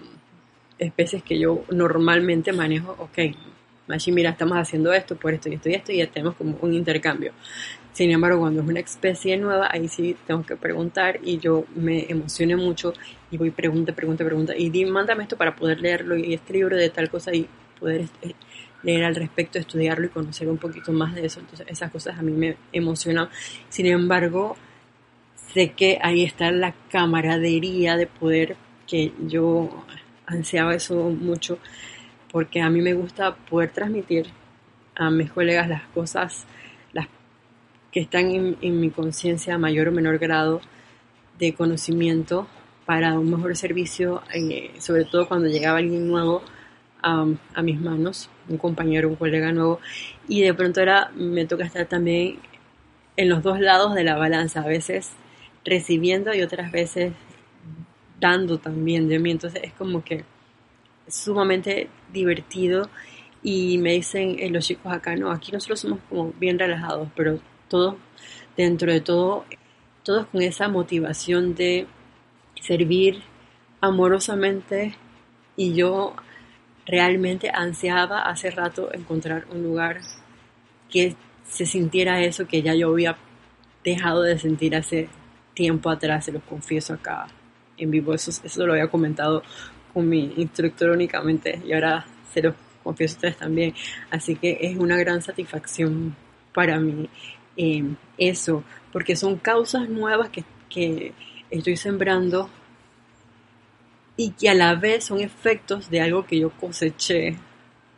especies 0.78 1.22
que 1.22 1.38
yo 1.38 1.66
normalmente 1.72 2.54
manejo, 2.54 2.96
ok, 2.98 3.36
Machi, 3.88 4.14
mira, 4.14 4.30
estamos 4.30 4.58
haciendo 4.58 4.94
esto 4.94 5.18
por 5.18 5.34
esto 5.34 5.50
y 5.50 5.56
esto 5.56 5.68
y 5.68 5.74
esto 5.74 5.92
y 5.92 5.98
ya 5.98 6.08
tenemos 6.08 6.36
como 6.36 6.58
un 6.62 6.74
intercambio. 6.74 7.34
Sin 7.92 8.12
embargo, 8.12 8.40
cuando 8.40 8.62
es 8.62 8.68
una 8.70 8.80
especie 8.80 9.36
nueva, 9.36 9.68
ahí 9.70 9.90
sí 9.90 10.16
tengo 10.26 10.46
que 10.46 10.56
preguntar 10.56 11.20
y 11.22 11.38
yo 11.38 11.66
me 11.76 12.10
emocioné 12.10 12.56
mucho 12.56 12.94
y 13.30 13.36
voy 13.36 13.52
pregunta, 13.52 13.92
pregunta, 13.92 14.24
pregunta 14.24 14.56
y 14.56 14.70
di, 14.70 14.86
mándame 14.86 15.24
esto 15.24 15.36
para 15.36 15.54
poder 15.54 15.82
leerlo 15.82 16.16
y 16.16 16.34
este 16.34 16.54
libro 16.54 16.78
de 16.78 16.90
tal 16.92 17.10
cosa 17.10 17.34
y 17.34 17.46
poder 17.78 18.02
este, 18.02 18.36
leer 18.84 19.04
al 19.04 19.16
respecto, 19.16 19.60
estudiarlo 19.60 20.06
y 20.06 20.10
conocer 20.10 20.48
un 20.48 20.58
poquito 20.58 20.92
más 20.92 21.16
de 21.16 21.26
eso. 21.26 21.40
Entonces 21.40 21.68
esas 21.70 21.92
cosas 21.92 22.18
a 22.18 22.22
mí 22.22 22.32
me 22.32 22.58
emocionan. 22.72 23.30
Sin 23.70 23.86
embargo, 23.86 24.56
sé 25.54 25.72
que 25.72 26.00
ahí 26.02 26.24
está 26.24 26.52
la 26.52 26.74
camaradería 26.90 27.98
de 27.98 28.08
poder 28.08 28.56
que 28.88 29.14
yo 29.28 29.86
ansiaba 30.26 30.76
eso 30.76 31.10
mucho 31.10 31.60
porque 32.32 32.62
a 32.62 32.70
mí 32.70 32.82
me 32.82 32.94
gusta 32.94 33.36
poder 33.36 33.72
transmitir 33.72 34.28
a 34.96 35.10
mis 35.10 35.32
colegas 35.32 35.68
las 35.68 35.84
cosas 35.88 36.46
las 36.94 37.08
que 37.92 38.02
están 38.02 38.30
en, 38.30 38.80
mi 38.80 38.90
conciencia 38.92 39.56
a 39.56 39.58
mayor 39.58 39.88
o 39.88 39.92
menor 39.92 40.20
grado 40.20 40.62
de 41.40 41.54
conocimiento 41.54 42.48
para 42.86 43.18
un 43.18 43.32
mejor 43.32 43.56
servicio, 43.56 44.22
eh, 44.34 44.72
sobre 44.80 45.06
todo 45.06 45.28
cuando 45.28 45.48
llegaba 45.48 45.78
alguien 45.78 46.08
nuevo 46.08 46.42
a, 47.02 47.62
mis 47.62 47.80
manos, 47.80 48.30
un 48.50 48.58
compañero, 48.58 49.08
un 49.08 49.16
colega 49.16 49.52
nuevo, 49.52 49.80
y 50.28 50.42
de 50.42 50.54
pronto 50.54 50.80
ahora 50.80 51.12
me 51.16 51.46
toca 51.46 51.66
estar 51.66 51.86
también 51.86 52.40
en 53.16 53.30
los 53.30 53.44
dos 53.44 53.60
lados 53.60 53.96
de 53.96 54.04
la 54.04 54.16
balanza, 54.16 54.62
a 54.62 54.68
veces 54.68 55.12
recibiendo 55.66 56.34
y 56.34 56.42
otras 56.42 56.72
veces 56.72 57.14
dando 58.20 58.58
también 58.58 59.08
de 59.08 59.20
mí, 59.20 59.32
entonces 59.32 59.62
es 59.64 59.74
como 59.74 60.04
que 60.04 60.24
sumamente 61.08 61.90
divertido 62.12 62.90
y 63.42 63.78
me 63.78 63.94
dicen 63.94 64.38
eh, 64.40 64.50
los 64.50 64.66
chicos 64.66 64.92
acá, 64.92 65.16
no, 65.16 65.32
aquí 65.32 65.52
nosotros 65.52 65.80
somos 65.80 66.00
como 66.10 66.34
bien 66.34 66.60
relajados, 66.60 67.10
pero 67.16 67.40
todos, 67.68 67.96
dentro 68.58 68.92
de 68.92 69.02
todo, 69.02 69.46
todos 70.04 70.28
con 70.28 70.42
esa 70.42 70.68
motivación 70.68 71.56
de 71.56 71.88
servir 72.62 73.22
amorosamente 73.82 74.96
y 75.56 75.74
yo 75.74 76.16
realmente 76.90 77.52
ansiaba 77.54 78.24
hace 78.24 78.50
rato 78.52 78.90
encontrar 78.94 79.46
un 79.52 79.64
lugar 79.64 80.02
que 80.90 81.16
se 81.48 81.66
sintiera 81.66 82.22
eso 82.22 82.48
que 82.48 82.62
ya 82.62 82.74
yo 82.74 82.90
había 82.90 83.16
dejado 83.84 84.24
de 84.24 84.38
sentir 84.38 84.76
hace 84.76 85.08
tiempo 85.54 85.90
atrás, 85.90 86.26
se 86.26 86.32
lo 86.32 86.42
confieso 86.42 86.94
acá 86.94 87.28
en 87.78 87.92
vivo, 87.92 88.14
eso, 88.14 88.32
eso 88.44 88.66
lo 88.66 88.74
había 88.74 88.88
comentado 88.88 89.44
con 89.94 90.08
mi 90.08 90.34
instructor 90.38 90.90
únicamente 90.90 91.62
y 91.66 91.74
ahora 91.74 92.06
se 92.34 92.42
lo 92.42 92.56
confieso 92.84 93.16
a 93.16 93.18
ustedes 93.18 93.38
también, 93.38 93.74
así 94.12 94.36
que 94.36 94.58
es 94.62 94.78
una 94.78 94.98
gran 94.98 95.22
satisfacción 95.22 96.16
para 96.54 96.80
mí 96.80 97.10
eh, 97.58 97.84
eso, 98.18 98.64
porque 98.92 99.16
son 99.16 99.38
causas 99.38 99.90
nuevas 99.90 100.30
que, 100.30 100.44
que 100.70 101.14
estoy 101.50 101.78
sembrando 101.78 102.50
y 104.20 104.32
que 104.32 104.50
a 104.50 104.54
la 104.54 104.76
vez 104.76 105.06
son 105.06 105.22
efectos 105.22 105.90
de 105.90 106.02
algo 106.02 106.26
que 106.26 106.38
yo 106.38 106.50
coseché 106.50 107.38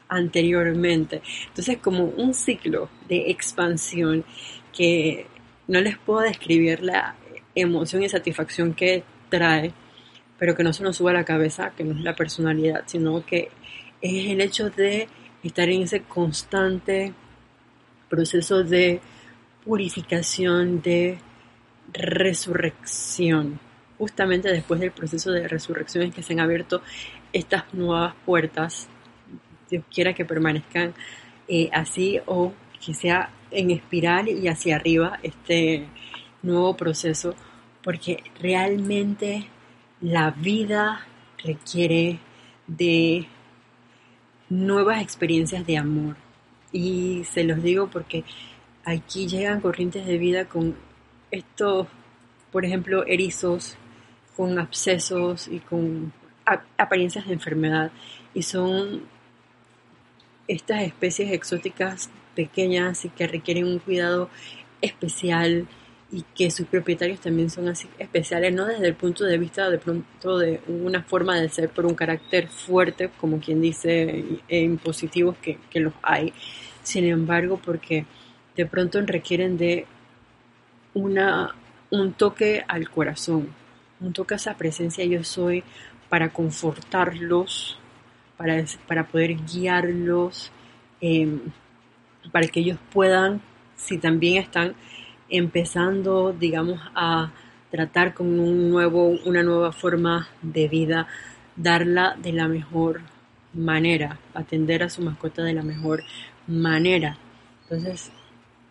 anteriormente. 0.07 1.23
Entonces 1.47 1.79
como 1.79 2.03
un 2.03 2.35
ciclo 2.35 2.89
de 3.09 3.31
expansión 3.31 4.23
que 4.71 5.25
no 5.67 5.81
les 5.81 5.97
puedo 5.97 6.19
describir 6.19 6.83
la 6.83 7.15
emoción 7.55 8.03
y 8.03 8.09
satisfacción 8.09 8.75
que 8.75 9.03
trae, 9.29 9.73
pero 10.37 10.55
que 10.55 10.61
no 10.61 10.73
se 10.73 10.83
nos 10.83 10.97
suba 10.97 11.09
a 11.09 11.15
la 11.15 11.25
cabeza, 11.25 11.71
que 11.75 11.83
no 11.83 11.97
es 11.97 12.01
la 12.01 12.15
personalidad, 12.15 12.83
sino 12.85 13.25
que 13.25 13.49
es 13.99 14.27
el 14.27 14.41
hecho 14.41 14.69
de 14.69 15.07
estar 15.41 15.69
en 15.69 15.81
ese 15.81 16.03
constante 16.03 17.15
proceso 18.09 18.63
de 18.63 19.01
purificación, 19.65 20.83
de 20.83 21.17
resurrección 21.91 23.59
justamente 24.01 24.49
después 24.49 24.79
del 24.79 24.89
proceso 24.89 25.31
de 25.31 25.47
resurrección 25.47 26.05
es 26.05 26.15
que 26.15 26.23
se 26.23 26.33
han 26.33 26.39
abierto 26.39 26.81
estas 27.33 27.71
nuevas 27.71 28.15
puertas. 28.25 28.89
Dios 29.69 29.83
quiera 29.93 30.15
que 30.15 30.25
permanezcan 30.25 30.95
eh, 31.47 31.69
así 31.71 32.19
o 32.25 32.51
que 32.83 32.95
sea 32.95 33.29
en 33.51 33.69
espiral 33.69 34.27
y 34.27 34.47
hacia 34.47 34.77
arriba 34.77 35.19
este 35.21 35.85
nuevo 36.41 36.75
proceso, 36.75 37.35
porque 37.83 38.23
realmente 38.39 39.45
la 40.01 40.31
vida 40.31 41.05
requiere 41.43 42.17
de 42.65 43.27
nuevas 44.49 44.99
experiencias 45.03 45.63
de 45.67 45.77
amor. 45.77 46.15
Y 46.71 47.23
se 47.25 47.43
los 47.43 47.61
digo 47.61 47.87
porque 47.87 48.23
aquí 48.83 49.27
llegan 49.27 49.61
corrientes 49.61 50.07
de 50.07 50.17
vida 50.17 50.45
con 50.45 50.75
estos, 51.29 51.85
por 52.51 52.65
ejemplo, 52.65 53.05
erizos, 53.05 53.77
con 54.41 54.57
abscesos 54.57 55.47
y 55.47 55.59
con 55.59 56.11
apariencias 56.75 57.27
de 57.27 57.33
enfermedad. 57.33 57.91
Y 58.33 58.41
son 58.41 59.03
estas 60.47 60.81
especies 60.81 61.31
exóticas 61.31 62.09
pequeñas 62.35 63.05
y 63.05 63.09
que 63.09 63.27
requieren 63.27 63.67
un 63.67 63.77
cuidado 63.77 64.31
especial 64.81 65.67
y 66.11 66.25
que 66.33 66.49
sus 66.49 66.65
propietarios 66.65 67.19
también 67.19 67.51
son 67.51 67.67
así 67.67 67.87
especiales, 67.99 68.51
no 68.51 68.65
desde 68.65 68.87
el 68.87 68.95
punto 68.95 69.25
de 69.25 69.37
vista 69.37 69.69
de 69.69 69.77
pronto 69.77 70.39
de 70.39 70.59
una 70.67 71.03
forma 71.03 71.39
de 71.39 71.47
ser 71.47 71.69
por 71.69 71.85
un 71.85 71.93
carácter 71.93 72.47
fuerte, 72.47 73.11
como 73.21 73.39
quien 73.39 73.61
dice, 73.61 74.25
e 74.47 74.59
impositivos 74.59 75.37
que, 75.37 75.59
que 75.69 75.81
los 75.81 75.93
hay, 76.01 76.33
sin 76.81 77.05
embargo, 77.05 77.61
porque 77.63 78.07
de 78.55 78.65
pronto 78.65 78.99
requieren 79.01 79.59
de 79.59 79.85
una, 80.95 81.53
un 81.91 82.13
toque 82.13 82.65
al 82.67 82.89
corazón, 82.89 83.60
un 84.01 84.13
toque 84.13 84.33
a 84.33 84.37
esa 84.37 84.57
presencia 84.57 85.05
yo 85.05 85.23
soy 85.23 85.63
para 86.09 86.29
confortarlos, 86.29 87.79
para, 88.35 88.63
para 88.87 89.07
poder 89.07 89.35
guiarlos, 89.45 90.51
em, 90.99 91.39
para 92.31 92.47
que 92.47 92.59
ellos 92.59 92.79
puedan, 92.91 93.41
si 93.75 93.97
también 93.97 94.41
están 94.41 94.75
empezando, 95.29 96.33
digamos, 96.33 96.79
a 96.93 97.31
tratar 97.69 98.13
con 98.13 98.39
un 98.39 98.69
nuevo, 98.69 99.07
una 99.25 99.43
nueva 99.43 99.71
forma 99.71 100.27
de 100.41 100.67
vida, 100.67 101.07
darla 101.55 102.17
de 102.21 102.33
la 102.33 102.47
mejor 102.47 103.01
manera, 103.53 104.19
atender 104.33 104.83
a 104.83 104.89
su 104.89 105.01
mascota 105.01 105.43
de 105.43 105.53
la 105.53 105.63
mejor 105.63 106.03
manera. 106.47 107.17
Entonces, 107.63 108.11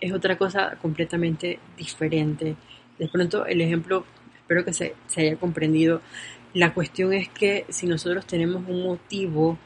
es 0.01 0.13
otra 0.13 0.37
cosa 0.37 0.77
completamente 0.81 1.59
diferente. 1.77 2.57
De 2.99 3.09
pronto, 3.09 3.47
el 3.47 3.61
ejemplo, 3.61 4.05
espero 4.51 4.65
que 4.65 4.73
se, 4.73 4.95
haya 5.17 5.37
comprendido. 5.37 6.01
La 6.55 6.75
cuestión 6.75 7.13
es 7.13 7.29
que 7.29 7.67
si 7.69 7.87
nosotros 7.87 8.27
tenemos 8.27 8.65
un 8.67 8.83
motivo 8.83 9.57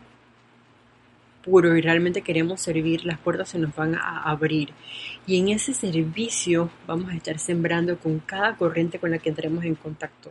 puro 1.43 1.75
y 1.75 1.81
realmente 1.81 2.21
queremos 2.21 2.61
servir, 2.61 3.07
las 3.07 3.19
puertas 3.19 3.49
se 3.49 3.59
nos 3.59 3.75
van 3.75 3.95
a 3.95 4.25
abrir. 4.25 4.71
Y 5.27 5.39
en 5.39 5.49
ese 5.49 5.73
servicio 5.73 6.71
vamos 6.87 7.11
a 7.11 7.17
estar 7.17 7.39
sembrando 7.39 7.99
con 7.99 8.19
cada 8.19 8.57
corriente 8.57 8.99
con 8.99 9.11
la 9.11 9.19
que 9.19 9.31
entremos 9.31 9.65
en 9.65 9.75
contacto, 9.75 10.31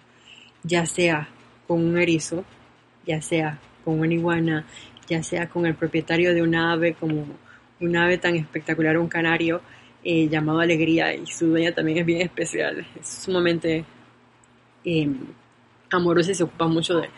ya 0.62 0.86
sea 0.86 1.28
con 1.68 1.84
un 1.84 1.98
erizo, 1.98 2.46
ya 3.08 3.24
sea 3.24 3.60
con 3.84 4.00
una 4.00 4.14
iguana, 4.14 4.68
ya 5.08 5.24
sea 5.24 5.50
con 5.50 5.66
el 5.66 5.74
propietario 5.74 6.32
de 6.36 6.44
una 6.44 6.74
ave 6.74 6.94
como 6.94 7.26
un 7.80 7.98
ave 7.98 8.20
tan 8.20 8.36
espectacular, 8.36 9.00
un 9.00 9.08
canario 9.08 9.62
eh, 10.04 10.28
llamado 10.30 10.60
Alegría, 10.60 11.16
y 11.16 11.26
su 11.26 11.48
dueña 11.48 11.74
también 11.74 11.98
es 11.98 12.06
bien 12.06 12.22
especial, 12.22 12.86
es 13.00 13.08
sumamente 13.08 13.84
y 14.84 15.10
se 16.34 16.44
ocupa 16.44 16.68
mucho 16.68 16.98
de 16.98 17.10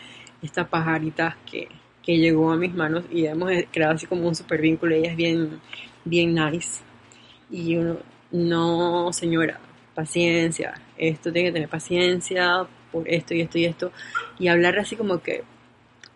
estas 0.42 0.68
pajaritas 0.68 1.34
que 1.50 1.68
que 2.06 2.16
llegó 2.18 2.52
a 2.52 2.56
mis 2.56 2.72
manos 2.72 3.04
y 3.10 3.26
hemos 3.26 3.50
creado 3.72 3.94
así 3.94 4.06
como 4.06 4.28
un 4.28 4.34
super 4.36 4.60
vínculo. 4.60 4.94
Ella 4.94 5.10
es 5.10 5.16
bien, 5.16 5.60
bien 6.04 6.34
nice. 6.34 6.82
Y 7.50 7.76
uno, 7.76 7.98
no, 8.30 9.12
señora, 9.12 9.58
paciencia, 9.92 10.80
esto 10.96 11.32
tiene 11.32 11.48
que 11.48 11.54
tener 11.54 11.68
paciencia 11.68 12.64
por 12.92 13.08
esto 13.08 13.34
y 13.34 13.40
esto 13.40 13.58
y 13.58 13.64
esto. 13.64 13.92
Y 14.38 14.46
hablar 14.46 14.78
así 14.78 14.94
como 14.94 15.20
que 15.20 15.42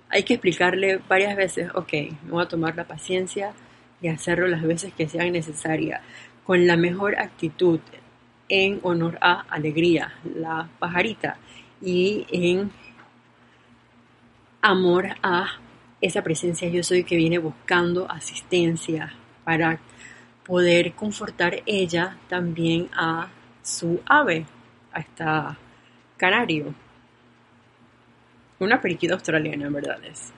hay 0.08 0.22
que 0.22 0.34
explicarle 0.34 1.00
varias 1.08 1.36
veces, 1.36 1.70
ok, 1.74 1.92
me 2.22 2.30
voy 2.30 2.44
a 2.44 2.48
tomar 2.48 2.76
la 2.76 2.84
paciencia 2.84 3.52
y 4.00 4.08
hacerlo 4.08 4.46
las 4.46 4.62
veces 4.62 4.92
que 4.94 5.08
sean 5.08 5.32
necesarias, 5.32 6.02
con 6.44 6.68
la 6.68 6.76
mejor 6.76 7.18
actitud, 7.18 7.80
en 8.50 8.80
honor 8.82 9.16
a 9.22 9.46
Alegría, 9.48 10.12
la 10.34 10.68
pajarita, 10.78 11.38
y 11.80 12.26
en 12.30 12.70
amor 14.60 15.06
a 15.22 15.46
esa 16.00 16.22
presencia 16.22 16.68
yo 16.68 16.82
soy 16.82 17.04
que 17.04 17.16
viene 17.16 17.38
buscando 17.38 18.10
asistencia 18.10 19.14
para 19.44 19.80
poder 20.44 20.92
confortar 20.92 21.62
ella 21.64 22.18
también 22.28 22.90
a 22.92 23.28
su 23.62 24.00
ave, 24.04 24.44
a 24.92 25.00
esta 25.00 25.58
canario. 26.16 26.74
Una 28.58 28.80
periquita 28.80 29.14
australiana, 29.14 29.66
en 29.66 29.72
verdad 29.72 30.04
es. 30.04 30.32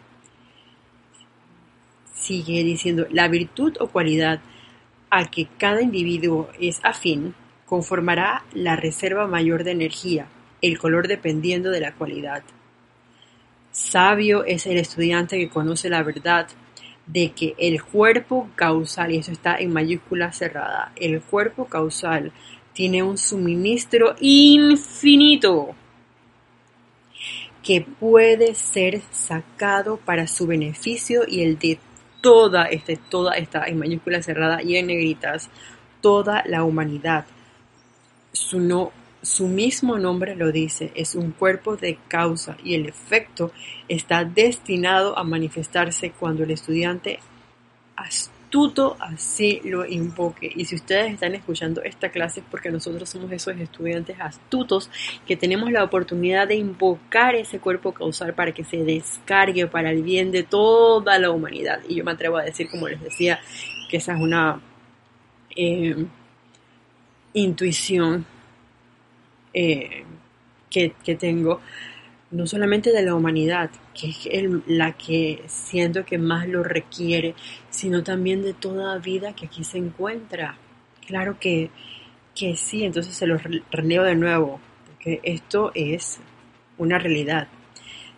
Sigue 2.13 2.63
diciendo, 2.63 3.07
la 3.11 3.27
virtud 3.27 3.77
o 3.81 3.89
cualidad 3.89 4.41
a 5.11 5.25
que 5.25 5.47
cada 5.59 5.83
individuo 5.83 6.51
es 6.61 6.79
afín 6.85 7.35
conformará 7.73 8.45
la 8.53 8.77
reserva 8.77 9.27
mayor 9.27 9.65
de 9.65 9.71
energía, 9.71 10.27
el 10.61 10.79
color 10.79 11.09
dependiendo 11.09 11.71
de 11.71 11.81
la 11.81 11.95
cualidad. 11.95 12.43
Sabio 13.71 14.45
es 14.45 14.67
el 14.67 14.77
estudiante 14.77 15.39
que 15.39 15.49
conoce 15.49 15.89
la 15.89 16.03
verdad 16.03 16.49
de 17.07 17.33
que 17.33 17.55
el 17.57 17.83
cuerpo 17.83 18.51
causal, 18.57 19.11
y 19.11 19.17
eso 19.17 19.33
está 19.33 19.57
en 19.57 19.73
mayúscula 19.73 20.33
cerrada, 20.33 20.93
el 20.97 21.23
cuerpo 21.23 21.65
causal 21.65 22.31
tiene 22.75 23.03
un 23.03 23.17
suministro 23.17 24.17
infinito 24.21 25.75
que 27.63 27.81
puede 27.81 28.55
ser 28.55 29.01
sacado 29.13 29.97
para 29.97 30.27
su 30.27 30.47
beneficio 30.47 31.23
y 31.27 31.41
el 31.41 31.59
de 31.59 31.79
toda, 32.21 32.67
este, 32.67 32.99
toda 32.99 33.33
esta 33.39 33.65
en 33.65 33.79
mayúscula 33.79 34.23
cerrada 34.23 34.63
y 34.63 34.77
en 34.77 34.89
negritas, 34.89 35.49
toda 36.03 36.43
la 36.45 36.65
humanidad. 36.65 37.25
Su 38.33 38.61
no 38.61 38.93
su 39.23 39.47
mismo 39.47 39.99
nombre 39.99 40.35
lo 40.35 40.51
dice, 40.51 40.91
es 40.97 41.15
un 41.15 41.31
cuerpo 41.31 41.77
de 41.77 41.97
causa 42.09 42.57
y 42.65 42.75
el 42.75 42.87
efecto 42.87 43.53
está 43.89 44.25
destinado 44.25 45.17
a 45.17 45.23
manifestarse 45.23 46.11
cuando 46.11 46.43
el 46.43 46.51
estudiante 46.51 47.21
astuto 47.95 48.97
así 48.99 49.61
lo 49.65 49.87
invoque. 49.87 50.51
Y 50.53 50.65
si 50.65 50.75
ustedes 50.75 51.13
están 51.13 51.37
escuchando 51.37 51.83
esta 51.85 52.09
clase 52.09 52.41
es 52.41 52.47
porque 52.51 52.73
nosotros 52.73 53.09
somos 53.09 53.31
esos 53.31 53.57
estudiantes 53.59 54.17
astutos 54.21 54.91
que 55.25 55.37
tenemos 55.37 55.71
la 55.71 55.85
oportunidad 55.85 56.49
de 56.49 56.57
invocar 56.57 57.37
ese 57.37 57.61
cuerpo 57.61 57.93
causal 57.93 58.35
para 58.35 58.51
que 58.51 58.65
se 58.65 58.79
descargue 58.79 59.69
para 59.69 59.93
el 59.93 60.03
bien 60.03 60.33
de 60.33 60.43
toda 60.43 61.17
la 61.21 61.31
humanidad. 61.31 61.79
Y 61.89 61.95
yo 61.95 62.05
me 62.05 62.11
atrevo 62.11 62.39
a 62.39 62.43
decir, 62.43 62.69
como 62.69 62.89
les 62.89 63.01
decía, 63.01 63.39
que 63.89 63.99
esa 63.99 64.15
es 64.15 64.21
una 64.21 64.61
eh, 65.55 66.07
intuición 67.35 68.27
eh, 69.55 70.05
que, 70.71 71.15
tengo, 71.17 71.61
no 72.31 72.47
solamente 72.47 72.93
de 72.93 73.03
la 73.03 73.15
humanidad, 73.15 73.71
que 73.95 74.09
es 74.09 74.51
la 74.67 74.93
que 74.93 75.43
siento 75.47 76.05
que 76.05 76.17
más 76.17 76.49
lo 76.49 76.63
requiere, 76.63 77.35
sino 77.69 78.03
también 78.03 78.43
de 78.43 78.55
toda 78.55 78.99
vida 78.99 79.35
que 79.35 79.47
aquí 79.47 79.65
se 79.65 79.79
encuentra. 79.79 80.57
Claro 81.07 81.39
que, 81.39 81.71
que 82.35 82.57
sí, 82.57 82.85
entonces 82.85 83.15
se 83.15 83.27
lo 83.27 83.37
releo 83.71 84.03
de 84.03 84.15
nuevo, 84.15 84.61
porque 84.87 85.21
esto 85.25 85.73
es 85.75 86.21
una 86.79 86.99
realidad. 86.99 87.49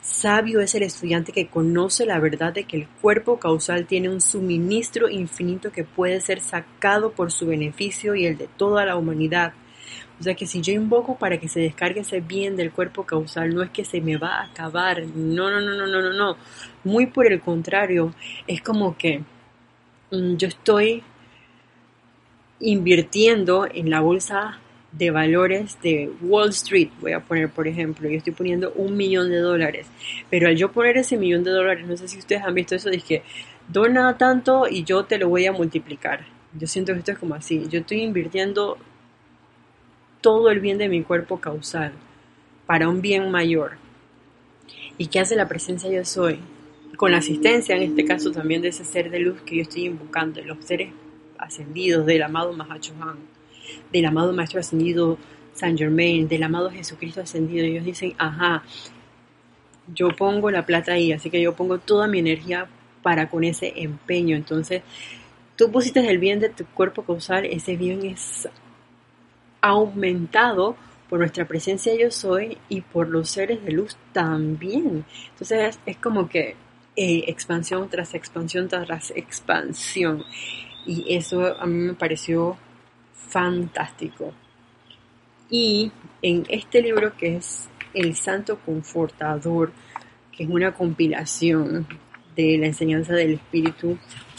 Sabio 0.05 0.61
es 0.61 0.75
el 0.75 0.83
estudiante 0.83 1.33
que 1.33 1.47
conoce 1.47 2.05
la 2.05 2.21
verdad 2.21 2.53
de 2.53 2.65
que 2.65 2.77
el 2.77 2.87
cuerpo 3.01 3.39
causal 3.39 3.87
tiene 3.87 4.11
un 4.11 4.21
suministro 4.21 5.09
infinito 5.09 5.73
que 5.73 5.83
puede 5.83 6.21
ser 6.21 6.43
sacado 6.43 7.13
por 7.13 7.33
su 7.33 7.47
beneficio 7.47 8.15
y 8.15 8.27
el 8.27 8.37
de 8.37 8.47
toda 8.47 8.85
la 8.85 8.97
humanidad. 8.97 9.55
O 10.21 10.23
sea 10.23 10.35
que 10.35 10.47
si 10.47 10.61
yo 10.61 10.75
invoco 10.75 11.17
para 11.17 11.41
que 11.41 11.49
se 11.49 11.61
descargue 11.61 12.01
ese 12.01 12.21
bien 12.21 12.55
del 12.55 12.71
cuerpo 12.71 13.05
causal, 13.05 13.55
no 13.55 13.63
es 13.63 13.71
que 13.71 13.87
se 13.87 14.03
me 14.03 14.19
va 14.19 14.41
a 14.41 14.45
acabar. 14.45 15.07
No, 15.07 15.51
no, 15.51 15.63
no, 15.63 15.75
no, 15.75 15.87
no, 15.87 16.03
no, 16.03 16.13
no. 16.13 16.37
Muy 16.85 17.07
por 17.07 17.27
el 17.27 17.41
contrario, 17.41 18.15
es 18.47 18.61
como 18.61 18.99
que 18.99 19.23
mm, 20.11 20.37
yo 20.37 20.49
estoy 20.49 21.03
invirtiendo 22.61 23.67
en 23.73 23.89
la 23.89 24.03
bolsa 24.03 24.61
de 24.97 25.11
valores 25.11 25.77
de 25.83 26.11
Wall 26.21 26.51
Street, 26.51 26.89
voy 27.01 27.13
a 27.13 27.21
poner 27.21 27.51
por 27.51 27.67
ejemplo, 27.67 28.09
yo 28.09 28.19
estoy 28.19 28.33
poniendo 28.33 28.73
un 28.77 28.97
millón 28.97 29.31
de 29.31 29.39
dólares, 29.39 29.87
pero 30.31 30.49
al 30.49 30.57
yo 30.57 30.71
poner 30.71 30.97
ese 30.99 31.17
millón 31.17 31.43
de 31.43 31.51
dólares, 31.51 31.87
no 31.87 31.97
sé 31.97 32.07
si 32.07 32.19
ustedes 32.19 32.43
han 32.43 32.55
visto 32.55 32.77
eso, 32.77 32.91
dije, 32.91 33.23
dona 33.69 34.17
tanto 34.17 34.69
y 34.69 34.85
yo 34.85 35.05
te 35.05 35.19
lo 35.19 35.29
voy 35.29 35.47
a 35.47 35.53
multiplicar. 35.53 36.25
Yo 36.57 36.69
siento 36.69 36.93
que 36.93 37.01
esto 37.01 37.13
es 37.13 37.19
como 37.19 37.35
así, 37.35 37.67
yo 37.69 37.81
estoy 37.81 38.03
invirtiendo 38.03 38.79
todo 40.21 40.51
el 40.51 40.61
bien 40.61 40.79
de 40.79 40.89
mi 40.89 41.03
cuerpo 41.03 41.41
causal 41.41 41.93
para 42.67 42.89
un 42.89 43.03
bien 43.03 43.31
mayor. 43.31 43.73
¿Y 44.97 45.09
qué 45.09 45.19
hace 45.19 45.35
la 45.35 45.49
presencia 45.49 45.91
yo 45.91 46.05
soy? 46.05 46.39
Con 46.97 47.11
la 47.11 47.19
asistencia, 47.19 47.75
en 47.75 47.83
este 47.83 48.05
caso 48.05 48.31
también 48.31 48.63
de 48.63 48.69
ese 48.69 48.85
ser 48.85 49.11
de 49.11 49.19
luz 49.19 49.41
que 49.43 49.57
yo 49.57 49.63
estoy 49.63 49.87
invocando, 49.87 50.41
los 50.43 50.65
seres 50.65 50.93
ascendidos 51.37 52.07
del 52.07 52.23
amado 52.23 52.53
Mahachohan, 52.53 53.19
del 53.93 54.07
amado 54.07 54.33
Maestro 54.33 54.61
ascendido 54.61 55.19
San 55.55 55.77
Germain, 55.79 56.29
del 56.29 56.43
amado 56.43 56.71
Jesucristo 56.71 57.21
ascendido. 57.21 57.65
Ellos 57.65 57.85
dicen, 57.85 58.15
ajá, 58.19 58.63
yo 59.95 60.09
pongo 60.11 60.51
la 60.51 60.67
plata 60.67 60.93
ahí, 60.93 61.13
así 61.13 61.31
que 61.31 61.41
yo 61.41 61.55
pongo 61.55 61.79
toda 61.79 62.07
mi 62.07 62.19
energía 62.19 62.69
para 63.03 63.29
con 63.29 63.45
ese 63.45 63.73
empeño. 63.77 64.37
Entonces, 64.37 64.83
tú 65.57 65.71
pusiste 65.71 66.01
el 66.09 66.19
bien 66.19 66.41
de 66.41 66.49
tu 66.49 66.65
cuerpo 66.67 67.03
causal, 67.03 67.45
ese 67.45 67.77
bien 67.77 68.05
es 68.05 68.49
aumentado 69.61 70.77
por 71.09 71.21
nuestra 71.21 71.47
presencia 71.47 71.95
yo 71.95 72.11
soy 72.11 72.59
y 72.69 72.81
por 72.81 73.09
los 73.09 73.31
seres 73.31 73.65
de 73.65 73.73
luz 73.73 73.97
también. 74.13 75.05
Entonces 75.31 75.79
es, 75.87 75.97
como 75.99 76.29
que 76.29 76.57
eh, 76.97 77.25
expansión 77.29 77.89
tras 77.89 78.15
expansión 78.15 78.69
tras 78.69 79.11
expansión. 79.11 80.25
Y 80.87 81.15
eso 81.15 81.59
a 81.59 81.67
mí 81.67 81.87
me 81.87 81.95
pareció 81.95 82.57
fantástico. 83.15 84.33
Y 85.51 85.93
en 86.23 86.45
este 86.49 86.83
libro 86.83 87.17
que 87.17 87.37
es 87.37 87.69
El 87.93 88.15
Santo 88.15 88.59
Confortador, 88.59 89.73
que 90.33 90.45
es 90.45 90.51
una 90.51 90.73
compilación 90.73 91.87
de 92.35 92.59
la 92.59 92.67
enseñanza 92.67 93.15
del 93.15 93.35
Espíritu 93.35 93.99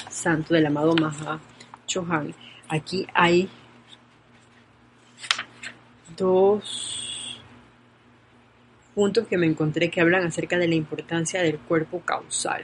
Santo 0.10 0.54
del 0.54 0.66
amado 0.66 0.96
Maha 0.96 1.40
Chohan, 1.86 2.34
aquí 2.68 3.08
hay 3.14 3.50
dos 6.18 7.42
puntos 8.94 9.28
que 9.28 9.38
me 9.38 9.46
encontré 9.46 9.90
que 9.90 10.02
hablan 10.02 10.26
acerca 10.26 10.58
de 10.58 10.68
la 10.68 10.76
importancia 10.76 11.42
del 11.42 11.60
cuerpo 11.60 12.00
causal. 12.00 12.64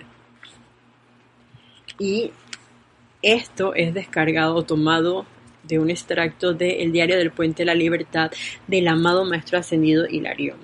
Y 2.00 2.32
esto 3.22 3.76
es 3.76 3.94
descargado, 3.94 4.64
tomado 4.64 5.26
de 5.64 5.80
un 5.80 5.90
extracto 5.90 6.54
del 6.54 6.92
Diario 6.92 7.18
del 7.18 7.32
Puente 7.32 7.64
de 7.64 7.68
la 7.68 7.76
Libertad 7.76 8.32
del 8.68 8.88
amado 8.88 9.26
Maestro 9.26 9.58
Ascendido 9.58 10.06
Hilarión. 10.08 10.58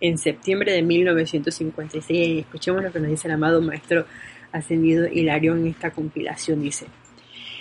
En 0.00 0.18
septiembre 0.18 0.72
de 0.72 0.82
1956, 0.82 2.40
escuchemos 2.40 2.82
lo 2.82 2.92
que 2.92 3.00
nos 3.00 3.10
dice 3.10 3.28
el 3.28 3.34
amado 3.34 3.60
Maestro 3.60 4.06
Ascendido 4.52 5.06
Hilarión 5.06 5.60
en 5.60 5.68
esta 5.68 5.90
compilación, 5.90 6.62
dice, 6.62 6.86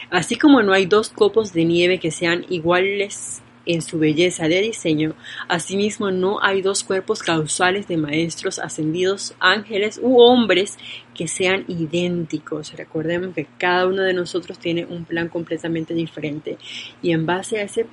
Así 0.10 0.38
como 0.38 0.62
no 0.62 0.72
hay 0.72 0.86
dos 0.86 1.10
copos 1.10 1.52
de 1.52 1.66
nieve 1.66 2.00
que 2.00 2.12
sean 2.12 2.46
iguales 2.50 3.42
en 3.68 3.82
su 3.82 4.00
belleza 4.00 4.48
de 4.48 4.62
diseño, 4.62 5.14
asimismo 5.48 6.12
no 6.12 6.42
hay 6.42 6.62
dos 6.62 6.84
cuerpos 6.84 7.22
causales 7.22 7.88
de 7.88 7.98
maestros 7.98 8.60
ascendidos, 8.60 9.36
ángeles 9.40 10.00
u 10.02 10.20
hombres 10.20 10.78
que 11.14 11.28
sean 11.28 11.66
idénticos. 11.68 12.74
Recordemos 12.74 13.36
que 13.36 13.48
cada 13.58 13.88
uno 13.88 14.04
de 14.04 14.14
nosotros 14.14 14.58
tiene 14.58 14.86
un 14.86 15.06
plan 15.06 15.28
completamente 15.30 15.94
diferente. 15.94 16.58
Y 17.02 17.12
en 17.12 17.26
base 17.26 17.60
a 17.60 17.64
ese 17.64 17.86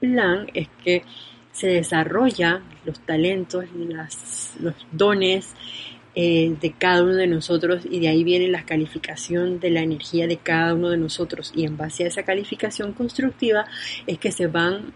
plan 0.00 0.46
es 0.54 0.68
que 0.82 1.04
se 1.52 1.68
desarrolla 1.68 2.62
los 2.84 3.00
talentos, 3.00 3.64
los 4.60 4.74
dones 4.92 5.54
eh, 6.16 6.56
de 6.60 6.72
cada 6.72 7.04
uno 7.04 7.14
de 7.14 7.28
nosotros 7.28 7.86
y 7.88 8.00
de 8.00 8.08
ahí 8.08 8.24
viene 8.24 8.48
la 8.48 8.64
calificación 8.64 9.60
de 9.60 9.70
la 9.70 9.82
energía 9.82 10.26
de 10.26 10.38
cada 10.38 10.74
uno 10.74 10.90
de 10.90 10.96
nosotros. 10.96 11.52
Y 11.54 11.64
en 11.64 11.76
base 11.76 12.04
a 12.04 12.08
esa 12.08 12.24
calificación 12.24 12.92
constructiva 12.92 13.66
es 14.06 14.18
que 14.18 14.32
se 14.32 14.48
van 14.48 14.92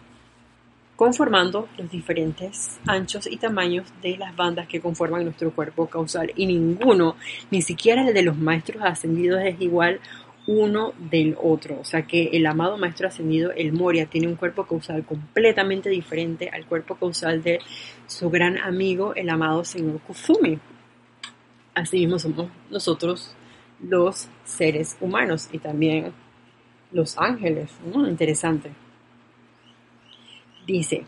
conformando 0.96 1.68
los 1.76 1.90
diferentes 1.90 2.78
anchos 2.86 3.26
y 3.26 3.36
tamaños 3.36 3.86
de 4.00 4.16
las 4.16 4.34
bandas 4.36 4.68
que 4.68 4.80
conforman 4.80 5.24
nuestro 5.24 5.50
cuerpo 5.50 5.86
causal 5.86 6.32
y 6.36 6.46
ninguno, 6.46 7.16
ni 7.50 7.62
siquiera 7.62 8.06
el 8.06 8.14
de 8.14 8.22
los 8.22 8.36
maestros 8.36 8.82
ascendidos 8.82 9.42
es 9.42 9.60
igual 9.60 10.00
uno 10.46 10.92
del 10.98 11.36
otro, 11.42 11.80
o 11.80 11.84
sea 11.84 12.02
que 12.02 12.30
el 12.34 12.46
amado 12.46 12.76
maestro 12.76 13.08
ascendido, 13.08 13.50
el 13.52 13.72
Moria, 13.72 14.06
tiene 14.06 14.28
un 14.28 14.36
cuerpo 14.36 14.66
causal 14.66 15.04
completamente 15.04 15.88
diferente 15.88 16.50
al 16.50 16.66
cuerpo 16.66 16.96
causal 16.96 17.42
de 17.42 17.60
su 18.06 18.28
gran 18.28 18.58
amigo, 18.58 19.14
el 19.14 19.30
amado 19.30 19.64
señor 19.64 20.00
Kufumi. 20.00 20.58
Así 21.74 21.98
mismo 22.00 22.18
somos 22.18 22.48
nosotros 22.70 23.34
los 23.80 24.28
seres 24.44 24.96
humanos 25.00 25.48
y 25.50 25.58
también 25.58 26.12
los 26.92 27.18
ángeles, 27.18 27.70
muy 27.92 28.08
interesante. 28.08 28.70
Dice, 30.66 31.04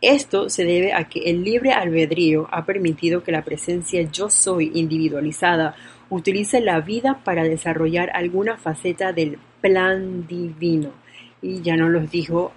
esto 0.00 0.50
se 0.50 0.64
debe 0.64 0.92
a 0.92 1.04
que 1.04 1.30
el 1.30 1.42
libre 1.44 1.72
albedrío 1.72 2.48
ha 2.50 2.64
permitido 2.64 3.22
que 3.22 3.32
la 3.32 3.42
presencia 3.42 4.02
yo 4.10 4.28
soy 4.28 4.70
individualizada 4.74 5.74
utilice 6.10 6.60
la 6.60 6.80
vida 6.80 7.20
para 7.24 7.42
desarrollar 7.42 8.10
alguna 8.14 8.56
faceta 8.56 9.12
del 9.12 9.38
plan 9.60 10.26
divino. 10.26 10.90
Y 11.40 11.62
ya 11.62 11.76
nos 11.76 11.90
lo 11.90 12.00
dijo 12.00 12.52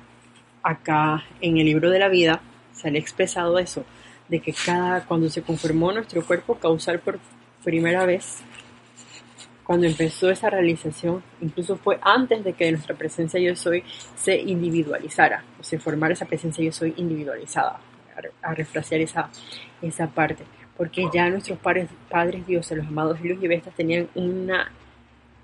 acá 0.64 1.24
en 1.41 1.58
el 1.58 1.66
libro 1.66 1.89
de 1.89 1.99
la 1.99 2.10
vida, 2.10 2.41
ha 2.84 2.89
expresado 2.89 3.58
eso, 3.60 3.86
de 4.28 4.39
que 4.39 4.53
cada, 4.53 5.05
cuando 5.05 5.30
se 5.30 5.41
conformó 5.41 5.91
nuestro 5.91 6.26
cuerpo 6.26 6.55
causal 6.55 6.99
por 6.99 7.20
primera 7.64 8.05
vez, 8.05 8.39
cuando 9.68 9.86
empezó 9.86 10.30
esa 10.30 10.49
realización, 10.49 11.22
incluso 11.41 11.76
fue 11.76 11.99
antes 12.01 12.41
de 12.41 12.53
que 12.53 12.72
nuestra 12.72 12.95
presencia 12.95 13.38
yo 13.38 13.53
soy 13.53 13.84
se 14.15 14.38
individualizara, 14.39 15.43
o 15.59 15.63
se 15.63 15.78
formara 15.78 16.13
esa 16.13 16.26
presencia 16.26 16.63
yo 16.63 16.72
soy 16.72 16.93
individualizada, 16.95 17.82
a, 18.41 18.53
refrasear 18.53 19.01
esa, 19.01 19.30
esa 19.82 20.07
parte, 20.07 20.45
porque 20.78 21.09
ya 21.13 21.30
nuestros 21.30 21.59
padres, 21.59 21.89
padres 22.09 22.47
dioses, 22.47 22.78
los 22.78 22.88
amados 22.88 23.20
Luz 23.20 23.43
y 23.43 23.47
Vestas, 23.49 23.76
tenían 23.76 24.07
una 24.15 24.72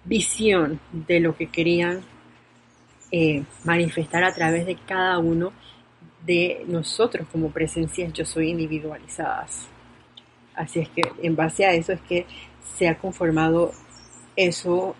visión 0.05 0.79
de 0.93 1.19
lo 1.19 1.35
que 1.35 1.47
querían 1.47 1.99
eh, 3.11 3.43
manifestar 3.65 4.23
a 4.23 4.33
través 4.33 4.65
de 4.65 4.77
cada 4.77 5.19
uno 5.19 5.51
de 6.25 6.63
nosotros 6.65 7.27
como 7.29 7.51
presencias 7.51 8.13
yo 8.13 8.23
soy 8.23 8.51
individualizadas. 8.51 9.67
Así 10.55 10.79
es 10.79 10.87
que 10.87 11.01
en 11.21 11.35
base 11.35 11.65
a 11.65 11.73
eso 11.73 11.91
es 11.91 11.99
que 12.01 12.25
se 12.77 12.87
ha 12.87 12.97
conformado 12.97 13.73
eso 14.35 14.95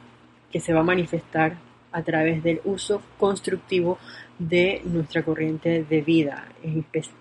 que 0.52 0.60
se 0.60 0.74
va 0.74 0.82
a 0.82 0.84
manifestar 0.84 1.58
a 1.92 2.02
través 2.02 2.44
del 2.44 2.60
uso 2.64 3.02
constructivo 3.20 4.00
de 4.40 4.82
nuestra 4.86 5.24
corriente 5.24 5.84
de 5.84 6.02
vida, 6.02 6.48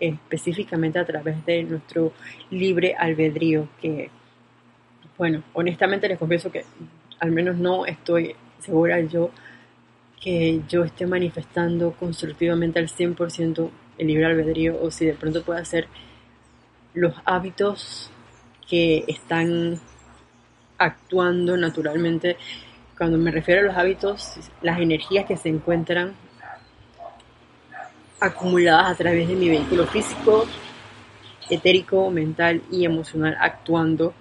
específicamente 0.01 0.99
a 0.99 1.05
través 1.05 1.45
de 1.45 1.63
nuestro 1.63 2.13
libre 2.51 2.95
albedrío, 2.95 3.69
que, 3.81 4.11
bueno, 5.19 5.43
honestamente 5.53 6.09
les 6.09 6.19
confieso 6.19 6.51
que 6.51 6.65
al 7.21 7.31
menos 7.31 7.57
no 7.57 7.87
estoy 7.87 8.35
segura 8.61 9.01
yo 9.01 9.31
que 10.21 10.63
yo 10.69 10.85
esté 10.85 11.05
manifestando 11.05 11.93
constructivamente 11.93 12.79
al 12.79 12.89
100% 12.89 13.71
el 13.99 14.07
libre 14.07 14.27
albedrío 14.27 14.81
o 14.81 14.91
si 14.91 15.05
de 15.05 15.15
pronto 15.15 15.43
puede 15.43 15.65
ser 15.65 15.89
los 16.95 17.15
hábitos 17.25 18.11
que 18.69 19.05
están 19.09 19.81
actuando 20.85 21.57
naturalmente. 21.57 22.37
Cuando 22.97 23.19
me 23.19 23.31
refiero 23.31 23.63
a 23.63 23.65
los 23.65 23.77
hábitos, 23.77 24.35
las 24.61 24.79
energías 24.79 25.27
que 25.27 25.37
se 25.37 25.49
encuentran 25.49 26.15
acumuladas 28.21 28.93
a 28.93 28.95
través 28.95 29.29
de 29.29 29.35
mi 29.35 29.49
vehículo 29.49 29.87
físico, 29.87 30.47
etérico, 31.51 32.11
mental 32.11 32.63
y 32.71 32.85
emocional 32.85 33.37
actuando, 33.41 34.15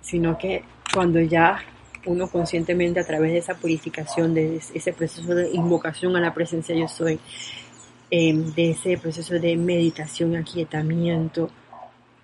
sino 0.00 0.38
que 0.38 0.64
cuando 0.92 1.20
ya 1.20 1.58
uno 2.06 2.28
conscientemente 2.28 3.00
a 3.00 3.06
través 3.06 3.32
de 3.32 3.38
esa 3.38 3.54
purificación, 3.54 4.34
de 4.34 4.56
ese 4.56 4.92
proceso 4.92 5.34
de 5.34 5.50
invocación 5.52 6.16
a 6.16 6.20
la 6.20 6.34
presencia 6.34 6.74
yo 6.74 6.88
soy, 6.88 7.20
em, 8.10 8.52
de 8.54 8.70
ese 8.70 8.98
proceso 8.98 9.34
de 9.34 9.56
meditación, 9.56 10.34
aquietamiento, 10.36 11.50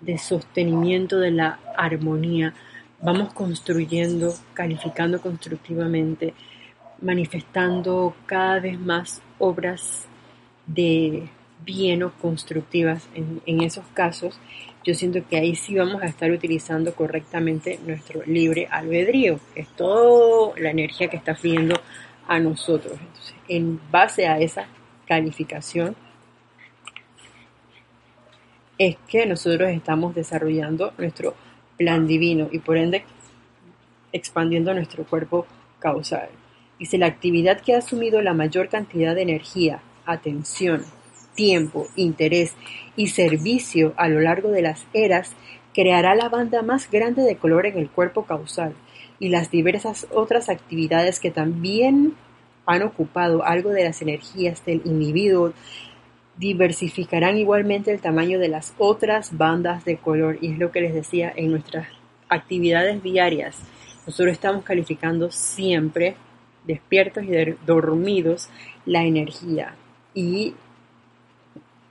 de 0.01 0.17
sostenimiento 0.17 1.19
de 1.19 1.31
la 1.31 1.59
armonía, 1.77 2.53
vamos 3.01 3.33
construyendo, 3.33 4.33
calificando 4.53 5.21
constructivamente, 5.21 6.33
manifestando 7.01 8.15
cada 8.25 8.59
vez 8.59 8.79
más 8.79 9.21
obras 9.37 10.05
de 10.65 11.29
bien 11.65 12.03
o 12.03 12.11
constructivas 12.13 13.07
en, 13.13 13.61
esos 13.61 13.85
casos, 13.93 14.39
yo 14.83 14.93
siento 14.93 15.19
que 15.27 15.37
ahí 15.37 15.55
sí 15.55 15.75
vamos 15.75 16.01
a 16.01 16.05
estar 16.05 16.31
utilizando 16.31 16.93
correctamente 16.95 17.79
nuestro 17.85 18.23
libre 18.25 18.67
albedrío, 18.71 19.39
es 19.55 19.67
toda 19.69 20.57
la 20.57 20.71
energía 20.71 21.09
que 21.09 21.17
está 21.17 21.35
fluyendo 21.35 21.79
a 22.27 22.39
nosotros. 22.39 22.93
Entonces, 22.99 23.35
en 23.47 23.79
base 23.91 24.27
a 24.27 24.39
esa 24.39 24.67
calificación, 25.05 25.95
es 28.77 28.95
que 29.07 29.25
nosotros 29.25 29.69
estamos 29.69 30.15
desarrollando 30.15 30.93
nuestro 30.97 31.35
plan 31.79 32.05
divino 32.05 32.49
y 32.51 32.59
por 32.59 32.77
ende 32.77 33.03
expandiendo 34.11 34.73
nuestro 34.73 35.05
cuerpo 35.05 35.47
causal. 35.79 36.29
Dice, 36.77 36.97
la 36.97 37.07
actividad 37.07 37.61
que 37.61 37.73
ha 37.73 37.79
asumido 37.79 38.21
la 38.21 38.33
mayor 38.33 38.69
cantidad 38.69 39.15
de 39.15 39.23
energía, 39.23 39.81
atención, 40.05 40.83
tiempo, 41.35 41.87
interés 41.95 42.53
y 42.95 43.07
servicio 43.07 43.93
a 43.95 44.09
lo 44.09 44.19
largo 44.19 44.51
de 44.51 44.61
las 44.61 44.85
eras 44.93 45.31
creará 45.73 46.15
la 46.15 46.27
banda 46.27 46.61
más 46.61 46.91
grande 46.91 47.23
de 47.23 47.37
color 47.37 47.65
en 47.65 47.77
el 47.77 47.89
cuerpo 47.89 48.25
causal 48.25 48.73
y 49.19 49.29
las 49.29 49.49
diversas 49.49 50.07
otras 50.11 50.49
actividades 50.49 51.19
que 51.19 51.31
también 51.31 52.15
han 52.65 52.83
ocupado 52.83 53.43
algo 53.45 53.69
de 53.69 53.85
las 53.85 54.01
energías 54.01 54.65
del 54.65 54.81
individuo 54.85 55.53
diversificarán 56.39 57.37
igualmente 57.37 57.91
el 57.91 57.99
tamaño 57.99 58.39
de 58.39 58.47
las 58.47 58.73
otras 58.77 59.37
bandas 59.37 59.85
de 59.85 59.97
color 59.97 60.37
y 60.41 60.53
es 60.53 60.57
lo 60.57 60.71
que 60.71 60.81
les 60.81 60.93
decía 60.93 61.31
en 61.35 61.51
nuestras 61.51 61.87
actividades 62.29 63.03
diarias, 63.03 63.57
nosotros 64.07 64.33
estamos 64.33 64.63
calificando 64.63 65.29
siempre, 65.29 66.15
despiertos 66.65 67.23
y 67.25 67.31
dormidos, 67.65 68.49
la 68.85 69.03
energía. 69.03 69.75
Y 70.13 70.55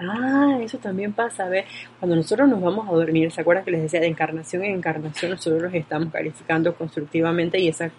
Ah, 0.01 0.59
eso 0.63 0.79
también 0.79 1.13
pasa, 1.13 1.49
ver, 1.49 1.65
cuando 1.99 2.15
nosotros 2.15 2.49
nos 2.49 2.61
vamos 2.61 2.89
a 2.89 2.93
dormir, 2.93 3.33
¿se 3.33 3.41
acuerdan 3.41 3.65
que 3.65 3.73
les 3.73 3.83
decía 3.83 3.99
de 3.99 4.07
encarnación 4.07 4.63
en 4.63 4.77
encarnación 4.77 5.33
nosotros 5.33 5.61
los 5.61 5.75
estamos 5.75 6.13
calificando 6.13 6.73
constructivamente 6.77 7.59
y 7.59 7.67
esa 7.67 7.91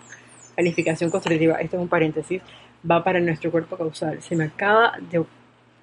calificación 0.55 1.09
constructiva, 1.09 1.55
esto 1.55 1.75
es 1.75 1.81
un 1.81 1.89
paréntesis, 1.89 2.41
va 2.89 3.03
para 3.03 3.19
nuestro 3.19 3.51
cuerpo 3.51 3.75
causal. 3.75 4.21
Se 4.21 4.33
me 4.37 4.45
acaba 4.45 4.93
de, 5.11 5.25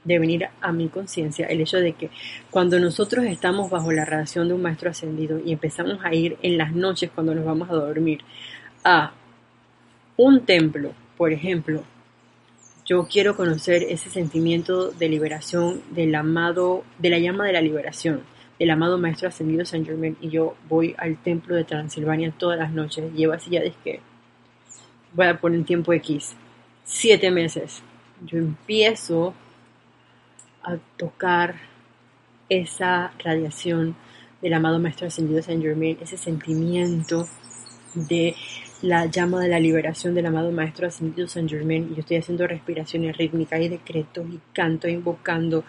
de 0.07 0.19
venir 0.19 0.49
a 0.61 0.73
mi 0.73 0.89
conciencia 0.89 1.47
el 1.47 1.61
hecho 1.61 1.79
de 1.79 1.93
que 1.93 2.11
cuando 2.51 2.79
nosotros 2.79 3.25
estamos 3.27 3.71
bajo 3.71 3.91
la 3.93 4.05
radiación 4.05 4.49
de 4.49 4.55
un 4.55 4.63
maestro 4.63 4.91
ascendido 4.91 5.41
y 5.45 5.53
empezamos 5.53 5.99
a 6.05 6.15
ir 6.15 6.37
en 6.43 6.57
las 6.57 6.73
noches 6.73 7.11
cuando 7.15 7.35
nos 7.35 7.45
vamos 7.45 7.69
a 7.69 7.75
dormir 7.75 8.21
a 8.85 9.13
un 10.17 10.47
templo, 10.47 10.93
por 11.17 11.33
ejemplo, 11.33 11.83
yo 12.87 13.09
quiero 13.11 13.37
conocer 13.37 13.83
ese 13.83 14.11
sentimiento 14.11 14.93
de 14.93 15.09
liberación 15.09 15.83
del 15.91 16.15
amado, 16.15 16.85
de 17.01 17.11
la 17.11 17.19
llama 17.19 17.45
de 17.45 17.53
la 17.53 17.61
liberación, 17.61 18.23
del 18.61 18.71
amado 18.71 18.97
Maestro 18.97 19.29
Ascendido 19.29 19.65
San 19.65 19.85
Germain. 19.85 20.17
Y 20.21 20.29
yo 20.29 20.55
voy 20.69 20.95
al 20.97 21.21
templo 21.21 21.57
de 21.57 21.65
Transilvania 21.65 22.33
todas 22.39 22.59
las 22.59 22.71
noches. 22.71 23.13
Llevo 23.13 23.33
así 23.33 23.51
ya 23.51 23.61
desde 23.61 23.77
que 23.83 24.01
voy 25.15 25.27
a 25.27 25.41
poner 25.41 25.65
tiempo 25.65 25.93
X, 25.95 26.37
siete 26.85 27.33
meses. 27.33 27.83
Yo 28.25 28.39
empiezo 28.39 29.35
a 30.67 30.79
tocar 30.97 31.55
esa 32.49 33.13
radiación 33.25 33.97
del 34.43 34.53
amado 34.53 34.79
Maestro 34.79 35.07
Ascendido 35.07 35.43
San 35.43 35.63
Germain, 35.63 35.97
ese 36.01 36.17
sentimiento 36.17 37.27
de 37.95 38.35
la 38.83 39.07
llama 39.07 39.41
de 39.41 39.49
la 39.49 39.61
liberación 39.61 40.15
del 40.15 40.27
amado 40.27 40.51
Maestro 40.53 40.89
Ascendido 40.89 41.29
San 41.29 41.49
Germain. 41.49 41.89
Y 41.91 41.95
yo 41.95 42.01
estoy 42.01 42.19
haciendo 42.19 42.47
respiraciones 42.47 43.17
rítmicas 43.17 43.61
y 43.61 43.69
decretos 43.69 44.27
y 44.29 44.41
canto, 44.53 44.89
invocando, 44.89 45.65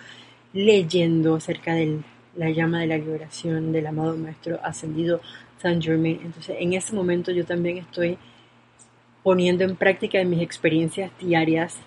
leyendo 0.54 1.36
acerca 1.36 1.76
de 1.76 2.00
la 2.36 2.50
llama 2.50 2.82
de 2.82 2.88
la 2.88 2.98
liberación 2.98 3.72
del 3.72 3.88
amado 3.88 4.18
Maestro 4.18 4.60
Ascendido 4.64 5.22
San 5.62 5.82
Germain. 5.82 6.20
Entonces 6.24 6.58
en 6.60 6.74
ese 6.74 6.94
momento 6.94 7.32
yo 7.32 7.46
también 7.46 7.78
estoy 7.78 8.18
poniendo 9.24 9.64
en 9.64 9.76
práctica 9.76 10.20
en 10.20 10.30
mis 10.30 10.42
experiencias 10.42 11.12
diarias, 11.20 11.78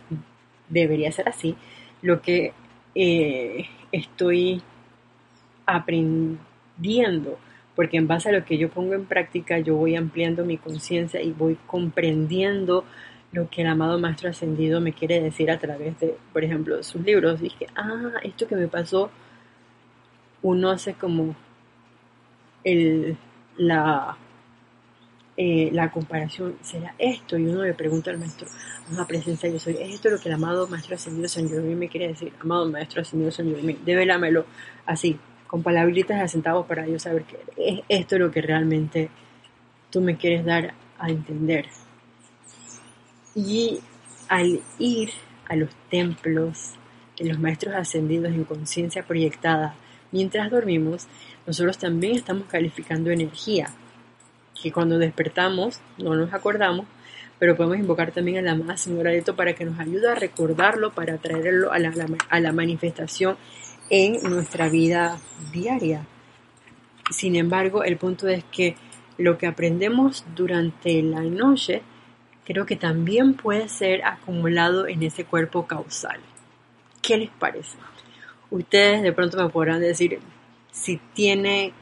debería 0.69 1.11
ser 1.11 1.29
así, 1.29 1.57
lo 2.03 2.23
que 2.23 2.53
eh, 2.95 3.67
estoy 3.93 4.63
aprendiendo 5.67 7.39
porque 7.77 7.97
en 7.97 8.09
base 8.09 8.29
a 8.29 8.33
lo 8.33 8.45
que 8.45 8.59
yo 8.59 8.69
pongo 8.69 8.95
en 8.95 9.07
práctica 9.07 9.59
yo 9.59 9.77
voy 9.77 9.97
ampliando 9.97 10.45
mi 10.45 10.59
conciencia 10.59 11.23
y 11.23 11.33
voy 11.33 11.57
comprendiendo 11.67 12.85
lo 13.33 13.49
que 13.49 13.63
el 13.63 13.69
amado 13.69 13.99
Maestro 13.99 14.31
Ascendido 14.31 14.81
me 14.81 14.93
quiere 14.93 15.21
decir 15.21 15.51
a 15.51 15.59
través 15.59 15.99
de, 16.01 16.17
por 16.33 16.43
ejemplo, 16.43 16.83
sus 16.83 17.01
libros. 17.03 17.41
Dije, 17.41 17.69
ah, 17.77 18.15
esto 18.23 18.47
que 18.49 18.57
me 18.57 18.67
pasó, 18.67 19.11
uno 20.43 20.71
hace 20.71 20.95
como 20.95 21.37
el, 22.65 23.17
la, 23.57 24.17
eh, 25.43 25.71
la 25.73 25.91
comparación, 25.91 26.59
¿será 26.61 26.95
esto? 26.99 27.39
Y 27.39 27.47
uno 27.47 27.63
le 27.65 27.73
pregunta 27.73 28.11
al 28.11 28.19
maestro, 28.19 28.47
a 28.99 29.07
presencia 29.07 29.49
yo 29.49 29.59
soy, 29.59 29.73
¿es 29.81 29.95
esto 29.95 30.11
lo 30.11 30.21
que 30.21 30.29
el 30.29 30.35
amado 30.35 30.69
Maestro 30.69 30.97
Ascendido 30.97 31.29
San 31.29 31.49
Germán 31.49 31.79
me 31.79 31.89
quiere 31.89 32.09
decir? 32.09 32.31
Amado 32.41 32.71
Maestro 32.71 33.01
Ascendido 33.01 33.31
San 33.31 33.47
Germán, 33.47 33.79
dévelamelo 33.83 34.45
así, 34.85 35.19
con 35.47 35.63
palabritas 35.63 36.21
de 36.21 36.29
centavos 36.29 36.67
para 36.67 36.87
yo 36.87 36.99
saber 36.99 37.25
que 37.25 37.39
es 37.57 37.81
esto 37.89 38.19
lo 38.19 38.31
que 38.31 38.43
realmente 38.43 39.09
tú 39.89 40.03
me 40.03 40.19
quieres 40.19 40.45
dar 40.45 40.75
a 40.99 41.09
entender. 41.09 41.65
Y 43.35 43.81
al 44.29 44.61
ir 44.79 45.09
a 45.49 45.57
los 45.57 45.71
templos 45.89 46.75
de 47.19 47.31
los 47.31 47.39
maestros 47.39 47.75
ascendidos 47.77 48.35
en 48.35 48.45
conciencia 48.45 49.05
proyectada 49.05 49.75
mientras 50.13 50.51
dormimos, 50.51 51.07
nosotros 51.47 51.79
también 51.79 52.17
estamos 52.17 52.47
calificando 52.47 53.11
energía, 53.11 53.71
que 54.63 54.73
cuando 54.73 54.99
despertamos 54.99 55.81
no 55.99 56.15
nos 56.15 56.33
acordamos, 56.33 56.87
pero 57.39 57.57
podemos 57.57 57.79
invocar 57.79 58.13
también 58.13 58.39
a 58.39 58.43
la 58.43 58.53
amada 58.53 58.77
señora 58.77 59.11
Leto 59.11 59.35
para 59.35 59.55
que 59.55 59.65
nos 59.65 59.79
ayude 59.79 60.11
a 60.11 60.15
recordarlo, 60.15 60.93
para 60.93 61.17
traerlo 61.19 61.73
a 61.73 61.79
la, 61.79 61.93
a 62.29 62.41
la 62.41 62.53
manifestación 62.53 63.37
en 63.89 64.23
nuestra 64.23 64.69
vida 64.69 65.19
diaria. 65.53 66.07
Sin 67.11 67.35
embargo, 67.37 67.83
el 67.83 67.97
punto 67.97 68.29
es 68.29 68.45
que 68.45 68.77
lo 69.19 69.39
que 69.39 69.47
aprendemos 69.47 70.25
durante 70.37 71.03
la 71.03 71.23
noche 71.23 71.83
creo 72.45 72.67
que 72.67 72.77
también 72.77 73.35
puede 73.35 73.69
ser 73.69 74.05
acumulado 74.05 74.87
en 74.87 75.03
ese 75.03 75.25
cuerpo 75.25 75.67
causal. 75.67 76.21
¿Qué 77.03 77.17
les 77.17 77.31
parece? 77.31 77.77
Ustedes 78.51 79.03
de 79.03 79.13
pronto 79.13 79.43
me 79.43 79.49
podrán 79.49 79.81
decir 79.81 80.19
si 80.73 81.01
tiene 81.15 81.73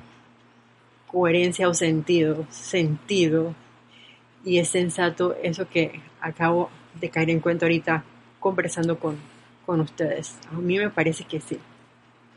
coherencia 1.10 1.68
o 1.68 1.74
sentido, 1.74 2.46
sentido, 2.50 3.54
y 4.44 4.58
es 4.58 4.68
sensato 4.68 5.36
eso 5.42 5.68
que 5.68 6.00
acabo 6.20 6.70
de 7.00 7.10
caer 7.10 7.30
en 7.30 7.40
cuenta 7.40 7.66
ahorita 7.66 8.04
conversando 8.38 8.98
con, 8.98 9.16
con 9.66 9.80
ustedes. 9.80 10.38
A 10.50 10.54
mí 10.54 10.78
me 10.78 10.90
parece 10.90 11.24
que 11.24 11.40
sí. 11.40 11.58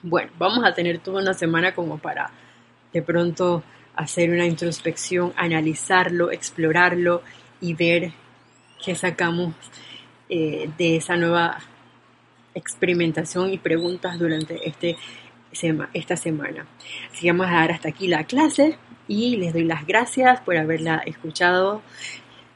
Bueno, 0.03 0.31
vamos 0.37 0.65
a 0.65 0.73
tener 0.73 0.99
toda 0.99 1.21
una 1.21 1.33
semana 1.33 1.73
como 1.75 1.99
para 1.99 2.31
de 2.91 3.01
pronto 3.01 3.63
hacer 3.95 4.29
una 4.31 4.45
introspección, 4.45 5.33
analizarlo, 5.35 6.31
explorarlo 6.31 7.21
y 7.59 7.73
ver 7.73 8.11
qué 8.83 8.95
sacamos 8.95 9.53
eh, 10.29 10.69
de 10.77 10.95
esa 10.95 11.17
nueva 11.17 11.59
experimentación 12.53 13.53
y 13.53 13.57
preguntas 13.57 14.17
durante 14.17 14.67
este, 14.67 14.97
esta 15.93 16.15
semana. 16.15 16.65
Así 17.11 17.21
que 17.21 17.29
a 17.29 17.33
dar 17.33 17.71
hasta 17.71 17.89
aquí 17.89 18.07
la 18.07 18.25
clase 18.25 18.77
y 19.07 19.37
les 19.37 19.53
doy 19.53 19.65
las 19.65 19.85
gracias 19.85 20.41
por 20.41 20.57
haberla 20.57 20.97
escuchado. 21.05 21.81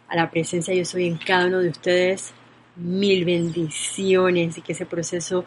A 0.08 0.16
la 0.16 0.30
presencia 0.30 0.74
yo 0.74 0.86
soy 0.86 1.08
en 1.08 1.18
cada 1.18 1.48
uno 1.48 1.60
de 1.60 1.70
ustedes. 1.70 2.34
Mil 2.78 3.26
bendiciones 3.26 4.58
y 4.58 4.62
que 4.62 4.74
ese 4.74 4.86
proceso 4.86 5.46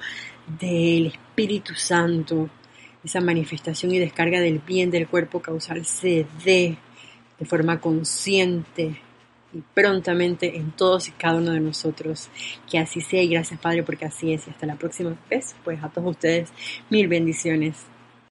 del 0.60 1.06
Espíritu 1.08 1.74
Santo, 1.74 2.48
esa 3.04 3.20
manifestación 3.20 3.92
y 3.92 3.98
descarga 3.98 4.40
del 4.40 4.60
bien 4.60 4.90
del 4.90 5.08
cuerpo 5.08 5.40
causal 5.40 5.84
se 5.84 6.26
dé 6.44 6.78
de 7.38 7.46
forma 7.46 7.80
consciente 7.80 9.02
prontamente 9.74 10.56
en 10.56 10.70
todos 10.72 11.08
y 11.08 11.12
cada 11.12 11.38
uno 11.38 11.52
de 11.52 11.60
nosotros. 11.60 12.28
Que 12.70 12.78
así 12.78 13.00
sea 13.00 13.22
y 13.22 13.28
gracias 13.28 13.60
Padre 13.60 13.82
porque 13.82 14.04
así 14.04 14.32
es. 14.32 14.46
Y 14.46 14.50
hasta 14.50 14.66
la 14.66 14.76
próxima 14.76 15.16
vez, 15.30 15.54
pues 15.64 15.82
a 15.82 15.88
todos 15.88 16.10
ustedes 16.10 16.50
mil 16.90 17.08
bendiciones. 17.08 17.86